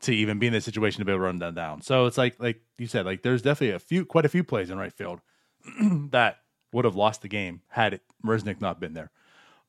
to 0.03 0.15
even 0.15 0.39
be 0.39 0.49
in 0.49 0.53
this 0.53 0.67
situation 0.67 0.99
to 0.99 1.07
be 1.07 1.13
able 1.13 1.21
to 1.21 1.25
run 1.25 1.39
that 1.39 1.55
down. 1.55 1.81
So 1.81 2.05
it's 2.05 2.19
like 2.19 2.37
like 2.39 2.61
you 2.77 2.87
said, 2.87 3.07
like 3.07 3.23
there's 3.23 3.41
definitely 3.41 3.75
a 3.75 3.79
few, 3.79 4.05
quite 4.05 4.27
a 4.27 4.29
few 4.29 4.45
plays 4.45 4.69
in 4.69 4.77
right 4.77 4.93
field 4.93 5.21
that 6.11 6.41
would 6.75 6.85
have 6.85 6.97
lost 6.97 7.23
the 7.23 7.29
game 7.29 7.63
had 7.69 7.95
it 7.95 8.03
Marisnick 8.25 8.61
not 8.61 8.81
been 8.81 8.93
there. 8.93 9.11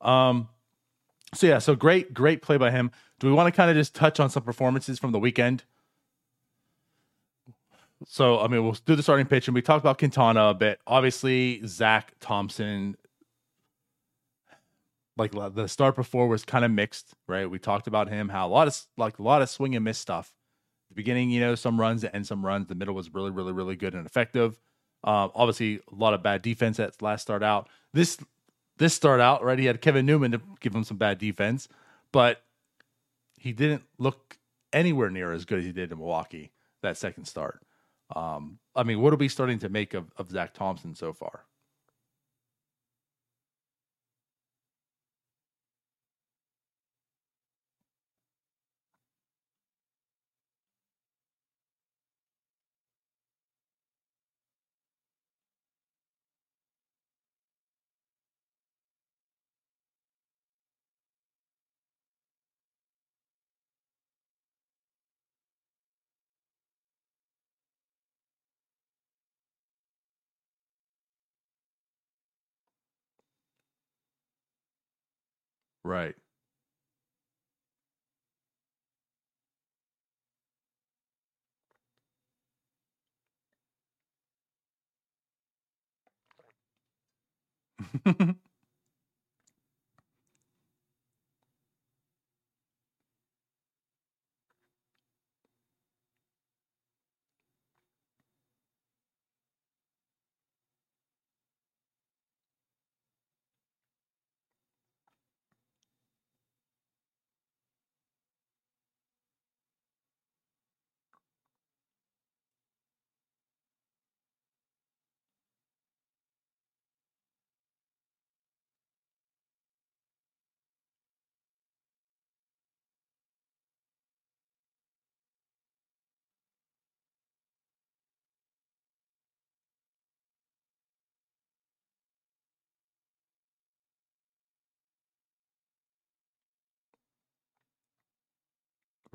Um. 0.02 0.50
So 1.34 1.46
yeah, 1.46 1.58
so 1.58 1.74
great, 1.74 2.12
great 2.14 2.42
play 2.42 2.58
by 2.58 2.70
him. 2.70 2.90
Do 3.18 3.26
we 3.26 3.32
want 3.32 3.52
to 3.52 3.56
kind 3.56 3.70
of 3.70 3.76
just 3.76 3.94
touch 3.94 4.20
on 4.20 4.28
some 4.28 4.42
performances 4.42 4.98
from 4.98 5.12
the 5.12 5.18
weekend? 5.18 5.64
So, 8.04 8.40
I 8.40 8.48
mean, 8.48 8.62
we'll 8.62 8.76
do 8.84 8.94
the 8.94 9.02
starting 9.02 9.26
pitch, 9.26 9.48
and 9.48 9.54
we 9.54 9.62
talked 9.62 9.82
about 9.82 9.98
Quintana 9.98 10.46
a 10.46 10.54
bit. 10.54 10.80
Obviously, 10.86 11.66
Zach 11.66 12.12
Thompson, 12.20 12.96
like 15.16 15.32
the 15.32 15.66
start 15.66 15.96
before 15.96 16.28
was 16.28 16.44
kind 16.44 16.64
of 16.64 16.70
mixed, 16.70 17.14
right? 17.26 17.50
We 17.50 17.58
talked 17.58 17.86
about 17.86 18.08
him 18.08 18.28
how 18.28 18.46
a 18.46 18.50
lot 18.50 18.68
of 18.68 18.78
like 18.98 19.18
a 19.18 19.22
lot 19.22 19.40
of 19.40 19.48
swing 19.48 19.74
and 19.74 19.84
miss 19.84 19.98
stuff. 19.98 20.34
The 20.90 20.94
beginning, 20.94 21.30
you 21.30 21.40
know, 21.40 21.54
some 21.54 21.80
runs 21.80 22.04
and 22.04 22.26
some 22.26 22.44
runs. 22.44 22.66
The 22.66 22.74
middle 22.74 22.94
was 22.94 23.12
really, 23.14 23.30
really, 23.30 23.52
really 23.52 23.76
good 23.76 23.94
and 23.94 24.06
effective. 24.06 24.60
Um, 25.02 25.30
obviously, 25.34 25.80
a 25.90 25.94
lot 25.94 26.12
of 26.12 26.22
bad 26.22 26.42
defense 26.42 26.78
at 26.78 27.00
last 27.00 27.22
start 27.22 27.42
out. 27.42 27.68
This 27.94 28.18
this 28.76 28.92
start 28.92 29.20
out, 29.20 29.42
right? 29.42 29.58
He 29.58 29.64
had 29.64 29.80
Kevin 29.80 30.04
Newman 30.04 30.32
to 30.32 30.40
give 30.60 30.74
him 30.74 30.84
some 30.84 30.98
bad 30.98 31.18
defense, 31.18 31.66
but 32.12 32.42
he 33.38 33.52
didn't 33.52 33.84
look 33.98 34.36
anywhere 34.72 35.08
near 35.08 35.32
as 35.32 35.46
good 35.46 35.60
as 35.60 35.64
he 35.64 35.72
did 35.72 35.90
in 35.90 35.98
Milwaukee 35.98 36.52
that 36.82 36.98
second 36.98 37.24
start. 37.24 37.62
Um, 38.14 38.58
I 38.74 38.82
mean, 38.82 39.00
what 39.00 39.12
are 39.12 39.16
we 39.16 39.28
starting 39.28 39.58
to 39.60 39.68
make 39.68 39.94
of, 39.94 40.12
of 40.16 40.30
Zach 40.30 40.54
Thompson 40.54 40.94
so 40.94 41.12
far? 41.12 41.44
Right. 75.86 76.16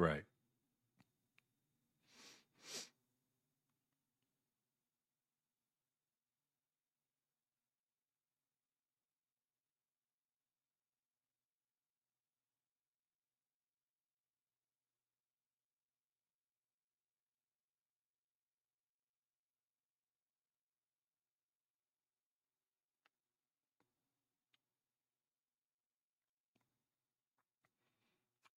Right. 0.02 0.24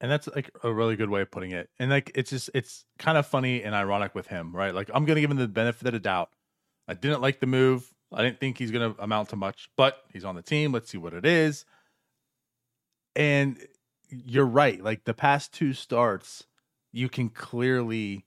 And 0.05 0.13
that's 0.13 0.29
like 0.29 0.51
a 0.63 0.73
really 0.73 0.97
good 0.97 1.09
way 1.09 1.23
of 1.23 1.31
putting 1.31 1.53
it. 1.53 1.71
And 1.79 1.91
like 1.91 2.13
it's 2.15 2.31
just 2.31 2.51
it's 2.53 2.85
kind 2.99 3.19
of 3.19 3.27
funny 3.27 3.63
and 3.63 3.75
ironic 3.75 4.15
with 4.15 4.27
him, 4.27 4.55
right? 4.55 4.75
Like 4.75 4.91
I'm 4.93 5.05
gonna 5.07 5.21
give 5.21 5.31
him 5.31 5.39
the 5.39 5.49
benefit 5.49 5.87
of 5.87 5.95
the 5.95 5.99
doubt. 5.99 6.29
I 6.87 6.95
didn't 6.95 7.23
like 7.23 7.41
the 7.41 7.47
move 7.47 7.95
I 8.15 8.23
didn't 8.23 8.41
think 8.41 8.59
he's 8.59 8.71
to 8.71 8.95
amount 8.99 9.31
to 9.31 9.37
much, 9.37 9.69
but 9.77 9.99
he's 10.13 10.25
on 10.25 10.37
the 10.37 10.43
team. 10.43 10.73
Let's 10.73 10.91
see 10.91 10.99
what 10.99 11.15
it 11.15 11.27
is. 11.27 11.65
And 13.17 13.59
you're 14.09 14.47
right. 14.47 14.83
Like 14.83 15.05
the 15.05 15.15
past 15.15 15.53
two 15.53 15.73
starts, 15.73 16.45
you 16.93 17.09
can 17.09 17.29
clearly 17.29 18.25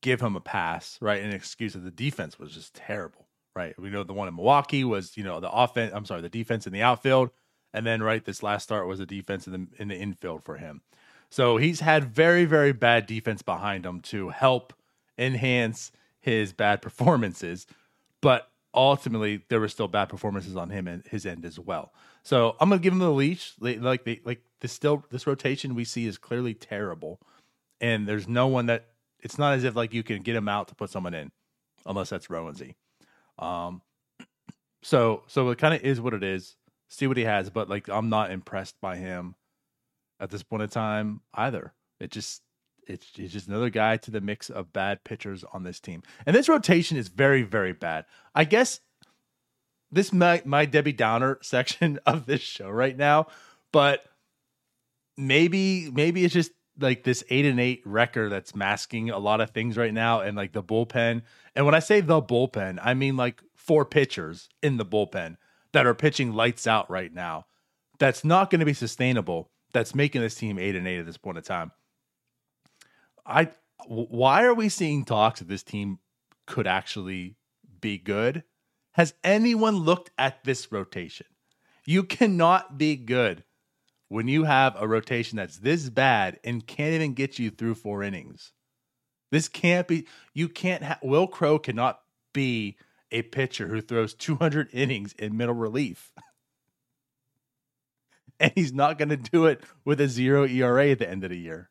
give 0.00 0.20
him 0.20 0.34
a 0.34 0.40
pass, 0.40 0.98
right? 1.00 1.22
An 1.22 1.32
excuse 1.32 1.74
that 1.74 1.80
the 1.80 1.90
defense 1.90 2.38
was 2.38 2.52
just 2.52 2.74
terrible, 2.74 3.28
right? 3.54 3.78
We 3.78 3.90
know 3.90 4.02
the 4.02 4.12
one 4.12 4.28
in 4.28 4.34
Milwaukee 4.34 4.84
was, 4.84 5.16
you 5.16 5.24
know, 5.24 5.40
the 5.40 5.50
offense. 5.50 5.92
I'm 5.94 6.04
sorry, 6.04 6.22
the 6.22 6.28
defense 6.28 6.66
in 6.66 6.72
the 6.72 6.82
outfield, 6.82 7.30
and 7.72 7.86
then 7.86 8.02
right 8.02 8.24
this 8.24 8.42
last 8.42 8.64
start 8.64 8.88
was 8.88 8.98
the 8.98 9.06
defense 9.06 9.46
in 9.46 9.52
the 9.52 9.82
in 9.82 9.88
the 9.88 9.96
infield 9.96 10.44
for 10.44 10.56
him. 10.56 10.82
So 11.32 11.56
he's 11.56 11.80
had 11.80 12.14
very 12.14 12.44
very 12.44 12.72
bad 12.72 13.06
defense 13.06 13.40
behind 13.40 13.86
him 13.86 14.00
to 14.02 14.28
help 14.28 14.74
enhance 15.16 15.90
his 16.20 16.52
bad 16.52 16.82
performances, 16.82 17.66
but 18.20 18.50
ultimately 18.74 19.42
there 19.48 19.58
were 19.58 19.68
still 19.68 19.88
bad 19.88 20.10
performances 20.10 20.56
on 20.56 20.68
him 20.68 20.86
and 20.86 21.06
his 21.06 21.24
end 21.24 21.46
as 21.46 21.58
well. 21.58 21.94
So 22.22 22.54
I'm 22.60 22.68
gonna 22.68 22.82
give 22.82 22.92
him 22.92 22.98
the 22.98 23.10
leash. 23.10 23.54
Like 23.58 24.04
they, 24.04 24.20
like 24.26 24.42
this 24.60 24.72
still 24.72 25.06
this 25.10 25.26
rotation 25.26 25.74
we 25.74 25.86
see 25.86 26.06
is 26.06 26.18
clearly 26.18 26.52
terrible, 26.52 27.18
and 27.80 28.06
there's 28.06 28.28
no 28.28 28.46
one 28.46 28.66
that 28.66 28.88
it's 29.18 29.38
not 29.38 29.54
as 29.54 29.64
if 29.64 29.74
like 29.74 29.94
you 29.94 30.02
can 30.02 30.20
get 30.20 30.36
him 30.36 30.50
out 30.50 30.68
to 30.68 30.74
put 30.74 30.90
someone 30.90 31.14
in, 31.14 31.32
unless 31.86 32.10
that's 32.10 32.26
Roansy. 32.26 32.74
Um, 33.38 33.80
so 34.82 35.22
so 35.28 35.48
it 35.48 35.56
kind 35.56 35.72
of 35.72 35.80
is 35.80 35.98
what 35.98 36.12
it 36.12 36.22
is. 36.22 36.56
See 36.90 37.06
what 37.06 37.16
he 37.16 37.24
has, 37.24 37.48
but 37.48 37.70
like 37.70 37.88
I'm 37.88 38.10
not 38.10 38.30
impressed 38.30 38.78
by 38.82 38.96
him 38.96 39.34
at 40.22 40.30
this 40.30 40.42
point 40.42 40.62
in 40.62 40.68
time 40.68 41.20
either. 41.34 41.74
It 42.00 42.10
just 42.10 42.42
it's, 42.86 43.06
it's 43.16 43.32
just 43.32 43.48
another 43.48 43.70
guy 43.70 43.96
to 43.98 44.10
the 44.10 44.20
mix 44.20 44.50
of 44.50 44.72
bad 44.72 45.04
pitchers 45.04 45.44
on 45.52 45.62
this 45.64 45.80
team, 45.80 46.02
and 46.24 46.34
this 46.34 46.48
rotation 46.48 46.96
is 46.96 47.08
very 47.08 47.42
very 47.42 47.72
bad. 47.72 48.06
I 48.34 48.44
guess 48.44 48.80
this 49.90 50.12
my 50.12 50.42
my 50.44 50.64
Debbie 50.64 50.92
Downer 50.92 51.38
section 51.42 51.98
of 52.06 52.26
this 52.26 52.40
show 52.40 52.70
right 52.70 52.96
now, 52.96 53.26
but 53.72 54.04
maybe 55.16 55.90
maybe 55.90 56.24
it's 56.24 56.34
just 56.34 56.52
like 56.78 57.04
this 57.04 57.22
eight 57.28 57.44
and 57.44 57.60
eight 57.60 57.82
record 57.84 58.32
that's 58.32 58.54
masking 58.54 59.10
a 59.10 59.18
lot 59.18 59.40
of 59.40 59.50
things 59.50 59.76
right 59.76 59.92
now, 59.92 60.20
and 60.20 60.36
like 60.36 60.52
the 60.52 60.62
bullpen. 60.62 61.22
And 61.54 61.66
when 61.66 61.74
I 61.74 61.80
say 61.80 62.00
the 62.00 62.22
bullpen, 62.22 62.78
I 62.82 62.94
mean 62.94 63.16
like 63.16 63.42
four 63.54 63.84
pitchers 63.84 64.48
in 64.62 64.76
the 64.76 64.86
bullpen 64.86 65.36
that 65.72 65.86
are 65.86 65.94
pitching 65.94 66.32
lights 66.32 66.66
out 66.66 66.90
right 66.90 67.12
now. 67.12 67.46
That's 67.98 68.24
not 68.24 68.50
going 68.50 68.60
to 68.60 68.66
be 68.66 68.74
sustainable. 68.74 69.50
That's 69.72 69.94
making 69.94 70.20
this 70.20 70.34
team 70.34 70.58
eight 70.58 70.76
and 70.76 70.86
eight 70.86 70.98
at 70.98 71.06
this 71.06 71.16
point 71.16 71.38
in 71.38 71.44
time. 71.44 71.72
I 73.24 73.50
why 73.86 74.44
are 74.44 74.54
we 74.54 74.68
seeing 74.68 75.04
talks 75.04 75.40
that 75.40 75.48
this 75.48 75.62
team 75.62 75.98
could 76.46 76.66
actually 76.66 77.36
be 77.80 77.98
good? 77.98 78.44
Has 78.92 79.14
anyone 79.24 79.76
looked 79.76 80.10
at 80.18 80.44
this 80.44 80.70
rotation? 80.70 81.26
You 81.84 82.04
cannot 82.04 82.78
be 82.78 82.96
good 82.96 83.44
when 84.08 84.28
you 84.28 84.44
have 84.44 84.76
a 84.78 84.86
rotation 84.86 85.36
that's 85.36 85.58
this 85.58 85.88
bad 85.88 86.38
and 86.44 86.66
can't 86.66 86.94
even 86.94 87.14
get 87.14 87.38
you 87.38 87.50
through 87.50 87.74
four 87.74 88.02
innings. 88.02 88.52
This 89.30 89.48
can't 89.48 89.88
be, 89.88 90.06
you 90.34 90.48
can't, 90.48 90.82
ha- 90.82 90.98
Wil 91.02 91.26
Crowe 91.26 91.58
cannot 91.58 92.00
be 92.34 92.76
a 93.10 93.22
pitcher 93.22 93.68
who 93.68 93.80
throws 93.80 94.14
200 94.14 94.68
innings 94.72 95.14
in 95.14 95.36
middle 95.36 95.54
relief. 95.54 96.12
and 98.42 98.52
he's 98.54 98.74
not 98.74 98.98
going 98.98 99.10
to 99.10 99.16
do 99.16 99.46
it 99.46 99.62
with 99.86 100.00
a 100.00 100.08
zero 100.08 100.46
ERA 100.46 100.90
at 100.90 100.98
the 100.98 101.08
end 101.10 101.24
of 101.24 101.30
the 101.30 101.38
year. 101.38 101.70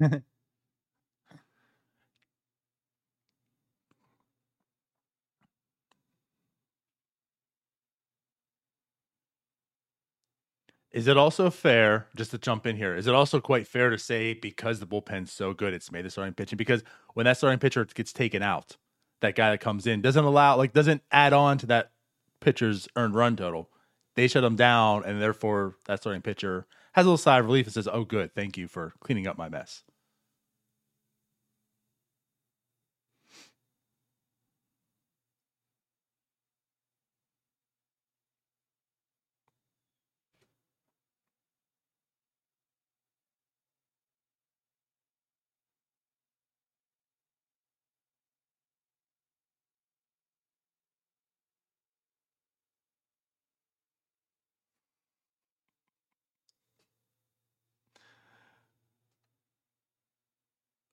Is 10.90 11.06
it 11.06 11.18
also 11.18 11.50
fair, 11.50 12.08
just 12.16 12.30
to 12.30 12.38
jump 12.38 12.66
in 12.66 12.76
here, 12.76 12.96
is 12.96 13.06
it 13.06 13.14
also 13.14 13.40
quite 13.40 13.66
fair 13.66 13.90
to 13.90 13.98
say 13.98 14.32
because 14.32 14.80
the 14.80 14.86
bullpen's 14.86 15.30
so 15.30 15.52
good, 15.52 15.74
it's 15.74 15.92
made 15.92 16.04
the 16.06 16.10
starting 16.10 16.32
pitching? 16.34 16.56
Because 16.56 16.82
when 17.14 17.24
that 17.24 17.36
starting 17.36 17.58
pitcher 17.58 17.84
gets 17.84 18.12
taken 18.12 18.42
out, 18.42 18.76
that 19.20 19.34
guy 19.34 19.50
that 19.50 19.60
comes 19.60 19.86
in 19.86 20.00
doesn't 20.00 20.24
allow, 20.24 20.56
like, 20.56 20.72
doesn't 20.72 21.02
add 21.12 21.32
on 21.34 21.58
to 21.58 21.66
that 21.66 21.90
pitcher's 22.40 22.88
earned 22.96 23.14
run 23.14 23.36
total. 23.36 23.68
They 24.14 24.28
shut 24.28 24.44
him 24.44 24.56
down, 24.56 25.04
and 25.04 25.20
therefore 25.20 25.76
that 25.86 26.00
starting 26.00 26.22
pitcher 26.22 26.66
has 26.92 27.04
a 27.04 27.08
little 27.08 27.18
sigh 27.18 27.38
of 27.38 27.44
relief 27.46 27.66
and 27.66 27.74
says, 27.74 27.86
"Oh, 27.88 28.04
good, 28.04 28.34
thank 28.34 28.56
you 28.56 28.66
for 28.66 28.94
cleaning 29.00 29.26
up 29.26 29.36
my 29.36 29.48
mess." 29.48 29.84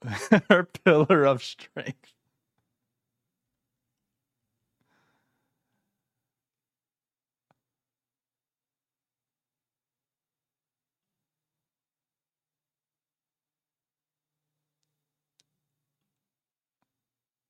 Her 0.49 0.63
pillar 0.65 1.25
of 1.25 1.43
strength. 1.43 2.13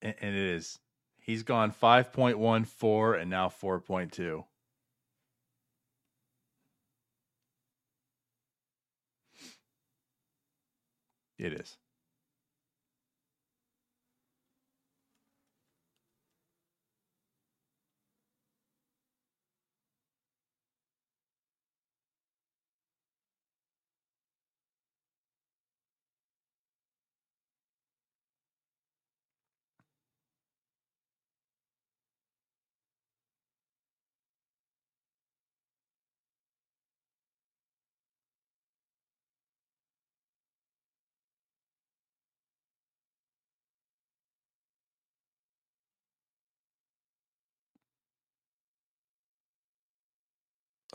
And 0.02 0.16
it 0.22 0.36
is. 0.36 0.80
He's 1.20 1.44
gone 1.44 1.72
5.14 1.72 3.22
and 3.22 3.30
now 3.30 3.50
4.2. 3.50 4.46
It 11.38 11.54
is. 11.54 11.78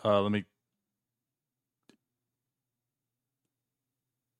Uh, 0.05 0.21
let 0.23 0.33
me. 0.33 0.45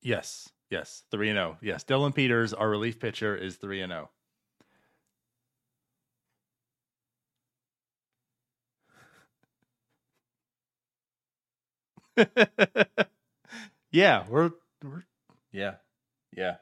Yes, 0.01 0.49
yes, 0.69 1.03
three 1.11 1.29
and 1.29 1.37
zero. 1.37 1.57
Yes, 1.61 1.83
Dillon 1.83 2.13
Peters, 2.13 2.53
our 2.53 2.69
relief 2.69 2.99
pitcher, 2.99 3.35
is 3.35 3.55
three 3.57 3.81
and 3.81 3.91
zero. 3.91 4.09
yeah, 13.91 14.25
we're 14.29 14.51
we're 14.83 15.03
yeah, 15.51 15.75
yeah. 16.35 16.57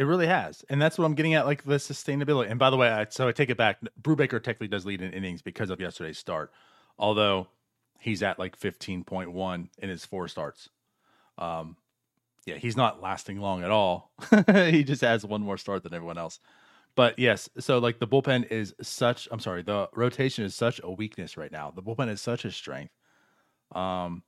It 0.00 0.04
really 0.04 0.28
has, 0.28 0.64
and 0.70 0.80
that's 0.80 0.96
what 0.96 1.04
I'm 1.04 1.14
getting 1.14 1.34
at, 1.34 1.44
like 1.44 1.62
the 1.62 1.74
sustainability. 1.74 2.48
And 2.48 2.58
by 2.58 2.70
the 2.70 2.78
way, 2.78 2.88
I, 2.88 3.06
so 3.10 3.28
I 3.28 3.32
take 3.32 3.50
it 3.50 3.58
back. 3.58 3.80
Brubaker 4.00 4.42
technically 4.42 4.68
does 4.68 4.86
lead 4.86 5.02
in 5.02 5.12
innings 5.12 5.42
because 5.42 5.68
of 5.68 5.78
yesterday's 5.78 6.16
start, 6.16 6.52
although 6.98 7.48
he's 7.98 8.22
at 8.22 8.38
like 8.38 8.58
15.1 8.58 9.68
in 9.76 9.88
his 9.90 10.06
four 10.06 10.26
starts. 10.26 10.70
Um, 11.36 11.76
yeah, 12.46 12.54
he's 12.54 12.78
not 12.78 13.02
lasting 13.02 13.40
long 13.42 13.62
at 13.62 13.70
all. 13.70 14.10
he 14.54 14.84
just 14.84 15.02
has 15.02 15.26
one 15.26 15.42
more 15.42 15.58
start 15.58 15.82
than 15.82 15.92
everyone 15.92 16.16
else. 16.16 16.40
But 16.94 17.18
yes, 17.18 17.50
so 17.58 17.78
like 17.78 17.98
the 17.98 18.08
bullpen 18.08 18.50
is 18.50 18.74
such. 18.80 19.28
I'm 19.30 19.38
sorry, 19.38 19.60
the 19.62 19.90
rotation 19.94 20.46
is 20.46 20.54
such 20.54 20.80
a 20.82 20.90
weakness 20.90 21.36
right 21.36 21.52
now. 21.52 21.72
The 21.76 21.82
bullpen 21.82 22.08
is 22.08 22.22
such 22.22 22.46
a 22.46 22.50
strength. 22.50 22.94
Um, 23.72 24.22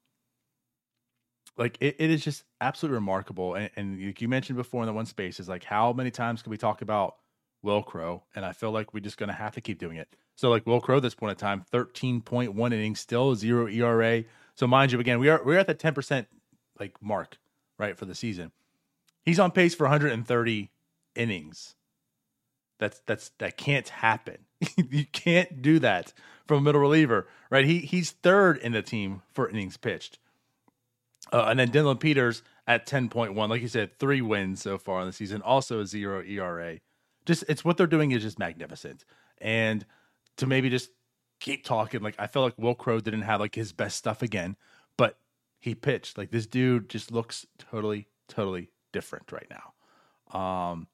like 1.57 1.77
it, 1.81 1.97
it 1.99 2.11
is 2.11 2.23
just 2.23 2.45
absolutely 2.61 2.97
remarkable. 2.97 3.55
And, 3.55 3.71
and 3.77 4.15
you 4.19 4.29
mentioned 4.29 4.57
before 4.57 4.83
in 4.83 4.87
the 4.87 4.93
one 4.93 5.07
space 5.07 5.41
is 5.41 5.49
like 5.49 5.65
how 5.65 5.93
many 5.93 6.11
times 6.11 6.43
can 6.43 6.51
we 6.51 6.57
talk 6.57 6.83
about 6.83 7.17
Wil 7.63 7.83
Crowe? 7.83 8.23
And 8.35 8.45
I 8.45 8.53
feel 8.53 8.71
like 8.71 8.95
we're 8.95 9.01
just 9.01 9.19
gonna 9.19 9.33
have 9.33 9.55
to 9.55 9.61
keep 9.61 9.79
doing 9.79 9.97
it. 9.97 10.09
So 10.37 10.51
like 10.51 10.67
Wil 10.67 10.81
Crowe, 10.81 11.01
this 11.01 11.15
point 11.15 11.33
in 11.33 11.37
time, 11.37 11.65
thirteen 11.71 12.21
point 12.21 12.55
one 12.55 12.73
innings, 12.73 13.01
still 13.01 13.35
zero 13.35 13.67
ERA. 13.69 14.25
So 14.55 14.67
mind 14.67 14.93
you, 14.93 15.01
again, 15.01 15.19
we 15.19 15.29
are 15.29 15.43
we're 15.45 15.59
at 15.59 15.67
the 15.67 15.75
ten 15.75 15.95
percent 15.95 16.29
like 16.79 17.01
mark 17.03 17.39
right 17.79 17.97
for 17.97 18.07
the 18.07 18.15
season. 18.15 18.53
He's 19.25 19.39
on 19.39 19.53
pace 19.53 19.75
for 19.75 19.85
130 19.85 20.71
innings. 21.15 21.75
That's 22.79 23.01
that's 23.07 23.31
that 23.39 23.57
can't 23.57 23.89
happen. 23.89 24.39
you 24.77 25.05
can't 25.07 25.63
do 25.63 25.79
that 25.79 26.13
from 26.47 26.59
a 26.59 26.61
middle 26.63 26.81
reliever, 26.81 27.29
right? 27.51 27.65
He 27.65 27.79
he's 27.81 28.11
third 28.11 28.59
in 28.59 28.73
the 28.73 28.83
team 28.83 29.23
for 29.33 29.49
innings 29.49 29.77
pitched. 29.77 30.19
Uh, 31.33 31.47
and 31.49 31.59
then 31.59 31.71
Dillon 31.71 31.97
Peters 31.97 32.43
at 32.67 32.87
10.1. 32.87 33.49
Like 33.49 33.63
you 33.63 33.69
said, 33.69 33.99
three 33.99 34.21
wins 34.21 34.61
so 34.61 34.77
far 34.77 35.01
in 35.01 35.07
the 35.07 35.13
season, 35.13 35.41
also 35.43 35.81
a 35.81 35.87
zero 35.87 36.23
ERA. 36.23 36.79
Just 37.25 37.45
it's 37.49 37.65
what 37.65 37.77
they're 37.77 37.87
doing 37.87 38.11
is 38.13 38.23
just 38.23 38.39
magnificent. 38.39 39.05
And 39.39 39.85
to 40.37 40.47
maybe 40.47 40.69
just 40.69 40.91
keep 41.41 41.65
talking, 41.65 42.03
like 42.03 42.17
I 42.19 42.27
feel 42.27 42.43
like 42.43 42.59
Wil 42.59 42.75
Crowe 42.75 43.01
didn't 43.01 43.23
have 43.23 43.41
like 43.41 43.55
his 43.55 43.73
best 43.73 43.97
stuff 43.97 44.23
again, 44.23 44.57
but 44.99 45.19
he 45.59 45.75
pitched. 45.75 46.19
Like 46.19 46.31
this 46.31 46.47
dude 46.47 46.91
just 46.91 47.11
looks 47.11 47.47
totally, 47.59 48.09
totally 48.29 48.71
different 48.93 49.33
right 49.33 49.51
now. 49.51 50.39
Um, 50.39 50.89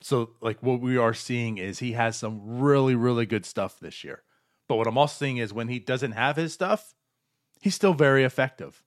so 0.00 0.30
like 0.40 0.62
what 0.62 0.80
we 0.80 0.96
are 0.96 1.14
seeing 1.14 1.58
is 1.58 1.78
he 1.78 1.92
has 1.92 2.16
some 2.16 2.60
really, 2.60 2.94
really 2.94 3.26
good 3.26 3.46
stuff 3.46 3.78
this 3.78 4.02
year. 4.02 4.22
But 4.68 4.76
what 4.76 4.86
I'm 4.86 4.98
also 4.98 5.24
seeing 5.24 5.36
is 5.36 5.52
when 5.52 5.68
he 5.68 5.78
doesn't 5.78 6.12
have 6.12 6.36
his 6.36 6.52
stuff, 6.52 6.94
he's 7.60 7.74
still 7.74 7.94
very 7.94 8.24
effective. 8.24 8.82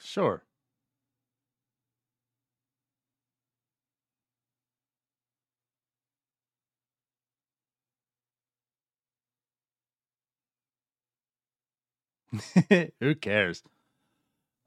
Sure. 0.00 0.44
Who 13.00 13.14
cares? 13.14 13.62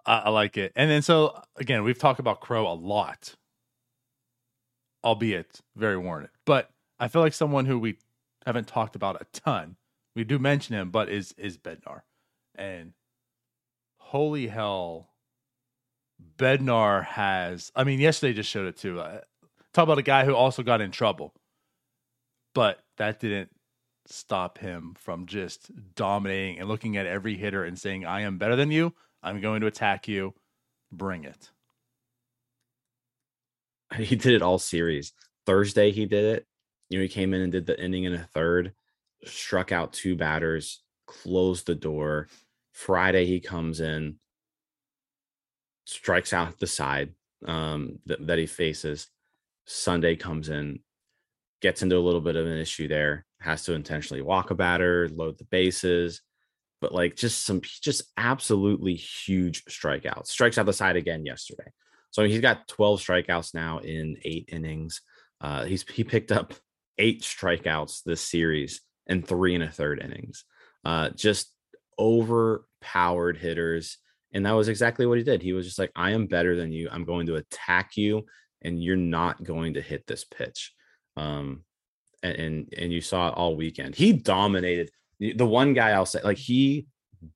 I, 0.06 0.18
I, 0.20 0.30
like 0.30 0.58
it. 0.58 0.72
And 0.76 0.90
then 0.90 1.02
so 1.02 1.42
again, 1.58 1.84
we've 1.84 1.98
talked 1.98 2.20
about 2.20 2.42
Crowe 2.42 2.68
a 2.68 2.74
lot, 2.76 3.36
albeit 5.04 5.62
very 5.76 5.98
warranted. 5.98 6.32
But 6.46 6.70
I 7.00 7.08
feel 7.08 7.22
like 7.22 7.34
someone 7.34 7.66
who 7.66 7.80
we 7.80 7.98
haven't 8.46 8.68
talked 8.68 8.96
about 8.96 9.22
a 9.22 9.26
ton. 9.32 9.76
We 10.16 10.24
do 10.24 10.38
mention 10.40 10.76
him, 10.76 10.92
but 10.92 11.10
is 11.10 11.34
is 11.38 11.58
Bednar. 11.58 12.02
And 12.56 12.94
holy 13.98 14.48
hell, 14.48 15.10
Bednar 16.38 17.06
has. 17.06 17.72
I 17.76 17.84
mean, 17.84 18.00
yesterday 18.00 18.34
just 18.34 18.50
showed 18.50 18.68
it 18.68 18.78
too. 18.78 19.00
Uh, 19.00 19.22
talk 19.74 19.84
about 19.84 19.98
a 19.98 20.04
guy 20.04 20.26
who 20.26 20.36
also 20.36 20.64
got 20.64 20.82
in 20.82 20.92
trouble, 20.92 21.34
but 22.54 22.80
that 22.98 23.20
didn't 23.20 23.50
stop 24.06 24.58
him 24.58 24.96
from 24.98 25.26
just 25.26 25.72
dominating 25.96 26.60
and 26.60 26.68
looking 26.68 26.98
at 26.98 27.06
every 27.06 27.36
hitter 27.36 27.64
and 27.64 27.78
saying, 27.78 28.06
"I 28.06 28.22
am 28.22 28.38
better 28.38 28.56
than 28.56 28.72
you. 28.72 28.94
I'm 29.22 29.42
going 29.42 29.62
to 29.62 29.68
attack 29.68 30.08
you. 30.08 30.34
Bring 30.92 31.24
it." 31.24 31.50
He 33.98 34.16
did 34.16 34.34
it 34.34 34.42
all 34.42 34.58
series. 34.58 35.14
Thursday 35.46 35.92
he 35.92 36.06
did 36.06 36.26
it. 36.26 36.48
You 36.90 36.98
know, 36.98 37.04
he 37.04 37.10
came 37.10 37.34
in 37.34 37.42
and 37.42 37.52
did 37.52 37.66
the 37.66 37.82
inning 37.82 38.06
in 38.06 38.14
a 38.14 38.28
third, 38.34 38.74
struck 39.24 39.72
out 39.72 39.94
two 39.94 40.16
batters, 40.16 40.82
closed 41.06 41.68
the 41.68 41.76
door. 41.76 42.28
Friday 42.72 43.26
he 43.26 43.40
comes 43.40 43.80
in, 43.80 44.16
strikes 45.86 46.34
out 46.34 46.60
the 46.60 46.68
side 46.68 47.14
um, 47.46 48.00
that, 48.06 48.38
he 48.38 48.46
faces. 48.46 49.08
Sunday 49.66 50.16
comes 50.16 50.50
in, 50.50 50.80
gets 51.62 51.82
into 51.82 51.98
a 51.98 52.00
little 52.00 52.22
bit 52.22 52.36
of 52.36 52.46
an 52.46 52.58
issue 52.58 52.88
there, 52.88 53.26
has 53.40 53.64
to 53.66 53.74
intentionally 53.74 54.22
walk 54.22 54.52
a 54.52 54.56
batter, 54.56 55.10
load 55.10 55.38
the 55.38 55.46
bases, 55.46 56.22
but 56.82 56.94
like 56.94 57.16
just 57.16 57.46
some 57.46 57.62
just 57.82 58.04
absolutely 58.18 58.96
huge 58.96 59.64
strikeouts. 59.66 60.28
Strikes 60.28 60.58
out 60.58 60.66
the 60.66 60.74
side 60.74 60.98
again 60.98 61.26
yesterday. 61.26 61.72
So 62.12 62.24
he's 62.24 62.42
got 62.42 62.68
12 62.68 63.00
strikeouts 63.00 63.54
now 63.54 63.80
in 63.80 64.18
eight 64.24 64.50
innings. 64.52 65.02
Uh, 65.42 65.64
he's 65.64 65.88
he 65.90 66.04
picked 66.04 66.32
up 66.32 66.54
eight 66.98 67.22
strikeouts 67.22 68.04
this 68.04 68.22
series 68.22 68.82
and 69.08 69.28
three 69.28 69.56
and 69.56 69.64
a 69.64 69.72
third 69.72 70.02
innings. 70.02 70.46
Uh, 70.86 71.10
just 71.10 71.54
overpowered 71.98 73.38
hitters. 73.38 73.98
And 74.34 74.46
that 74.46 74.54
was 74.54 74.68
exactly 74.68 75.06
what 75.06 75.18
he 75.18 75.24
did. 75.24 75.42
He 75.42 75.54
was 75.54 75.66
just 75.66 75.80
like, 75.80 75.92
I 75.96 76.12
am 76.12 76.26
better 76.28 76.56
than 76.56 76.72
you. 76.72 76.90
I'm 76.92 77.06
going 77.06 77.28
to 77.28 77.36
attack 77.36 77.96
you, 77.98 78.26
and 78.64 78.82
you're 78.84 78.96
not 78.96 79.44
going 79.44 79.76
to 79.76 79.82
hit 79.82 80.06
this 80.08 80.24
pitch. 80.26 80.74
Um, 81.16 81.64
and, 82.24 82.36
and, 82.38 82.74
and 82.78 82.92
you 82.94 83.02
saw 83.02 83.28
it 83.30 83.36
all 83.36 83.56
weekend. 83.56 83.96
He 83.96 84.14
dominated 84.14 84.90
the 85.20 85.46
one 85.46 85.74
guy 85.74 85.92
I'll 85.92 86.06
say, 86.06 86.22
like 86.24 86.38
he 86.38 86.88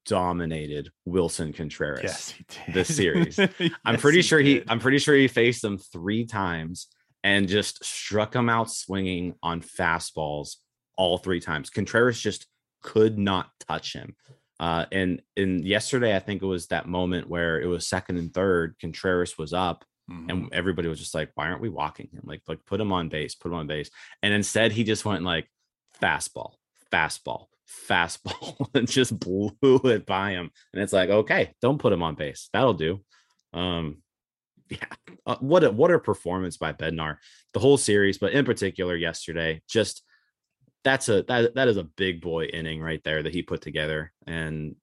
dominated 0.05 0.89
Willson 1.07 1.53
Contreras 1.55 2.01
Yes, 2.03 2.29
he 2.31 2.45
did. 2.65 2.73
this 2.73 2.95
series. 2.95 3.39
I'm 3.39 3.49
Yes, 3.59 4.01
pretty 4.01 4.21
sure 4.21 4.39
he. 4.39 4.63
I'm 4.67 4.79
pretty 4.79 4.97
sure 4.99 5.15
he 5.15 5.27
faced 5.27 5.63
him 5.63 5.77
three 5.77 6.25
times 6.25 6.87
and 7.23 7.47
just 7.47 7.83
struck 7.85 8.35
him 8.35 8.49
out 8.49 8.71
swinging 8.71 9.35
on 9.43 9.61
fastballs 9.61 10.55
all 10.97 11.17
three 11.17 11.39
times. 11.39 11.69
Contreras 11.69 12.19
just 12.19 12.47
could 12.81 13.17
not 13.17 13.49
touch 13.67 13.93
him. 13.93 14.15
Uh, 14.59 14.85
and 14.91 15.21
and 15.35 15.63
yesterday 15.65 16.15
I 16.15 16.19
think 16.19 16.41
it 16.41 16.47
was 16.47 16.67
that 16.67 16.87
moment 16.87 17.29
where 17.29 17.59
it 17.61 17.67
was 17.67 17.87
second 17.87 18.17
and 18.17 18.33
third. 18.33 18.75
Contreras 18.79 19.37
was 19.37 19.53
up, 19.53 19.85
Mhm. 20.09 20.29
and 20.29 20.53
everybody 20.53 20.87
was 20.87 20.99
just 20.99 21.13
like, 21.13 21.31
"Why 21.35 21.47
aren't 21.47 21.61
we 21.61 21.69
walking 21.69 22.09
him? 22.11 22.23
Like, 22.23 22.41
like 22.47 22.65
put 22.65 22.81
him 22.81 22.91
on 22.91 23.09
base, 23.09 23.35
put 23.35 23.49
him 23.49 23.57
on 23.57 23.67
base." 23.67 23.89
And 24.23 24.33
instead, 24.33 24.71
he 24.71 24.83
just 24.83 25.05
went 25.05 25.23
like 25.23 25.47
fastball, 26.01 26.53
fastball, 26.91 27.47
fastball, 27.67 28.67
and 28.73 28.87
just 28.89 29.19
blew 29.19 29.51
it 29.83 30.05
by 30.05 30.31
him. 30.31 30.49
And 30.73 30.81
it's 30.81 30.93
like, 30.93 31.09
okay, 31.09 31.53
don't 31.61 31.79
put 31.79 31.93
him 31.93 32.03
on 32.03 32.15
base. 32.15 32.49
That'll 32.53 32.73
do. 32.73 33.03
Um, 33.53 34.01
yeah, 34.69 34.85
uh, 35.25 35.37
what 35.39 35.63
a 35.63 35.71
what 35.71 35.91
a 35.91 35.99
performance 35.99 36.57
by 36.57 36.73
Bednar, 36.73 37.17
the 37.53 37.59
whole 37.59 37.77
series, 37.77 38.17
but 38.17 38.33
in 38.33 38.43
particular 38.43 38.95
yesterday, 38.95 39.61
just 39.69 40.03
that's 40.87 41.09
a 41.09 41.23
that 41.23 41.55
that 41.55 41.67
is 41.67 41.75
a 41.77 41.83
big 41.83 42.21
boy 42.21 42.45
inning 42.45 42.81
right 42.81 43.03
there 43.03 43.21
that 43.21 43.33
he 43.33 43.41
put 43.43 43.61
together, 43.61 44.13
and 44.25 44.75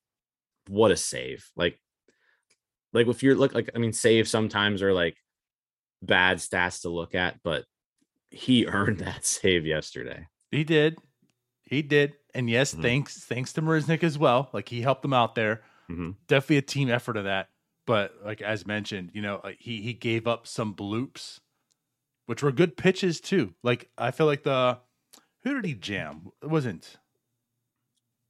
what 0.69 0.91
a 0.91 0.97
save! 0.97 1.51
Like, 1.57 1.81
like 2.93 3.07
if 3.09 3.23
you're 3.23 3.35
look 3.35 3.55
like 3.55 3.71
I 3.75 3.79
mean, 3.79 3.93
save 3.93 4.29
sometimes 4.29 4.83
are 4.83 4.93
like 4.93 5.17
bad 6.03 6.39
stats 6.39 6.83
to 6.83 6.89
look 6.91 7.15
at, 7.15 7.43
but 7.43 7.65
he 8.31 8.67
earned 8.79 8.99
that 8.99 9.25
save 9.25 9.67
yesterday. 9.67 10.27
He 10.51 10.65
did. 10.65 10.99
He 11.63 11.83
did. 11.83 12.15
And 12.35 12.51
yes, 12.51 12.75
Mhm. 12.75 12.83
thanks 12.83 13.25
thanks 13.25 13.53
to 13.55 13.63
Marisnick 13.63 14.03
as 14.03 14.19
well. 14.19 14.51
Like 14.53 14.69
he 14.69 14.83
helped 14.83 15.03
them 15.03 15.15
out 15.15 15.35
there. 15.35 15.63
Mhm. 15.91 16.17
Definitely 16.29 16.59
a 16.59 16.63
team 16.63 16.91
effort 16.91 17.17
of 17.17 17.25
that. 17.25 17.49
But 17.87 18.13
like 18.25 18.43
as 18.43 18.67
mentioned, 18.67 19.11
you 19.15 19.23
know, 19.23 19.41
like 19.43 19.59
he 19.61 19.81
he 19.81 19.93
gave 19.95 20.27
up 20.27 20.47
some 20.47 20.75
bloops, 20.75 21.41
which 22.27 22.43
were 22.43 22.53
good 22.53 22.77
pitches 22.77 23.21
too. 23.21 23.55
Like 23.63 23.91
I 23.99 24.11
feel 24.11 24.27
like 24.27 24.43
the 24.43 24.79
who 25.45 25.55
did 25.55 25.65
he 25.65 25.75
jam? 25.75 26.33
It 26.43 26.49
wasn't 26.51 26.97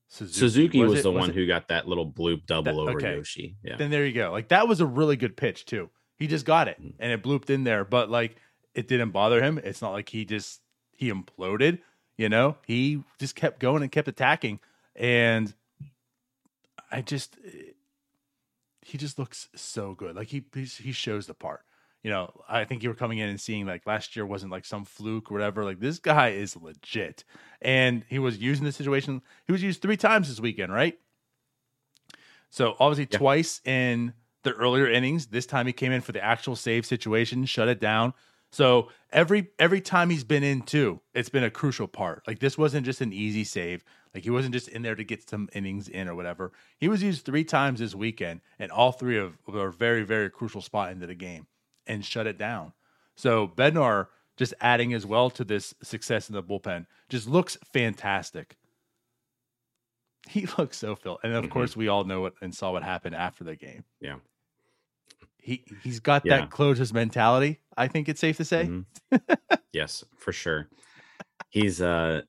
Suzuki. 0.08 0.38
Suzuki 0.38 0.80
was, 0.84 1.00
it- 1.00 1.02
the 1.02 1.10
one 1.12 1.30
it- 1.30 1.34
who 1.34 1.46
got 1.46 1.68
that 1.68 1.88
little 1.88 2.08
bloop 2.10 2.46
double 2.46 2.84
That- 2.84 2.90
over 2.90 2.98
okay. 2.98 3.14
Yoshi. 3.16 3.56
Yeah. 3.64 3.76
Then 3.76 3.90
there 3.90 4.04
you 4.06 4.12
go. 4.12 4.30
Like 4.30 4.48
that 4.48 4.68
was 4.68 4.80
a 4.80 4.86
really 4.86 5.16
good 5.16 5.36
pitch 5.36 5.64
too. 5.64 5.90
He 6.16 6.26
just 6.26 6.44
got 6.46 6.68
it 6.68 6.80
Mhm. 6.80 6.94
and 7.00 7.10
it 7.12 7.22
blooped 7.22 7.50
in 7.50 7.64
there, 7.64 7.84
but 7.84 8.10
like 8.10 8.36
it 8.74 8.86
didn't 8.88 9.10
bother 9.10 9.42
him. 9.42 9.58
It's 9.58 9.82
not 9.82 9.90
like 9.92 10.08
he 10.10 10.24
just 10.24 10.60
he 10.92 11.10
imploded, 11.10 11.80
you 12.16 12.28
know? 12.28 12.58
He 12.66 13.02
just 13.18 13.34
kept 13.34 13.58
going 13.58 13.82
and 13.82 13.90
kept 13.90 14.06
attacking 14.08 14.60
and 14.94 15.52
I 16.90 17.02
just 17.02 17.36
he 18.82 18.98
just 18.98 19.18
looks 19.18 19.48
so 19.56 19.94
good. 19.94 20.14
Like 20.14 20.28
he 20.28 20.44
he 20.52 20.92
shows 20.92 21.26
the 21.26 21.34
part. 21.34 21.64
You 22.04 22.10
know, 22.10 22.30
I 22.50 22.64
think 22.64 22.82
you 22.82 22.90
were 22.90 22.94
coming 22.94 23.16
in 23.16 23.30
and 23.30 23.40
seeing 23.40 23.64
like 23.64 23.86
last 23.86 24.14
year 24.14 24.26
wasn't 24.26 24.52
like 24.52 24.66
some 24.66 24.84
fluke 24.84 25.30
or 25.30 25.34
whatever. 25.34 25.64
Like 25.64 25.80
this 25.80 25.98
guy 25.98 26.28
is 26.28 26.54
legit. 26.54 27.24
And 27.62 28.04
he 28.10 28.18
was 28.18 28.36
using 28.36 28.66
the 28.66 28.72
situation. 28.72 29.22
He 29.46 29.52
was 29.52 29.62
used 29.62 29.80
three 29.80 29.96
times 29.96 30.28
this 30.28 30.38
weekend, 30.38 30.70
right? 30.70 30.98
So 32.50 32.76
obviously 32.78 33.08
Yeah. 33.10 33.18
twice 33.18 33.62
in 33.64 34.12
the 34.42 34.52
earlier 34.52 34.86
innings. 34.86 35.28
This 35.28 35.46
time 35.46 35.66
he 35.66 35.72
came 35.72 35.92
in 35.92 36.02
for 36.02 36.12
the 36.12 36.22
actual 36.22 36.56
save 36.56 36.84
situation, 36.84 37.46
shut 37.46 37.68
it 37.68 37.80
down. 37.80 38.12
So 38.52 38.90
every 39.10 39.48
every 39.58 39.80
time 39.80 40.10
he's 40.10 40.24
been 40.24 40.44
in 40.44 40.60
too, 40.60 41.00
it's 41.14 41.30
been 41.30 41.42
a 41.42 41.50
crucial 41.50 41.88
part. 41.88 42.22
Like 42.26 42.38
this 42.38 42.58
wasn't 42.58 42.84
just 42.84 43.00
an 43.00 43.14
easy 43.14 43.44
save. 43.44 43.82
Like 44.14 44.24
he 44.24 44.30
wasn't 44.30 44.52
just 44.52 44.68
in 44.68 44.82
there 44.82 44.94
to 44.94 45.04
get 45.04 45.28
some 45.28 45.48
innings 45.54 45.88
in 45.88 46.06
or 46.06 46.14
whatever. 46.14 46.52
He 46.78 46.86
was 46.86 47.02
used 47.02 47.24
three 47.24 47.44
times 47.44 47.80
this 47.80 47.94
weekend, 47.94 48.42
and 48.58 48.70
all 48.70 48.92
three 48.92 49.16
of 49.16 49.38
were 49.46 49.70
very 49.70 50.04
very 50.04 50.28
crucial 50.28 50.60
spot 50.60 50.92
into 50.92 51.06
the 51.06 51.14
game 51.14 51.46
and 51.86 52.04
shut 52.04 52.26
it 52.26 52.38
down. 52.38 52.72
So 53.16 53.46
Bednar 53.48 54.08
just 54.36 54.54
adding 54.60 54.92
as 54.94 55.06
well 55.06 55.30
to 55.30 55.44
this 55.44 55.74
success 55.82 56.28
in 56.28 56.34
the 56.34 56.42
bullpen 56.42 56.86
just 57.08 57.28
looks 57.28 57.56
fantastic. 57.72 58.56
He 60.28 60.46
looks 60.58 60.78
so 60.78 60.96
Phil, 60.96 61.18
and 61.22 61.32
of 61.34 61.44
Mhm. 61.44 61.50
course 61.50 61.76
we 61.76 61.88
all 61.88 62.04
know 62.04 62.20
what 62.22 62.34
and 62.40 62.54
saw 62.54 62.72
what 62.72 62.82
happened 62.82 63.14
after 63.14 63.44
the 63.44 63.56
game. 63.56 63.84
Yeah. 64.00 64.16
He 65.38 65.64
he's 65.82 66.00
got 66.00 66.24
Yeah. 66.24 66.38
that 66.40 66.50
closers 66.50 66.92
mentality. 66.94 67.60
I 67.76 67.88
think 67.88 68.08
it's 68.08 68.20
safe 68.20 68.38
to 68.38 68.44
say. 68.44 68.66
Mhm. 68.66 68.86
yes, 69.72 70.02
for 70.16 70.32
sure. 70.32 70.68
He's 71.50 71.80
uh 71.82 72.22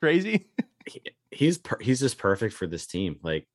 Crazy. 0.00 0.48
he- 0.86 1.02
he's 1.30 1.58
per- 1.58 1.80
he's 1.80 2.00
just 2.00 2.16
perfect 2.18 2.54
for 2.54 2.66
this 2.66 2.86
team. 2.86 3.20
Like, 3.22 3.46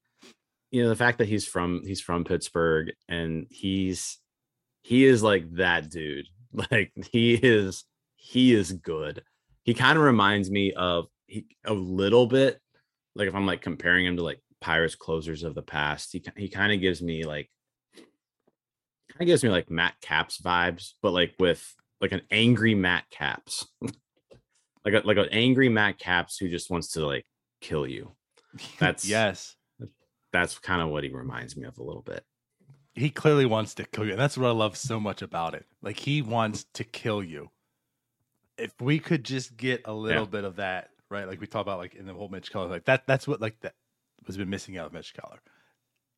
you 0.72 0.84
know, 0.84 0.90
the 0.90 0.96
fact 0.96 1.18
that 1.18 1.28
he's 1.28 1.48
from 1.48 1.82
he's 1.84 2.02
from 2.02 2.24
Pittsburgh 2.24 2.92
and 3.10 3.48
he's 3.50 4.20
he 4.84 5.06
is 5.06 5.24
like 5.24 5.52
that 5.56 5.90
dude. 5.90 6.28
Like 6.70 6.92
he 7.12 7.34
is 7.34 7.84
he 8.16 8.54
is 8.54 8.72
good. 8.74 9.24
He 9.64 9.74
kind 9.74 9.98
of 9.98 10.04
reminds 10.04 10.52
me 10.52 10.72
of 10.74 11.08
he 11.26 11.48
a 11.66 11.74
little 11.74 12.28
bit 12.28 12.60
like 13.16 13.28
if 13.28 13.34
I'm 13.34 13.48
like 13.48 13.64
comparing 13.64 14.06
him 14.06 14.18
to 14.18 14.24
like 14.24 14.40
Pirates 14.62 14.94
closers 14.94 15.42
of 15.42 15.56
the 15.56 15.64
past. 15.64 16.14
He 16.14 16.24
he 16.38 16.50
kind 16.50 16.72
of 16.72 16.80
gives 16.80 17.02
me 17.02 17.24
like 17.26 17.50
kind 17.96 19.22
of 19.22 19.26
gives 19.26 19.44
me 19.44 19.50
like 19.50 19.72
Matt 19.72 19.96
Capps 20.00 20.40
vibes, 20.40 20.92
but 21.02 21.10
like 21.12 21.34
with 21.40 21.74
like 22.00 22.12
an 22.12 22.22
angry 22.30 22.76
Matt 22.76 23.06
Capps. 23.10 23.66
like 24.86 24.94
a, 24.94 25.02
like 25.06 25.18
an 25.18 25.30
angry 25.32 25.70
Matt 25.70 25.98
Capps 25.98 26.38
who 26.38 26.50
just 26.50 26.70
wants 26.70 26.90
to 26.94 27.06
like 27.06 27.26
kill 27.62 27.88
you. 27.88 28.12
That's- 28.80 29.08
yes. 29.08 29.56
That's 30.32 30.58
kind 30.60 30.82
of 30.82 30.90
what 30.90 31.04
he 31.04 31.10
reminds 31.10 31.58
me 31.58 31.66
of 31.66 31.78
a 31.78 31.84
little 31.84 32.02
bit. 32.02 32.24
He 32.96 33.10
clearly 33.10 33.46
wants 33.46 33.74
to 33.76 33.86
kill 33.86 34.06
you. 34.06 34.12
And 34.12 34.20
that's 34.20 34.38
what 34.38 34.48
I 34.48 34.52
love 34.52 34.78
so 34.78 35.00
much 35.00 35.22
about 35.22 35.56
it. 35.56 35.66
Like 35.82 36.00
he 36.00 36.22
wants 36.22 36.66
to 36.74 36.84
kill 36.84 37.24
you. 37.24 37.50
If 38.58 38.80
we 38.80 39.00
could 39.00 39.24
just 39.24 39.58
get 39.58 39.82
a 39.86 39.94
little 39.94 40.24
Yeah. 40.26 40.30
bit 40.30 40.44
of 40.44 40.58
that, 40.58 40.92
right? 41.10 41.28
Like 41.28 41.42
we 41.42 41.48
talk 41.48 41.62
about 41.64 41.80
like 41.80 41.96
in 41.96 42.06
the 42.06 42.14
whole 42.14 42.30
Mitch 42.30 42.52
Keller, 42.52 42.68
like 42.68 42.86
that 42.86 43.08
that's 43.08 43.28
what 43.28 43.42
like 43.42 43.60
that 43.62 43.74
has 44.28 44.38
been 44.38 44.50
missing 44.50 44.78
out 44.78 44.86
of 44.88 44.94
Mitch 44.94 45.14
Keller. 45.14 45.42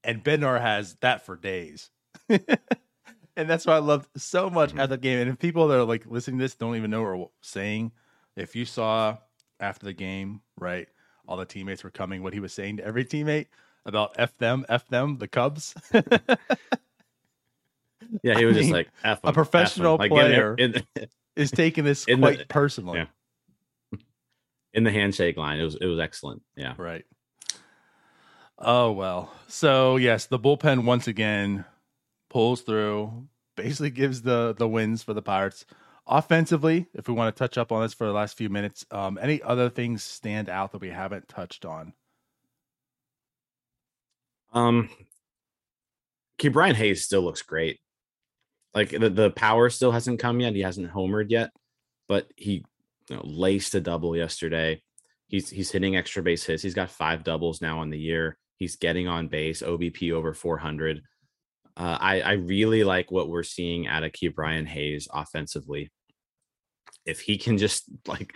And 0.03 0.23
Bednar 0.23 0.59
has 0.61 0.95
that 0.95 1.25
for 1.25 1.35
days. 1.37 1.89
and 2.29 3.49
that's 3.49 3.65
what 3.65 3.75
I 3.75 3.79
loved 3.79 4.09
so 4.19 4.49
much 4.49 4.73
Mhm. 4.73 4.79
at 4.79 4.89
the 4.89 4.97
game. 4.97 5.19
And 5.19 5.29
if 5.29 5.39
people 5.39 5.67
that 5.69 5.77
are 5.79 5.85
like 5.85 6.05
listening 6.05 6.39
to 6.39 6.43
this 6.43 6.55
don't 6.55 6.75
even 6.75 6.91
know 6.91 7.03
what 7.03 7.17
we're 7.19 7.27
saying, 7.41 7.93
if 8.35 8.55
you 8.55 8.65
saw 8.65 9.17
after 9.61 9.85
the 9.85 9.93
game, 9.93 10.41
right, 10.59 10.87
all 11.27 11.37
the 11.37 11.45
teammates 11.45 11.83
were 11.85 11.89
coming, 11.89 12.21
what 12.21 12.33
he 12.33 12.39
was 12.41 12.53
saying 12.53 12.77
to 12.77 12.85
every 12.85 13.05
teammate 13.05 13.47
about 13.85 14.15
F 14.17 14.37
them, 14.37 14.65
F 14.69 14.87
them, 14.87 15.17
the 15.17 15.27
Cubs. 15.27 15.73
Yeah, 18.23 18.37
he 18.37 18.43
I 18.43 18.45
was 18.45 18.55
just 18.55 18.65
mean, 18.67 18.73
like 18.73 18.89
F 19.03 19.03
a 19.03 19.09
'em, 19.09 19.17
F 19.23 19.27
'em." 19.29 19.33
professional 19.33 19.97
Like, 19.97 20.11
player. 20.11 20.55
it 20.57 20.85
in, 20.95 21.07
is 21.35 21.49
taking 21.51 21.83
this 21.83 22.05
In 22.05 22.21
the- 22.21 22.27
quite 22.35 22.47
personally. 22.49 22.99
yeah. 22.99 23.97
in 24.73 24.83
the 24.83 24.91
handshake 24.91 25.37
line. 25.37 25.59
It 25.59 25.63
was 25.63 25.75
it 25.75 25.85
was 25.87 25.99
excellent. 25.99 26.43
Yeah. 26.55 26.75
Right. 26.77 27.05
Oh 28.59 28.91
well. 28.91 29.31
So 29.47 29.95
yes, 29.97 30.25
the 30.27 30.37
bullpen 30.39 30.85
once 30.85 31.07
again 31.07 31.65
pulls 32.29 32.61
through, 32.61 33.27
basically 33.55 33.89
gives 33.89 34.21
the 34.21 34.53
the 34.55 34.67
wins 34.67 35.01
for 35.01 35.13
the 35.13 35.21
Pirates. 35.23 35.65
Offensively, 36.07 36.85
if 36.93 37.07
we 37.07 37.15
want 37.15 37.35
to 37.35 37.39
touch 37.39 37.57
up 37.57 37.71
on 37.71 37.81
this 37.81 37.95
for 37.95 38.05
the 38.05 38.13
last 38.13 38.37
few 38.37 38.49
minutes, 38.49 38.85
um, 38.91 39.17
any 39.19 39.41
other 39.41 39.69
things 39.69 40.03
stand 40.03 40.47
out 40.49 40.71
that 40.73 40.81
we 40.81 40.89
haven't 40.89 41.27
touched 41.27 41.65
on? 41.65 41.93
Um 44.55 44.89
Ke'Bryan 46.39 46.75
Hayes 46.75 47.05
still 47.05 47.21
looks 47.21 47.43
great. 47.43 47.79
Like 48.73 48.89
the, 48.89 49.09
the 49.09 49.31
power 49.31 49.69
still 49.69 49.91
hasn't 49.91 50.19
come 50.19 50.39
yet. 50.41 50.53
He 50.53 50.61
hasn't 50.61 50.91
homered 50.91 51.29
yet, 51.29 51.51
but 52.09 52.27
he 52.35 52.65
you 53.09 53.15
know, 53.15 53.21
laced 53.23 53.75
a 53.75 53.81
double 53.81 54.15
yesterday. 54.17 54.81
He's 55.27 55.49
he's 55.49 55.71
hitting 55.71 55.95
extra 55.95 56.21
base 56.21 56.43
hits. 56.43 56.61
He's 56.61 56.73
got 56.73 56.89
five 56.89 57.23
doubles 57.23 57.61
now 57.61 57.79
on 57.79 57.89
the 57.89 57.99
year. 57.99 58.37
He's 58.57 58.75
getting 58.75 59.07
on 59.07 59.27
base, 59.27 59.61
OBP 59.61 60.11
over 60.11 60.33
400. 60.33 61.01
Uh, 61.77 61.97
I 61.99 62.21
I 62.21 62.31
really 62.33 62.83
like 62.83 63.11
what 63.11 63.29
we're 63.29 63.43
seeing 63.43 63.87
out 63.87 64.03
of 64.03 64.11
Ke'Bryan 64.11 64.67
Hayes 64.67 65.07
offensively. 65.11 65.89
If 67.05 67.21
he 67.21 67.37
can 67.37 67.57
just 67.57 67.85
like, 68.07 68.35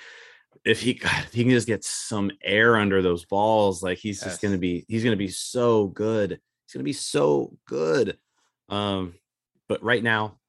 if 0.65 0.81
he 0.81 0.93
God, 0.95 1.23
if 1.25 1.33
he 1.33 1.43
can 1.43 1.51
just 1.51 1.67
get 1.67 1.83
some 1.83 2.31
air 2.43 2.77
under 2.77 3.01
those 3.01 3.25
balls, 3.25 3.81
like 3.83 3.97
he's 3.97 4.21
Yes. 4.21 4.31
just 4.31 4.41
gonna 4.41 4.57
be 4.57 4.85
he's 4.87 5.03
gonna 5.03 5.15
be 5.15 5.29
so 5.29 5.87
good. 5.87 6.31
He's 6.31 6.73
gonna 6.73 6.83
be 6.83 6.93
so 6.93 7.57
good. 7.65 8.17
Um, 8.69 9.15
but 9.67 9.81
right 9.83 10.03
now 10.03 10.39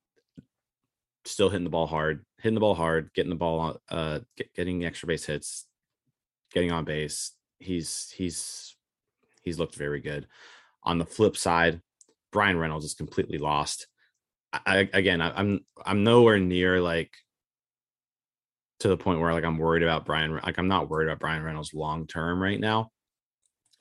still 1.24 1.50
hitting 1.50 1.64
the 1.64 1.70
ball 1.70 1.86
hard, 1.86 2.24
hitting 2.38 2.54
the 2.54 2.60
ball 2.60 2.74
hard, 2.74 3.10
getting 3.14 3.30
the 3.30 3.36
ball, 3.36 3.58
on, 3.60 3.78
uh, 3.90 4.20
get, 4.36 4.52
getting 4.54 4.84
extra 4.84 5.06
base 5.06 5.24
hits, 5.24 5.66
getting 6.52 6.72
on 6.72 6.84
base. 6.84 7.32
He's 7.58 8.10
he's 8.16 8.76
he's 9.42 9.58
looked 9.58 9.74
very 9.76 10.00
good. 10.00 10.26
On 10.82 10.98
the 10.98 11.04
flip 11.06 11.36
side, 11.36 11.80
Bryan 12.32 12.58
Reynolds 12.58 12.86
is 12.86 12.94
completely 12.94 13.38
lost. 13.38 13.86
I, 14.52 14.88
again, 14.92 15.20
I, 15.20 15.30
I'm 15.38 15.64
I'm 15.84 16.02
nowhere 16.02 16.38
near 16.40 16.80
like 16.80 17.12
to 18.80 18.88
the 18.88 18.96
point 18.96 19.20
where 19.20 19.32
like 19.32 19.44
I'm 19.44 19.58
worried 19.58 19.82
about 19.82 20.04
Bryan. 20.04 20.40
Like 20.44 20.58
I'm 20.58 20.68
not 20.68 20.90
worried 20.90 21.08
about 21.08 21.20
Bryan 21.20 21.42
Reynolds 21.42 21.74
long 21.74 22.06
term 22.06 22.42
right 22.42 22.58
now, 22.58 22.90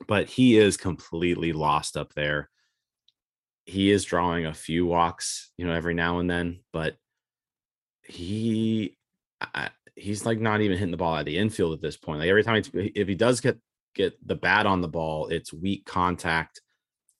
but 0.06 0.28
he 0.28 0.56
is 0.56 0.76
completely 0.76 1.52
lost 1.52 1.96
up 1.96 2.14
there. 2.14 2.48
He 3.64 3.90
is 3.90 4.04
drawing 4.04 4.46
a 4.46 4.54
few 4.54 4.86
walks, 4.86 5.52
you 5.56 5.66
know, 5.66 5.72
every 5.72 5.94
now 5.94 6.18
and 6.18 6.30
then, 6.30 6.60
but 6.72 6.96
he 8.02 8.96
I, 9.40 9.70
he's 9.96 10.26
like 10.26 10.38
not 10.38 10.60
even 10.60 10.76
hitting 10.76 10.90
the 10.90 10.96
ball 10.96 11.16
at 11.16 11.24
the 11.24 11.38
infield 11.38 11.74
at 11.74 11.80
this 11.80 11.96
point. 11.96 12.20
Like 12.20 12.28
every 12.28 12.44
time 12.44 12.62
he, 12.72 12.92
if 12.94 13.08
he 13.08 13.14
does 13.14 13.40
get 13.40 13.58
get 13.94 14.14
the 14.26 14.34
bat 14.34 14.66
on 14.66 14.80
the 14.80 14.88
ball, 14.88 15.28
it's 15.28 15.52
weak 15.52 15.86
contact, 15.86 16.60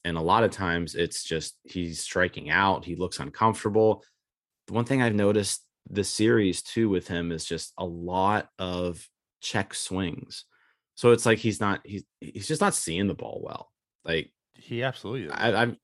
and 0.05 0.17
a 0.17 0.23
lot 0.23 0.45
of 0.45 0.51
times 0.51 0.95
it's 0.95 1.25
just 1.25 1.57
he's 1.65 2.01
striking 2.01 2.51
out. 2.51 2.85
He 2.85 2.97
looks 2.97 3.21
uncomfortable. 3.21 4.05
The 4.67 4.75
one 4.75 4.85
thing 4.85 5.01
I've 5.01 5.15
noticed 5.15 5.65
the 5.89 6.05
series 6.05 6.63
too 6.63 6.89
with 6.89 7.09
him 7.09 7.33
is 7.33 7.45
just 7.45 7.73
a 7.79 7.85
lot 7.85 8.49
of 8.59 9.07
check 9.41 9.75
swings. 9.75 10.45
So 10.95 11.13
it's 11.13 11.27
like 11.27 11.39
he's 11.39 11.61
not 11.61 11.81
he's 11.85 12.05
he's 12.21 12.49
just 12.49 12.61
not 12.61 12.75
seeing 12.75 13.07
the 13.07 13.15
ball 13.15 13.41
well. 13.43 13.71
Like 14.05 14.33
he 14.55 14.83
absolutely 14.83 15.27
is. 15.27 15.33
I, 15.33 15.63
I've 15.63 15.77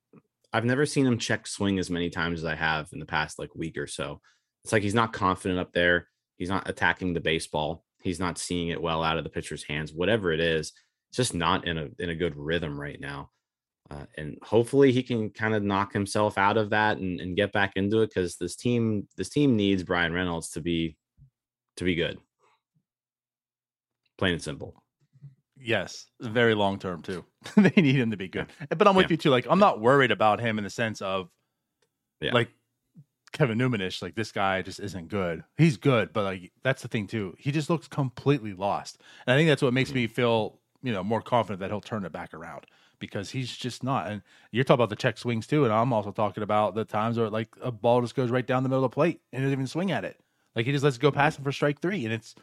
I've 0.52 0.64
never 0.64 0.86
seen 0.86 1.06
him 1.06 1.18
check 1.18 1.46
swing 1.46 1.78
as 1.78 1.90
many 1.90 2.10
times 2.10 2.40
as 2.40 2.44
I 2.44 2.54
have 2.54 2.88
in 2.92 2.98
the 2.98 3.06
past 3.06 3.38
like 3.38 3.54
week 3.54 3.78
or 3.78 3.86
so. 3.86 4.20
It's 4.64 4.72
like 4.72 4.82
he's 4.82 4.94
not 4.94 5.12
confident 5.12 5.60
up 5.60 5.72
there. 5.72 6.08
He's 6.36 6.48
not 6.48 6.68
attacking 6.68 7.14
the 7.14 7.20
baseball. 7.20 7.84
He's 8.02 8.20
not 8.20 8.38
seeing 8.38 8.68
it 8.68 8.80
well 8.80 9.02
out 9.02 9.18
of 9.18 9.24
the 9.24 9.30
pitcher's 9.30 9.64
hands. 9.64 9.92
Whatever 9.92 10.32
it 10.32 10.40
is, 10.40 10.72
it's 11.08 11.16
just 11.16 11.34
not 11.34 11.66
in 11.66 11.78
a 11.78 11.88
in 11.98 12.10
a 12.10 12.14
good 12.14 12.36
rhythm 12.36 12.78
right 12.78 13.00
now. 13.00 13.30
Uh, 13.90 14.04
and 14.16 14.38
hopefully 14.42 14.90
he 14.90 15.02
can 15.02 15.30
kind 15.30 15.54
of 15.54 15.62
knock 15.62 15.92
himself 15.92 16.38
out 16.38 16.56
of 16.56 16.70
that 16.70 16.98
and, 16.98 17.20
and 17.20 17.36
get 17.36 17.52
back 17.52 17.72
into 17.76 18.00
it 18.02 18.08
because 18.08 18.36
this 18.36 18.56
team 18.56 19.06
this 19.16 19.28
team 19.28 19.56
needs 19.56 19.84
Bryan 19.84 20.12
Reynolds 20.12 20.50
to 20.50 20.60
be 20.60 20.96
to 21.76 21.84
be 21.84 21.94
good. 21.94 22.18
Plain 24.18 24.34
and 24.34 24.42
simple. 24.42 24.82
Yes, 25.58 26.06
very 26.20 26.54
long 26.54 26.78
term 26.78 27.02
too. 27.02 27.24
they 27.56 27.72
need 27.76 27.94
him 27.94 28.10
to 28.10 28.16
be 28.16 28.28
good. 28.28 28.46
Yeah. 28.60 28.76
But 28.76 28.88
I'm 28.88 28.96
with 28.96 29.06
yeah. 29.06 29.12
you 29.12 29.16
too. 29.18 29.30
Like 29.30 29.46
I'm 29.48 29.60
not 29.60 29.80
worried 29.80 30.10
about 30.10 30.40
him 30.40 30.58
in 30.58 30.64
the 30.64 30.70
sense 30.70 31.00
of 31.00 31.28
yeah. 32.20 32.32
like 32.32 32.50
Kevin 33.32 33.58
Newmanish. 33.58 34.02
Like 34.02 34.16
this 34.16 34.32
guy 34.32 34.62
just 34.62 34.80
isn't 34.80 35.08
good. 35.08 35.44
He's 35.56 35.76
good, 35.76 36.12
but 36.12 36.24
like 36.24 36.52
that's 36.64 36.82
the 36.82 36.88
thing 36.88 37.06
too. 37.06 37.36
He 37.38 37.52
just 37.52 37.70
looks 37.70 37.86
completely 37.86 38.52
lost, 38.52 39.00
and 39.26 39.34
I 39.34 39.38
think 39.38 39.48
that's 39.48 39.62
what 39.62 39.72
makes 39.74 39.90
mm-hmm. 39.90 39.98
me 39.98 40.06
feel 40.08 40.58
you 40.82 40.92
know 40.92 41.04
more 41.04 41.22
confident 41.22 41.60
that 41.60 41.70
he'll 41.70 41.80
turn 41.80 42.04
it 42.04 42.12
back 42.12 42.34
around 42.34 42.66
because 42.98 43.30
he's 43.30 43.54
just 43.56 43.82
not. 43.82 44.08
And 44.08 44.22
you're 44.50 44.64
talking 44.64 44.80
about 44.82 44.90
the 44.90 44.96
check 44.96 45.18
swings 45.18 45.46
too, 45.46 45.64
and 45.64 45.72
I'm 45.72 45.92
also 45.92 46.12
talking 46.12 46.42
about 46.42 46.74
the 46.74 46.84
times 46.84 47.18
where 47.18 47.30
like 47.30 47.48
a 47.60 47.70
ball 47.72 48.00
just 48.00 48.14
goes 48.14 48.30
right 48.30 48.46
down 48.46 48.62
the 48.62 48.68
middle 48.68 48.84
of 48.84 48.90
the 48.90 48.94
plate 48.94 49.20
and 49.32 49.42
doesn't 49.42 49.52
even 49.52 49.66
swing 49.66 49.90
at 49.90 50.04
it. 50.04 50.20
Like 50.54 50.66
he 50.66 50.72
just 50.72 50.84
lets 50.84 50.96
it 50.96 51.02
go 51.02 51.10
past 51.10 51.38
him 51.38 51.44
for 51.44 51.52
strike 51.52 51.80
three, 51.80 52.04
and 52.04 52.12
it's 52.12 52.34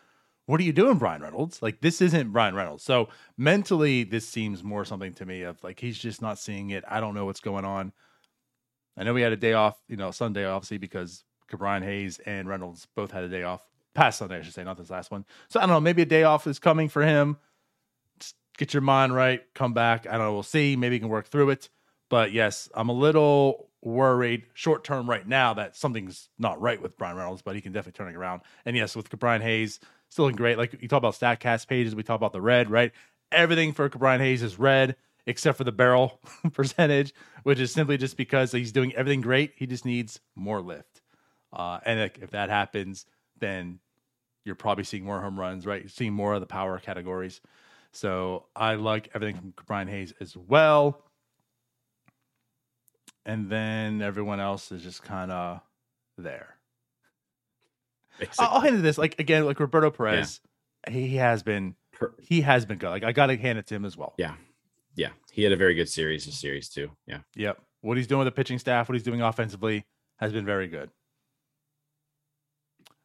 what 0.45 0.59
are 0.59 0.63
you 0.63 0.73
doing, 0.73 0.97
Bryan 0.97 1.21
Reynolds? 1.21 1.61
Like 1.61 1.81
this 1.81 2.01
isn't 2.01 2.31
Bryan 2.31 2.55
Reynolds. 2.55 2.83
So 2.83 3.09
mentally, 3.37 4.03
this 4.03 4.27
seems 4.27 4.63
more 4.63 4.85
something 4.85 5.13
to 5.13 5.25
me 5.25 5.43
of 5.43 5.63
like 5.63 5.79
he's 5.79 5.97
just 5.97 6.21
not 6.21 6.37
seeing 6.37 6.69
it. 6.71 6.83
I 6.87 6.99
don't 6.99 7.13
know 7.13 7.25
what's 7.25 7.39
going 7.39 7.65
on. 7.65 7.93
I 8.97 9.03
know 9.03 9.13
we 9.13 9.21
had 9.21 9.31
a 9.31 9.37
day 9.37 9.53
off, 9.53 9.81
you 9.87 9.97
know, 9.97 10.11
Sunday 10.11 10.45
obviously 10.45 10.77
because 10.77 11.23
Ke'Bryan 11.51 11.83
Hayes 11.83 12.19
and 12.25 12.47
Reynolds 12.47 12.87
both 12.95 13.11
had 13.11 13.23
a 13.23 13.29
day 13.29 13.43
off. 13.43 13.67
Past 13.93 14.19
Sunday, 14.19 14.39
I 14.39 14.41
should 14.41 14.53
say, 14.53 14.63
not 14.63 14.77
this 14.77 14.89
last 14.89 15.11
one. 15.11 15.23
So 15.49 15.59
I 15.59 15.63
don't 15.63 15.69
know. 15.69 15.79
Maybe 15.79 16.01
a 16.01 16.05
day 16.05 16.23
off 16.23 16.47
is 16.47 16.57
coming 16.57 16.89
for 16.89 17.03
him 17.03 17.37
get 18.57 18.73
your 18.73 18.81
mind 18.81 19.15
right, 19.15 19.41
come 19.53 19.73
back. 19.73 20.07
I 20.07 20.11
don't 20.11 20.21
know. 20.21 20.33
We'll 20.33 20.43
see. 20.43 20.75
Maybe 20.75 20.95
you 20.95 20.99
can 20.99 21.09
work 21.09 21.27
through 21.27 21.51
it. 21.51 21.69
But 22.09 22.31
yes, 22.31 22.69
I'm 22.73 22.89
a 22.89 22.93
little 22.93 23.69
worried 23.81 24.45
short 24.53 24.83
term 24.83 25.09
right 25.09 25.27
now 25.27 25.53
that 25.55 25.75
something's 25.75 26.29
not 26.39 26.61
right 26.61 26.81
with 26.81 26.97
Bryan 26.97 27.17
Reynolds, 27.17 27.41
but 27.41 27.55
he 27.55 27.61
can 27.61 27.71
definitely 27.73 27.97
turn 27.97 28.13
it 28.13 28.17
around. 28.17 28.41
And 28.65 28.75
yes, 28.75 28.95
with 28.95 29.09
Brian 29.19 29.41
Hayes, 29.41 29.79
still 30.09 30.25
looking 30.25 30.37
great. 30.37 30.57
Like 30.57 30.81
you 30.81 30.87
talk 30.87 30.99
about 30.99 31.15
StatCast 31.15 31.67
pages, 31.67 31.95
we 31.95 32.03
talk 32.03 32.17
about 32.17 32.33
the 32.33 32.41
red, 32.41 32.69
right? 32.69 32.91
Everything 33.31 33.73
for 33.73 33.89
Brian 33.89 34.21
Hayes 34.21 34.43
is 34.43 34.59
red 34.59 34.95
except 35.25 35.57
for 35.57 35.63
the 35.63 35.71
barrel 35.71 36.19
percentage, 36.53 37.13
which 37.43 37.59
is 37.59 37.71
simply 37.71 37.97
just 37.97 38.17
because 38.17 38.51
he's 38.51 38.71
doing 38.71 38.93
everything 38.93 39.21
great. 39.21 39.53
He 39.55 39.65
just 39.65 39.85
needs 39.85 40.19
more 40.35 40.61
lift. 40.61 41.01
Uh, 41.51 41.79
and 41.85 41.99
if 41.99 42.31
that 42.31 42.49
happens, 42.49 43.05
then 43.39 43.79
you're 44.43 44.55
probably 44.55 44.83
seeing 44.83 45.05
more 45.05 45.21
home 45.21 45.39
runs, 45.39 45.65
right? 45.65 45.81
You're 45.81 45.89
seeing 45.89 46.13
more 46.13 46.33
of 46.33 46.41
the 46.41 46.47
power 46.47 46.77
categories. 46.79 47.41
So 47.93 48.45
I 48.55 48.75
like 48.75 49.11
everything 49.13 49.39
from 49.39 49.53
Brian 49.67 49.87
Hayes 49.87 50.13
as 50.19 50.35
well. 50.35 51.05
And 53.25 53.49
then 53.49 54.01
everyone 54.01 54.39
else 54.39 54.71
is 54.71 54.83
just 54.83 55.03
kind 55.03 55.31
of 55.31 55.61
there. 56.17 56.55
Basically. 58.19 58.45
I'll 58.45 58.59
hand 58.59 58.77
it 58.77 58.81
this. 58.81 58.97
Like 58.97 59.19
again, 59.19 59.45
like 59.45 59.59
Roberto 59.59 59.91
Perez, 59.91 60.41
yeah. 60.87 60.93
he 60.93 61.15
has 61.15 61.43
been 61.43 61.75
he 62.19 62.41
has 62.41 62.65
been 62.65 62.79
good. 62.79 62.89
Like 62.89 63.03
I 63.03 63.11
gotta 63.11 63.37
hand 63.37 63.59
it 63.59 63.67
to 63.67 63.75
him 63.75 63.85
as 63.85 63.95
well. 63.95 64.13
Yeah. 64.17 64.35
Yeah. 64.95 65.09
He 65.31 65.43
had 65.43 65.51
a 65.51 65.57
very 65.57 65.75
good 65.75 65.89
series 65.89 66.25
this 66.25 66.39
series 66.39 66.69
too. 66.69 66.91
Yeah. 67.07 67.19
Yep. 67.35 67.61
What 67.81 67.97
he's 67.97 68.07
doing 68.07 68.19
with 68.19 68.27
the 68.27 68.31
pitching 68.31 68.59
staff, 68.59 68.89
what 68.89 68.93
he's 68.93 69.03
doing 69.03 69.21
offensively 69.21 69.85
has 70.17 70.31
been 70.31 70.45
very 70.45 70.67
good. 70.67 70.89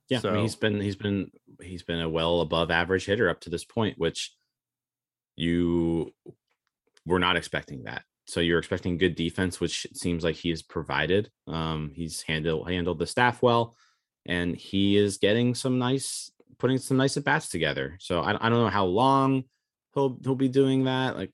Yeah, 0.09 0.21
so, 0.21 0.31
I 0.31 0.33
mean, 0.33 0.43
he's 0.43 0.57
been 0.57 0.81
he's 0.81 0.97
been 0.97 1.31
he's 1.61 1.83
been 1.83 2.01
a 2.01 2.09
well 2.09 2.41
above 2.41 2.71
average 2.71 3.05
hitter 3.05 3.29
up 3.29 3.41
to 3.41 3.51
this 3.51 3.65
point, 3.65 3.99
which 3.99 4.35
you 5.39 6.13
were 7.07 7.19
not 7.19 7.37
expecting 7.37 7.85
that. 7.85 8.03
So 8.27 8.41
you're 8.41 8.59
expecting 8.59 8.99
good 8.99 9.15
defense, 9.15 9.61
which 9.61 9.87
seems 9.95 10.23
like 10.23 10.37
he 10.37 10.51
has 10.51 10.63
provided. 10.63 11.31
Um, 11.47 11.93
he's 11.95 12.23
handled 12.23 12.69
handled 12.69 12.99
the 12.99 13.07
staff 13.07 13.41
well, 13.41 13.75
and 14.27 14.55
he 14.55 14.97
is 14.97 15.17
getting 15.17 15.55
some 15.55 15.79
nice, 15.79 16.31
putting 16.59 16.77
some 16.79 16.99
nice 16.99 17.17
at 17.17 17.25
bats 17.25 17.49
together. 17.49 17.97
So 18.01 18.21
I, 18.21 18.33
I 18.33 18.51
don't 18.51 18.65
know 18.65 18.69
how 18.69 18.85
long 18.85 19.45
he'll 19.95 20.19
he'll 20.23 20.35
be 20.35 20.49
doing 20.49 20.85
that. 20.85 21.17
Like 21.17 21.33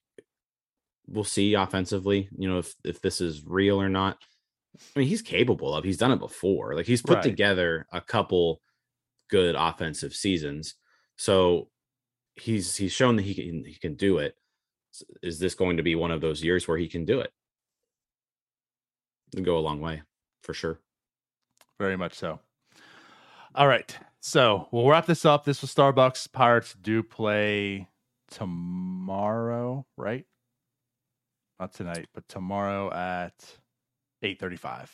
we'll 1.09 1.25
see 1.25 1.55
offensively. 1.55 2.29
You 2.39 2.49
know 2.49 2.59
if 2.59 2.75
if 2.85 3.01
this 3.01 3.21
is 3.21 3.45
real 3.45 3.81
or 3.81 3.89
not. 3.89 4.19
I 4.95 4.99
mean, 4.99 5.09
he's 5.09 5.23
capable 5.23 5.75
of. 5.75 5.85
He's 5.85 5.99
done 5.99 6.13
it 6.13 6.19
before. 6.19 6.75
Like 6.75 6.87
he's 6.87 7.03
put 7.03 7.17
right. 7.17 7.23
together 7.23 7.87
a 7.93 8.01
couple 8.01 8.61
good 9.31 9.55
offensive 9.57 10.15
seasons. 10.15 10.75
So 11.17 11.69
he's 12.37 12.77
he's 12.77 12.93
shown 12.93 13.17
that 13.17 13.23
he 13.23 13.35
can 13.35 13.65
he 13.65 13.75
can 13.75 13.95
do 13.95 14.19
it. 14.19 14.37
Is 15.23 15.39
this 15.39 15.55
going 15.55 15.77
to 15.77 15.83
be 15.83 15.95
one 15.95 16.11
of 16.11 16.21
those 16.21 16.43
years 16.43 16.69
where 16.69 16.79
he 16.79 16.89
can 16.89 17.05
do 17.05 17.21
it? 17.21 17.33
It'll 19.33 19.45
go 19.45 19.59
a 19.59 19.61
long 19.61 19.81
way 19.81 20.03
for 20.43 20.55
sure. 20.55 20.79
Very 21.81 21.97
much 21.97 22.15
so. 22.15 22.39
All 23.55 23.67
right. 23.67 23.97
So 24.21 24.69
we'll 24.71 24.89
wrap 24.89 25.07
this 25.07 25.25
up. 25.25 25.45
This 25.45 25.61
was 25.61 25.75
Starbucs. 25.75 26.31
Pirates 26.31 26.75
do 26.81 27.03
play 27.03 27.89
tomorrow, 28.31 29.85
right? 29.97 30.25
Not 31.61 31.73
tonight, 31.73 32.07
but 32.15 32.27
tomorrow 32.29 32.93
at 32.93 33.59
8.35 34.23 34.89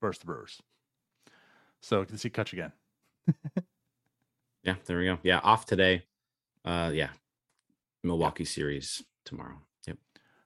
versus 0.00 0.20
the 0.20 0.26
Brewers. 0.26 0.60
So 1.80 2.04
to 2.04 2.18
see 2.18 2.30
Kutch 2.30 2.52
again. 2.52 2.72
Yeah, 4.64 4.74
there 4.86 4.98
we 4.98 5.04
go. 5.04 5.18
Yeah, 5.22 5.38
off 5.38 5.66
today. 5.66 6.04
Uh 6.64 6.90
yeah. 6.94 7.10
Milwaukee 8.02 8.44
series 8.44 9.02
tomorrow. 9.24 9.56
Yep. 9.86 9.98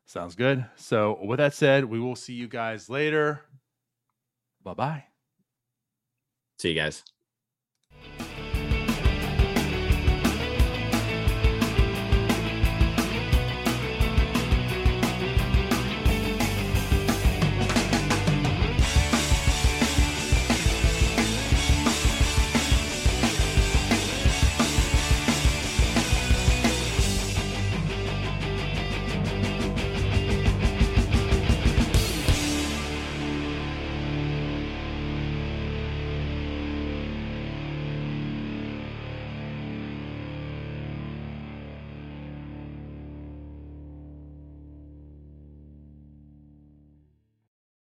Sounds 0.06 0.34
good. 0.34 0.64
So 0.76 1.18
with 1.24 1.38
that 1.38 1.54
said, 1.54 1.84
we 1.84 1.98
will 2.00 2.16
see 2.16 2.34
you 2.34 2.48
guys 2.48 2.88
later. 2.88 3.42
Bye 4.62 4.74
bye. 4.74 5.04
See 6.58 6.70
you 6.70 6.74
guys. 6.74 7.04